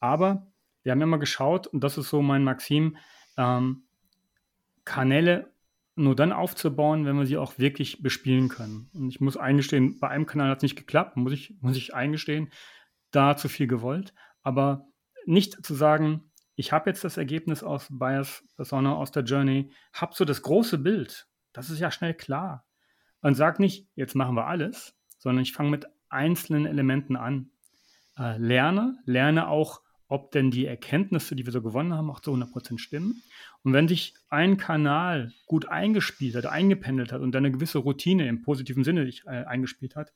Aber 0.00 0.46
wir 0.82 0.92
haben 0.92 1.00
immer 1.00 1.18
geschaut, 1.18 1.66
und 1.66 1.84
das 1.84 1.96
ist 1.96 2.10
so 2.10 2.20
mein 2.20 2.44
Maxim, 2.44 2.96
ähm, 3.36 3.84
Kanäle 4.84 5.53
nur 5.96 6.16
dann 6.16 6.32
aufzubauen, 6.32 7.06
wenn 7.06 7.16
wir 7.16 7.26
sie 7.26 7.36
auch 7.36 7.58
wirklich 7.58 8.02
bespielen 8.02 8.48
können. 8.48 8.90
Und 8.94 9.08
ich 9.08 9.20
muss 9.20 9.36
eingestehen, 9.36 9.98
bei 10.00 10.08
einem 10.08 10.26
Kanal 10.26 10.50
hat 10.50 10.58
es 10.58 10.62
nicht 10.62 10.76
geklappt, 10.76 11.16
muss 11.16 11.32
ich, 11.32 11.54
muss 11.60 11.76
ich 11.76 11.94
eingestehen, 11.94 12.50
da 13.10 13.36
zu 13.36 13.48
viel 13.48 13.66
gewollt. 13.66 14.12
Aber 14.42 14.86
nicht 15.26 15.64
zu 15.64 15.74
sagen, 15.74 16.30
ich 16.56 16.72
habe 16.72 16.90
jetzt 16.90 17.04
das 17.04 17.16
Ergebnis 17.16 17.62
aus 17.62 17.88
Bias 17.90 18.44
Persona, 18.56 18.94
aus 18.94 19.12
der 19.12 19.24
Journey, 19.24 19.72
habe 19.92 20.14
so 20.14 20.24
das 20.24 20.42
große 20.42 20.78
Bild. 20.78 21.28
Das 21.52 21.70
ist 21.70 21.78
ja 21.78 21.90
schnell 21.90 22.14
klar. 22.14 22.64
Und 23.20 23.34
sag 23.34 23.58
nicht, 23.58 23.88
jetzt 23.94 24.14
machen 24.14 24.36
wir 24.36 24.46
alles, 24.46 24.96
sondern 25.18 25.42
ich 25.42 25.52
fange 25.52 25.70
mit 25.70 25.86
einzelnen 26.08 26.66
Elementen 26.66 27.16
an. 27.16 27.50
Äh, 28.18 28.36
lerne, 28.38 28.98
lerne 29.04 29.48
auch 29.48 29.80
ob 30.08 30.32
denn 30.32 30.50
die 30.50 30.66
Erkenntnisse, 30.66 31.34
die 31.34 31.46
wir 31.46 31.52
so 31.52 31.62
gewonnen 31.62 31.94
haben, 31.94 32.10
auch 32.10 32.20
zu 32.20 32.32
100% 32.32 32.78
stimmen. 32.78 33.22
Und 33.62 33.72
wenn 33.72 33.88
sich 33.88 34.14
ein 34.28 34.56
Kanal 34.56 35.32
gut 35.46 35.68
eingespielt 35.68 36.34
hat, 36.34 36.46
eingependelt 36.46 37.12
hat 37.12 37.22
und 37.22 37.34
eine 37.34 37.50
gewisse 37.50 37.78
Routine 37.78 38.28
im 38.28 38.42
positiven 38.42 38.84
Sinne 38.84 39.06
sich 39.06 39.24
äh, 39.26 39.44
eingespielt 39.44 39.96
hat, 39.96 40.12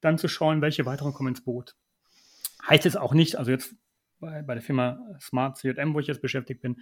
dann 0.00 0.18
zu 0.18 0.28
schauen, 0.28 0.62
welche 0.62 0.86
weiteren 0.86 1.12
kommen 1.12 1.30
ins 1.30 1.44
Boot. 1.44 1.76
Heißt 2.68 2.86
es 2.86 2.96
auch 2.96 3.14
nicht, 3.14 3.36
also 3.36 3.50
jetzt 3.50 3.74
bei, 4.20 4.42
bei 4.42 4.54
der 4.54 4.62
Firma 4.62 4.98
Smart 5.20 5.58
CM, 5.58 5.94
wo 5.94 6.00
ich 6.00 6.06
jetzt 6.06 6.22
beschäftigt 6.22 6.62
bin, 6.62 6.80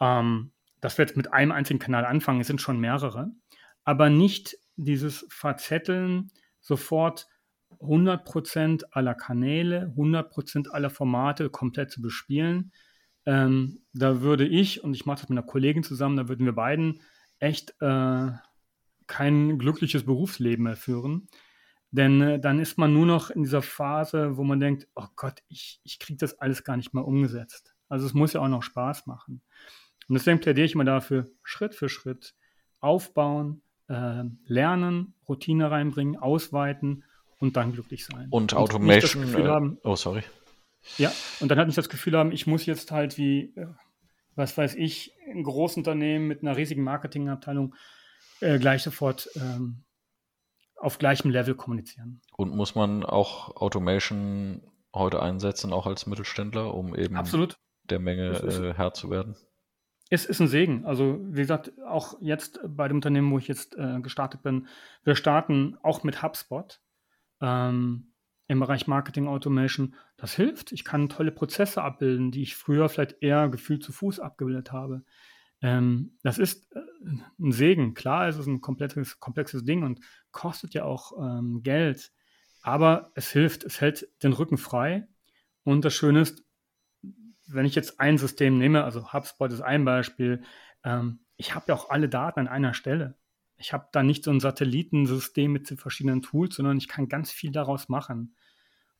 ähm, 0.00 0.52
dass 0.80 0.98
wir 0.98 1.04
jetzt 1.04 1.16
mit 1.16 1.32
einem 1.32 1.52
einzigen 1.52 1.78
Kanal 1.78 2.04
anfangen, 2.04 2.40
es 2.40 2.48
sind 2.48 2.60
schon 2.60 2.80
mehrere, 2.80 3.30
aber 3.84 4.10
nicht 4.10 4.58
dieses 4.76 5.26
Verzetteln 5.28 6.30
sofort 6.60 7.28
100% 7.82 8.84
aller 8.90 9.14
Kanäle, 9.14 9.92
100% 9.96 10.68
aller 10.70 10.90
Formate 10.90 11.50
komplett 11.50 11.90
zu 11.90 12.00
bespielen. 12.00 12.72
Ähm, 13.26 13.82
da 13.92 14.20
würde 14.20 14.46
ich, 14.46 14.82
und 14.82 14.94
ich 14.94 15.06
mache 15.06 15.20
das 15.20 15.28
mit 15.28 15.38
einer 15.38 15.46
Kollegin 15.46 15.82
zusammen, 15.82 16.16
da 16.16 16.28
würden 16.28 16.46
wir 16.46 16.54
beiden 16.54 17.00
echt 17.38 17.74
äh, 17.80 18.30
kein 19.06 19.58
glückliches 19.58 20.04
Berufsleben 20.04 20.64
mehr 20.64 20.76
führen. 20.76 21.28
Denn 21.90 22.20
äh, 22.22 22.40
dann 22.40 22.58
ist 22.58 22.78
man 22.78 22.92
nur 22.92 23.06
noch 23.06 23.30
in 23.30 23.42
dieser 23.42 23.62
Phase, 23.62 24.36
wo 24.36 24.44
man 24.44 24.60
denkt, 24.60 24.88
oh 24.94 25.06
Gott, 25.14 25.42
ich, 25.48 25.80
ich 25.84 25.98
kriege 25.98 26.18
das 26.18 26.38
alles 26.40 26.64
gar 26.64 26.76
nicht 26.76 26.94
mehr 26.94 27.04
umgesetzt. 27.04 27.74
Also 27.88 28.06
es 28.06 28.14
muss 28.14 28.32
ja 28.32 28.40
auch 28.40 28.48
noch 28.48 28.62
Spaß 28.62 29.06
machen. 29.06 29.42
Und 30.08 30.14
deswegen 30.14 30.40
plädiere 30.40 30.64
ich 30.64 30.74
immer 30.74 30.84
dafür, 30.84 31.26
Schritt 31.42 31.74
für 31.74 31.88
Schritt 31.88 32.34
aufbauen, 32.80 33.62
äh, 33.88 34.24
lernen, 34.46 35.14
Routine 35.28 35.70
reinbringen, 35.70 36.16
ausweiten 36.16 37.04
und 37.42 37.56
dann 37.56 37.72
glücklich 37.72 38.06
sein. 38.06 38.28
Und, 38.30 38.52
und 38.52 38.54
Automation. 38.54 39.34
Äh, 39.34 39.48
haben, 39.48 39.78
oh, 39.82 39.96
sorry. 39.96 40.22
Ja, 40.96 41.12
und 41.40 41.48
dann 41.48 41.58
halt 41.58 41.66
nicht 41.66 41.76
das 41.76 41.88
Gefühl 41.88 42.16
haben, 42.16 42.30
ich 42.30 42.46
muss 42.46 42.66
jetzt 42.66 42.92
halt 42.92 43.18
wie, 43.18 43.52
äh, 43.56 43.66
was 44.36 44.56
weiß 44.56 44.76
ich, 44.76 45.12
ein 45.28 45.42
Großunternehmen 45.42 46.28
mit 46.28 46.42
einer 46.42 46.56
riesigen 46.56 46.84
Marketingabteilung 46.84 47.74
äh, 48.40 48.60
gleich 48.60 48.84
sofort 48.84 49.28
ähm, 49.34 49.82
auf 50.76 50.98
gleichem 50.98 51.30
Level 51.30 51.56
kommunizieren. 51.56 52.20
Und 52.36 52.54
muss 52.54 52.76
man 52.76 53.04
auch 53.04 53.56
Automation 53.56 54.62
heute 54.94 55.20
einsetzen, 55.20 55.72
auch 55.72 55.86
als 55.86 56.06
Mittelständler, 56.06 56.72
um 56.72 56.94
eben 56.94 57.16
Absolut. 57.16 57.58
der 57.90 57.98
Menge 57.98 58.30
äh, 58.30 58.74
Herr 58.74 58.94
zu 58.94 59.10
werden? 59.10 59.36
Es 60.10 60.26
ist 60.26 60.40
ein 60.40 60.48
Segen. 60.48 60.84
Also, 60.84 61.18
wie 61.22 61.40
gesagt, 61.40 61.72
auch 61.88 62.14
jetzt 62.20 62.60
bei 62.64 62.86
dem 62.86 62.98
Unternehmen, 62.98 63.32
wo 63.32 63.38
ich 63.38 63.48
jetzt 63.48 63.76
äh, 63.76 63.98
gestartet 64.00 64.42
bin, 64.42 64.68
wir 65.02 65.16
starten 65.16 65.76
auch 65.82 66.04
mit 66.04 66.22
HubSpot 66.22 66.80
ähm, 67.42 68.12
im 68.48 68.60
Bereich 68.60 68.86
Marketing 68.86 69.26
Automation, 69.26 69.94
das 70.16 70.34
hilft. 70.34 70.72
Ich 70.72 70.84
kann 70.84 71.08
tolle 71.08 71.32
Prozesse 71.32 71.82
abbilden, 71.82 72.30
die 72.30 72.42
ich 72.42 72.56
früher 72.56 72.88
vielleicht 72.88 73.22
eher 73.22 73.48
gefühlt 73.48 73.82
zu 73.82 73.92
Fuß 73.92 74.20
abgebildet 74.20 74.72
habe. 74.72 75.04
Ähm, 75.60 76.18
das 76.22 76.38
ist 76.38 76.72
äh, 76.74 76.80
ein 77.40 77.52
Segen. 77.52 77.94
Klar, 77.94 78.28
es 78.28 78.36
ist 78.36 78.46
ein 78.46 78.60
komplexes, 78.60 79.20
komplexes 79.20 79.64
Ding 79.64 79.82
und 79.82 80.00
kostet 80.30 80.74
ja 80.74 80.84
auch 80.84 81.12
ähm, 81.18 81.62
Geld. 81.62 82.12
Aber 82.62 83.10
es 83.14 83.30
hilft, 83.30 83.64
es 83.64 83.80
hält 83.80 84.08
den 84.22 84.32
Rücken 84.32 84.58
frei. 84.58 85.08
Und 85.64 85.84
das 85.84 85.94
Schöne 85.94 86.20
ist, 86.20 86.44
wenn 87.46 87.66
ich 87.66 87.74
jetzt 87.74 88.00
ein 88.00 88.18
System 88.18 88.58
nehme, 88.58 88.84
also 88.84 89.12
HubSpot 89.12 89.52
ist 89.52 89.60
ein 89.60 89.84
Beispiel, 89.84 90.42
ähm, 90.84 91.20
ich 91.36 91.54
habe 91.54 91.66
ja 91.68 91.74
auch 91.74 91.90
alle 91.90 92.08
Daten 92.08 92.40
an 92.40 92.48
einer 92.48 92.74
Stelle. 92.74 93.16
Ich 93.56 93.72
habe 93.72 93.88
da 93.92 94.02
nicht 94.02 94.24
so 94.24 94.30
ein 94.30 94.40
Satellitensystem 94.40 95.52
mit 95.52 95.68
verschiedenen 95.68 96.22
Tools, 96.22 96.56
sondern 96.56 96.78
ich 96.78 96.88
kann 96.88 97.08
ganz 97.08 97.30
viel 97.30 97.52
daraus 97.52 97.88
machen. 97.88 98.34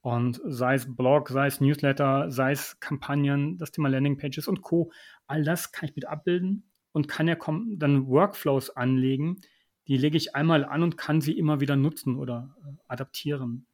Und 0.00 0.40
sei 0.44 0.74
es 0.74 0.96
Blog, 0.96 1.28
sei 1.28 1.46
es 1.46 1.60
Newsletter, 1.60 2.30
sei 2.30 2.52
es 2.52 2.80
Kampagnen, 2.80 3.56
das 3.58 3.70
Thema 3.70 3.88
Landingpages 3.88 4.48
und 4.48 4.60
Co. 4.60 4.92
All 5.26 5.44
das 5.44 5.70
kann 5.70 5.88
ich 5.88 5.94
mit 5.94 6.06
abbilden 6.06 6.64
und 6.90 7.08
kann 7.08 7.28
ja 7.28 7.36
dann 7.76 8.06
Workflows 8.08 8.70
anlegen. 8.70 9.40
Die 9.86 9.96
lege 9.96 10.16
ich 10.16 10.34
einmal 10.34 10.64
an 10.64 10.82
und 10.82 10.96
kann 10.96 11.20
sie 11.20 11.38
immer 11.38 11.60
wieder 11.60 11.76
nutzen 11.76 12.16
oder 12.16 12.56
äh, 12.64 12.72
adaptieren. 12.88 13.66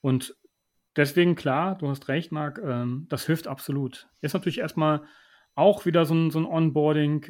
Und 0.00 0.34
deswegen, 0.96 1.34
klar, 1.34 1.76
du 1.76 1.88
hast 1.88 2.08
recht, 2.08 2.32
Marc, 2.32 2.58
ähm, 2.58 3.06
das 3.08 3.26
hilft 3.26 3.46
absolut. 3.46 4.08
Ist 4.20 4.34
natürlich 4.34 4.58
erstmal 4.58 5.02
auch 5.54 5.84
wieder 5.84 6.04
so 6.04 6.14
ein, 6.14 6.30
so 6.30 6.38
ein 6.38 6.46
Onboarding. 6.46 7.26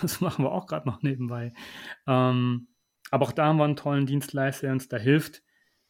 Das 0.00 0.20
machen 0.20 0.44
wir 0.44 0.52
auch 0.52 0.66
gerade 0.66 0.88
noch 0.88 1.02
nebenbei. 1.02 1.52
Ähm, 2.06 2.68
aber 3.10 3.26
auch 3.26 3.32
da 3.32 3.46
haben 3.46 3.58
wir 3.58 3.64
einen 3.64 3.76
tollen 3.76 4.06
Dienstleister, 4.06 4.66
der 4.66 4.72
uns 4.72 4.88
da 4.88 4.96
hilft, 4.96 5.42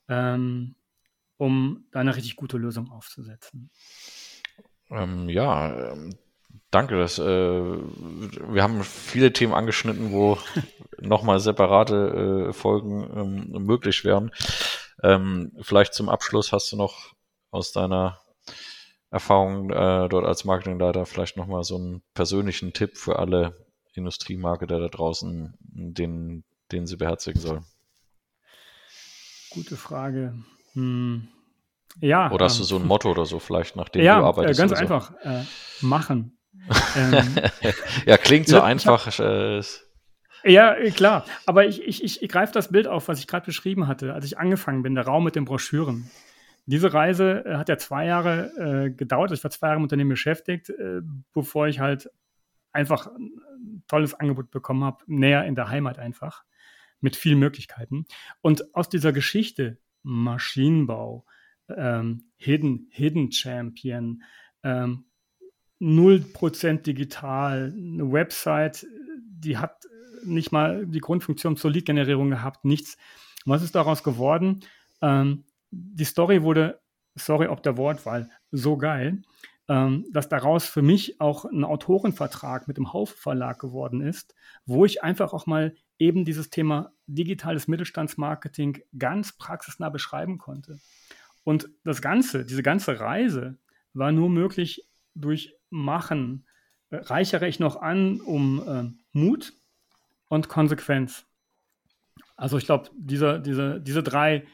ähm, 0.09 0.75
um 1.37 1.87
da 1.93 2.01
eine 2.01 2.17
richtig 2.17 2.37
gute 2.37 2.59
Lösung 2.59 2.91
aufzusetzen. 2.91 3.71
Ähm, 4.91 5.29
ja, 5.29 5.93
ähm, 5.93 6.17
danke. 6.71 6.99
Das, 6.99 7.19
äh, 7.19 7.25
wir 7.25 8.63
haben 8.63 8.83
viele 8.83 9.33
Themen 9.33 9.55
angeschnitten, 9.55 10.13
wo 10.13 10.39
nochmal 11.01 11.41
separate 11.41 12.49
äh, 12.49 12.53
Folgen 12.53 13.09
ähm, 13.15 13.65
möglich 13.65 14.05
wären. 14.05 14.33
Ähm, 15.03 15.53
vielleicht 15.61 15.95
zum 15.95 16.09
Abschluss 16.09 16.53
hast 16.53 16.71
du 16.73 16.77
noch 16.77 17.15
aus 17.51 17.73
deiner 17.73 18.21
Erfahrung 19.11 19.71
äh, 19.71 20.09
dort 20.09 20.25
als 20.25 20.45
Marketingleiter 20.45 21.05
vielleicht 21.07 21.37
nochmal 21.37 21.65
so 21.65 21.77
einen 21.77 22.03
persönlichen 22.15 22.73
Tipp 22.73 22.97
für 22.97 23.19
alle 23.19 23.67
Industriemarketer 23.93 24.79
da 24.81 24.89
draußen, 24.89 25.55
den, 25.61 26.45
den 26.71 26.87
sie 26.87 26.97
beherzigen 26.97 27.41
sollen? 27.41 27.65
Gute 29.51 29.77
Frage. 29.77 30.35
Hm. 30.73 31.29
Ja. 32.01 32.31
Oder 32.31 32.47
hast 32.47 32.57
ähm, 32.57 32.61
du 32.61 32.65
so 32.65 32.77
ein 32.77 32.87
Motto 32.87 33.11
oder 33.11 33.27
so 33.27 33.39
vielleicht, 33.39 33.77
nach 33.77 33.89
dem 33.89 34.03
ja, 34.03 34.21
du 34.21 34.27
arbeitest? 34.27 34.59
Ja, 34.59 34.67
ganz 34.67 34.79
einfach. 34.79 35.13
So? 35.23 35.29
Äh, 35.29 35.45
machen. 35.83 36.39
ähm, 36.97 37.37
ja, 38.07 38.17
klingt 38.17 38.49
so 38.49 38.61
einfach. 38.61 39.07
Hab, 39.07 39.19
äh, 39.19 39.63
ja, 40.45 40.75
klar. 40.91 41.25
Aber 41.47 41.67
ich, 41.67 41.83
ich, 41.83 42.03
ich, 42.03 42.23
ich 42.23 42.29
greife 42.29 42.53
das 42.53 42.71
Bild 42.71 42.87
auf, 42.87 43.09
was 43.09 43.19
ich 43.19 43.27
gerade 43.27 43.47
beschrieben 43.47 43.89
hatte, 43.89 44.15
als 44.15 44.25
ich 44.25 44.39
angefangen 44.39 44.83
bin, 44.83 44.95
der 44.95 45.05
Raum 45.05 45.25
mit 45.25 45.37
den 45.37 45.45
Broschüren. 45.45 46.11
Diese 46.67 46.93
Reise 46.93 47.45
äh, 47.45 47.57
hat 47.57 47.69
ja 47.69 47.77
zwei 47.77 48.07
Jahre 48.07 48.53
äh, 48.57 48.91
gedauert. 48.91 49.33
Ich 49.33 49.43
war 49.43 49.51
zwei 49.51 49.69
Jahre 49.69 49.79
im 49.79 49.83
Unternehmen 49.83 50.11
beschäftigt, 50.11 50.71
äh, 50.71 51.01
bevor 51.33 51.67
ich 51.67 51.81
halt 51.81 52.09
einfach 52.73 53.11
tolles 53.89 54.15
Angebot 54.15 54.51
bekommen 54.51 54.85
habe, 54.85 55.05
näher 55.07 55.45
in 55.45 55.55
der 55.55 55.69
Heimat 55.69 55.99
einfach, 55.99 56.45
mit 57.01 57.17
vielen 57.17 57.39
Möglichkeiten. 57.39 58.07
Und 58.41 58.75
aus 58.75 58.89
dieser 58.89 59.13
Geschichte 59.13 59.79
Maschinenbau, 60.03 61.25
ähm, 61.69 62.25
Hidden, 62.37 62.89
Hidden 62.91 63.33
Champion, 63.33 64.23
ähm, 64.63 65.05
0% 65.81 66.87
digital, 66.87 67.75
eine 67.77 68.13
Website, 68.13 68.87
die 69.25 69.59
hat 69.59 69.85
nicht 70.25 70.53
mal 70.53 70.87
die 70.87 71.01
Grundfunktion 71.01 71.57
zur 71.57 71.73
Lead-Generierung 71.73 72.31
gehabt, 72.31 72.65
nichts. 72.65 72.97
Was 73.45 73.63
ist 73.63 73.75
daraus 73.75 74.05
geworden? 74.05 74.61
Ähm, 75.01 75.45
die 75.73 76.05
Story 76.05 76.43
wurde, 76.43 76.81
sorry 77.17 77.49
ob 77.49 77.63
der 77.65 77.77
Wortwahl, 77.77 78.31
so 78.53 78.77
geil, 78.77 79.23
ähm, 79.73 80.05
dass 80.13 80.29
daraus 80.29 80.67
für 80.67 80.83
mich 80.83 81.19
auch 81.19 81.47
ein 81.47 81.65
Autorenvertrag 81.65 82.69
mit 82.69 82.77
dem 82.77 82.93
Haufe 82.93 83.17
Verlag 83.17 83.59
geworden 83.59 84.03
ist, 84.03 84.35
wo 84.67 84.85
ich 84.85 85.03
einfach 85.03 85.33
auch 85.33 85.47
mal 85.47 85.75
eben 85.99 86.27
dieses 86.27 86.51
Thema 86.51 86.93
digitales 87.07 87.69
Mittelstandsmarketing 87.69 88.83
ganz 88.99 89.33
praxisnah 89.33 89.89
beschreiben 89.89 90.37
konnte. 90.37 90.79
Und 91.43 91.71
das 91.85 92.03
Ganze, 92.03 92.45
diese 92.45 92.63
ganze 92.63 93.01
Reise 93.01 93.57
war 93.95 94.13
nur 94.13 94.29
möglich 94.29 94.87
durch 95.15 95.55
Machen. 95.71 96.47
Äh, 96.91 96.97
reichere 96.97 97.49
ich 97.49 97.59
noch 97.59 97.81
an 97.81 98.21
um 98.21 98.63
äh, 98.69 99.19
Mut 99.19 99.55
und 100.29 100.51
Konsequenz. 100.51 101.25
Also 102.37 102.59
ich 102.59 102.67
glaube, 102.67 102.91
diese, 102.95 103.41
diese, 103.41 103.81
diese 103.81 104.03
drei 104.03 104.45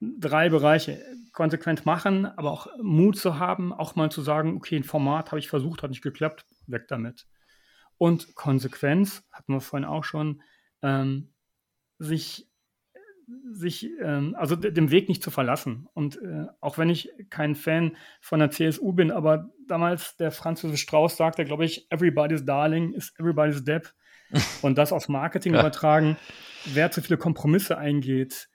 drei 0.00 0.48
Bereiche. 0.48 1.02
Konsequent 1.38 1.86
machen, 1.86 2.26
aber 2.26 2.50
auch 2.50 2.66
Mut 2.82 3.16
zu 3.16 3.38
haben, 3.38 3.72
auch 3.72 3.94
mal 3.94 4.10
zu 4.10 4.22
sagen, 4.22 4.56
okay, 4.56 4.74
ein 4.74 4.82
Format 4.82 5.30
habe 5.30 5.38
ich 5.38 5.48
versucht, 5.48 5.84
hat 5.84 5.90
nicht 5.90 6.02
geklappt, 6.02 6.44
weg 6.66 6.88
damit. 6.88 7.28
Und 7.96 8.34
Konsequenz, 8.34 9.22
hatten 9.30 9.52
wir 9.52 9.60
vorhin 9.60 9.88
auch 9.88 10.02
schon, 10.02 10.42
ähm, 10.82 11.32
sich, 12.00 12.48
sich 13.52 13.88
ähm, 14.02 14.34
also 14.36 14.56
dem 14.56 14.90
Weg 14.90 15.08
nicht 15.08 15.22
zu 15.22 15.30
verlassen. 15.30 15.86
Und 15.94 16.20
äh, 16.20 16.46
auch 16.60 16.76
wenn 16.76 16.90
ich 16.90 17.08
kein 17.30 17.54
Fan 17.54 17.96
von 18.20 18.40
der 18.40 18.50
CSU 18.50 18.92
bin, 18.92 19.12
aber 19.12 19.48
damals 19.68 20.16
der 20.16 20.32
Franz 20.32 20.66
Strauß 20.66 21.16
sagte, 21.16 21.44
glaube 21.44 21.64
ich, 21.64 21.86
everybody's 21.92 22.44
darling 22.44 22.94
is 22.94 23.14
everybody's 23.16 23.62
depp. 23.62 23.94
Und 24.62 24.76
das 24.76 24.92
aufs 24.92 25.08
Marketing 25.08 25.54
übertragen, 25.54 26.16
wer 26.64 26.90
zu 26.90 27.00
viele 27.00 27.16
Kompromisse 27.16 27.78
eingeht, 27.78 28.48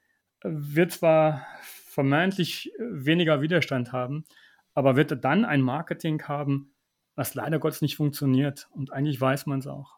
wird 0.44 0.92
zwar 0.92 1.48
vermeintlich 1.94 2.72
weniger 2.80 3.42
Widerstand 3.42 3.92
haben, 3.92 4.26
aber 4.74 4.96
wird 4.96 5.24
dann 5.24 5.46
ein 5.46 5.62
Marketing 5.62 6.22
haben, 6.24 6.74
was 7.16 7.36
leider 7.36 7.60
Gottes 7.60 7.82
nicht 7.82 7.96
funktioniert. 7.96 8.68
Und 8.72 8.92
eigentlich 8.92 9.22
weiß 9.22 9.46
man 9.46 9.60
es 9.60 9.68
auch. 9.68 9.98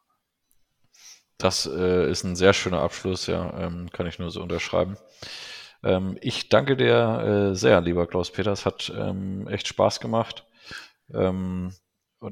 Das 1.38 1.66
äh, 1.66 2.10
ist 2.10 2.24
ein 2.24 2.36
sehr 2.36 2.54
schöner 2.54 2.82
Abschluss, 2.82 3.28
ja, 3.28 3.58
ähm, 3.60 3.90
kann 3.92 4.08
ich 4.08 4.20
nur 4.20 4.30
so 4.30 4.42
unterschreiben. 4.42 4.98
Ähm, 5.84 6.18
ich 6.22 6.50
danke 6.50 6.78
dir 6.78 7.52
äh, 7.52 7.56
sehr, 7.56 7.82
lieber 7.82 8.08
Klaus 8.08 8.32
Peters, 8.32 8.66
hat 8.66 8.92
ähm, 8.96 9.48
echt 9.48 9.68
Spaß 9.68 10.00
gemacht. 10.00 10.46
Ähm, 11.14 11.74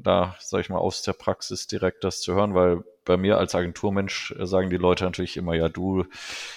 da, 0.02 0.36
sage 0.40 0.62
ich 0.62 0.70
mal, 0.70 0.78
aus 0.78 1.02
der 1.02 1.12
Praxis 1.12 1.66
direkt 1.66 2.02
das 2.04 2.20
zu 2.20 2.34
hören, 2.34 2.54
weil 2.54 2.82
bei 3.04 3.16
mir 3.16 3.38
als 3.38 3.54
Agenturmensch 3.54 4.34
äh, 4.38 4.46
sagen 4.46 4.70
die 4.70 4.76
Leute 4.76 5.04
natürlich 5.04 5.36
immer, 5.36 5.54
ja, 5.54 5.68
du, 5.68 6.04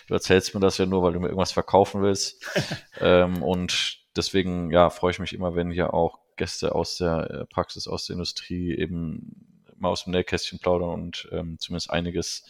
du 0.08 0.14
erzählst 0.14 0.54
mir 0.54 0.62
das 0.62 0.78
ja 0.78 0.86
nur, 0.86 1.04
weil 1.04 1.14
du 1.14 1.20
mir 1.20 1.28
irgendwas 1.28 1.52
verkaufen 1.52 2.02
willst. 2.02 2.46
ähm, 3.00 3.44
und 3.44 4.00
deswegen, 4.16 4.72
ja, 4.72 4.90
freue 4.90 5.12
ich 5.12 5.20
mich 5.20 5.34
immer, 5.34 5.56
wenn 5.56 5.72
hier 5.72 5.94
auch 5.94 6.20
Gäste 6.38 6.76
aus 6.76 6.98
der 6.98 7.30
äh, 7.30 7.46
Praxis, 7.46 7.88
aus 7.88 8.06
der 8.06 8.16
Industrie 8.16 8.76
eben 8.76 9.64
mal 9.76 9.90
aus 9.90 10.06
dem 10.06 10.12
Nähkästchen 10.12 10.60
plaudern 10.60 10.90
und 10.90 11.28
ähm, 11.32 11.58
zumindest 11.60 11.92
einiges 11.92 12.46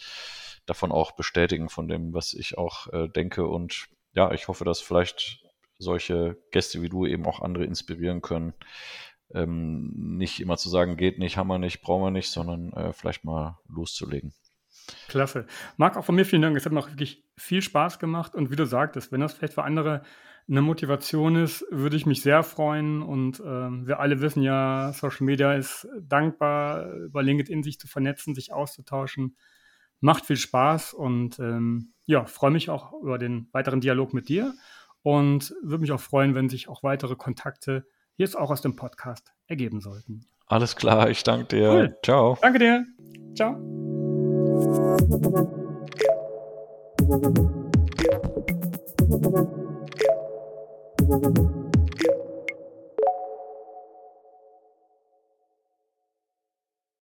davon 0.65 0.91
auch 0.91 1.11
bestätigen, 1.11 1.69
von 1.69 1.87
dem, 1.87 2.13
was 2.13 2.33
ich 2.33 2.57
auch 2.57 2.91
äh, 2.93 3.07
denke. 3.07 3.47
Und 3.47 3.87
ja, 4.13 4.31
ich 4.31 4.47
hoffe, 4.47 4.65
dass 4.65 4.81
vielleicht 4.81 5.43
solche 5.79 6.37
Gäste 6.51 6.81
wie 6.81 6.89
du 6.89 7.05
eben 7.05 7.25
auch 7.25 7.41
andere 7.41 7.63
inspirieren 7.63 8.21
können, 8.21 8.53
ähm, 9.33 9.91
nicht 10.17 10.39
immer 10.39 10.57
zu 10.57 10.69
sagen, 10.69 10.97
geht 10.97 11.19
nicht, 11.19 11.37
haben 11.37 11.47
wir 11.47 11.57
nicht, 11.57 11.81
brauchen 11.81 12.03
wir 12.03 12.11
nicht, 12.11 12.29
sondern 12.29 12.71
äh, 12.73 12.93
vielleicht 12.93 13.25
mal 13.25 13.59
loszulegen. 13.67 14.33
Klasse. 15.07 15.45
Marc, 15.75 15.97
auch 15.97 16.05
von 16.05 16.15
mir 16.15 16.25
vielen 16.25 16.41
Dank. 16.41 16.55
Es 16.55 16.65
hat 16.65 16.71
noch 16.71 16.89
wirklich 16.89 17.25
viel 17.35 17.61
Spaß 17.61 17.99
gemacht. 17.99 18.35
Und 18.35 18.51
wie 18.51 18.55
du 18.55 18.65
sagtest, 18.65 19.11
wenn 19.11 19.19
das 19.19 19.33
vielleicht 19.33 19.53
für 19.53 19.63
andere 19.63 20.03
eine 20.49 20.61
Motivation 20.61 21.35
ist, 21.35 21.65
würde 21.69 21.97
ich 21.97 22.05
mich 22.05 22.21
sehr 22.21 22.41
freuen. 22.43 23.01
Und 23.01 23.41
ähm, 23.45 23.85
wir 23.85 23.99
alle 23.99 24.21
wissen 24.21 24.43
ja, 24.43 24.93
Social 24.93 25.25
Media 25.25 25.53
ist 25.53 25.87
dankbar, 25.99 26.93
über 26.93 27.21
LinkedIn 27.21 27.63
sich 27.63 27.79
zu 27.79 27.87
vernetzen, 27.87 28.33
sich 28.33 28.53
auszutauschen. 28.53 29.35
Macht 29.99 30.25
viel 30.25 30.37
Spaß 30.37 30.93
und 30.93 31.39
ähm, 31.39 31.93
ja, 32.05 32.25
freue 32.25 32.51
mich 32.51 32.69
auch 32.69 32.93
über 33.01 33.17
den 33.17 33.49
weiteren 33.51 33.81
Dialog 33.81 34.13
mit 34.13 34.29
dir 34.29 34.53
und 35.01 35.55
würde 35.63 35.81
mich 35.81 35.91
auch 35.91 35.99
freuen, 35.99 36.35
wenn 36.35 36.49
sich 36.49 36.69
auch 36.69 36.83
weitere 36.83 37.15
Kontakte 37.15 37.87
jetzt 38.17 38.37
auch 38.37 38.51
aus 38.51 38.61
dem 38.61 38.75
Podcast 38.75 39.33
ergeben 39.47 39.79
sollten. 39.79 40.25
Alles 40.47 40.75
klar, 40.75 41.09
ich 41.09 41.23
danke 41.23 41.55
dir. 41.55 41.71
Cool. 41.71 41.97
Ciao. 42.03 42.37
Danke 42.41 42.59
dir. 42.59 42.85
Ciao. 43.35 43.55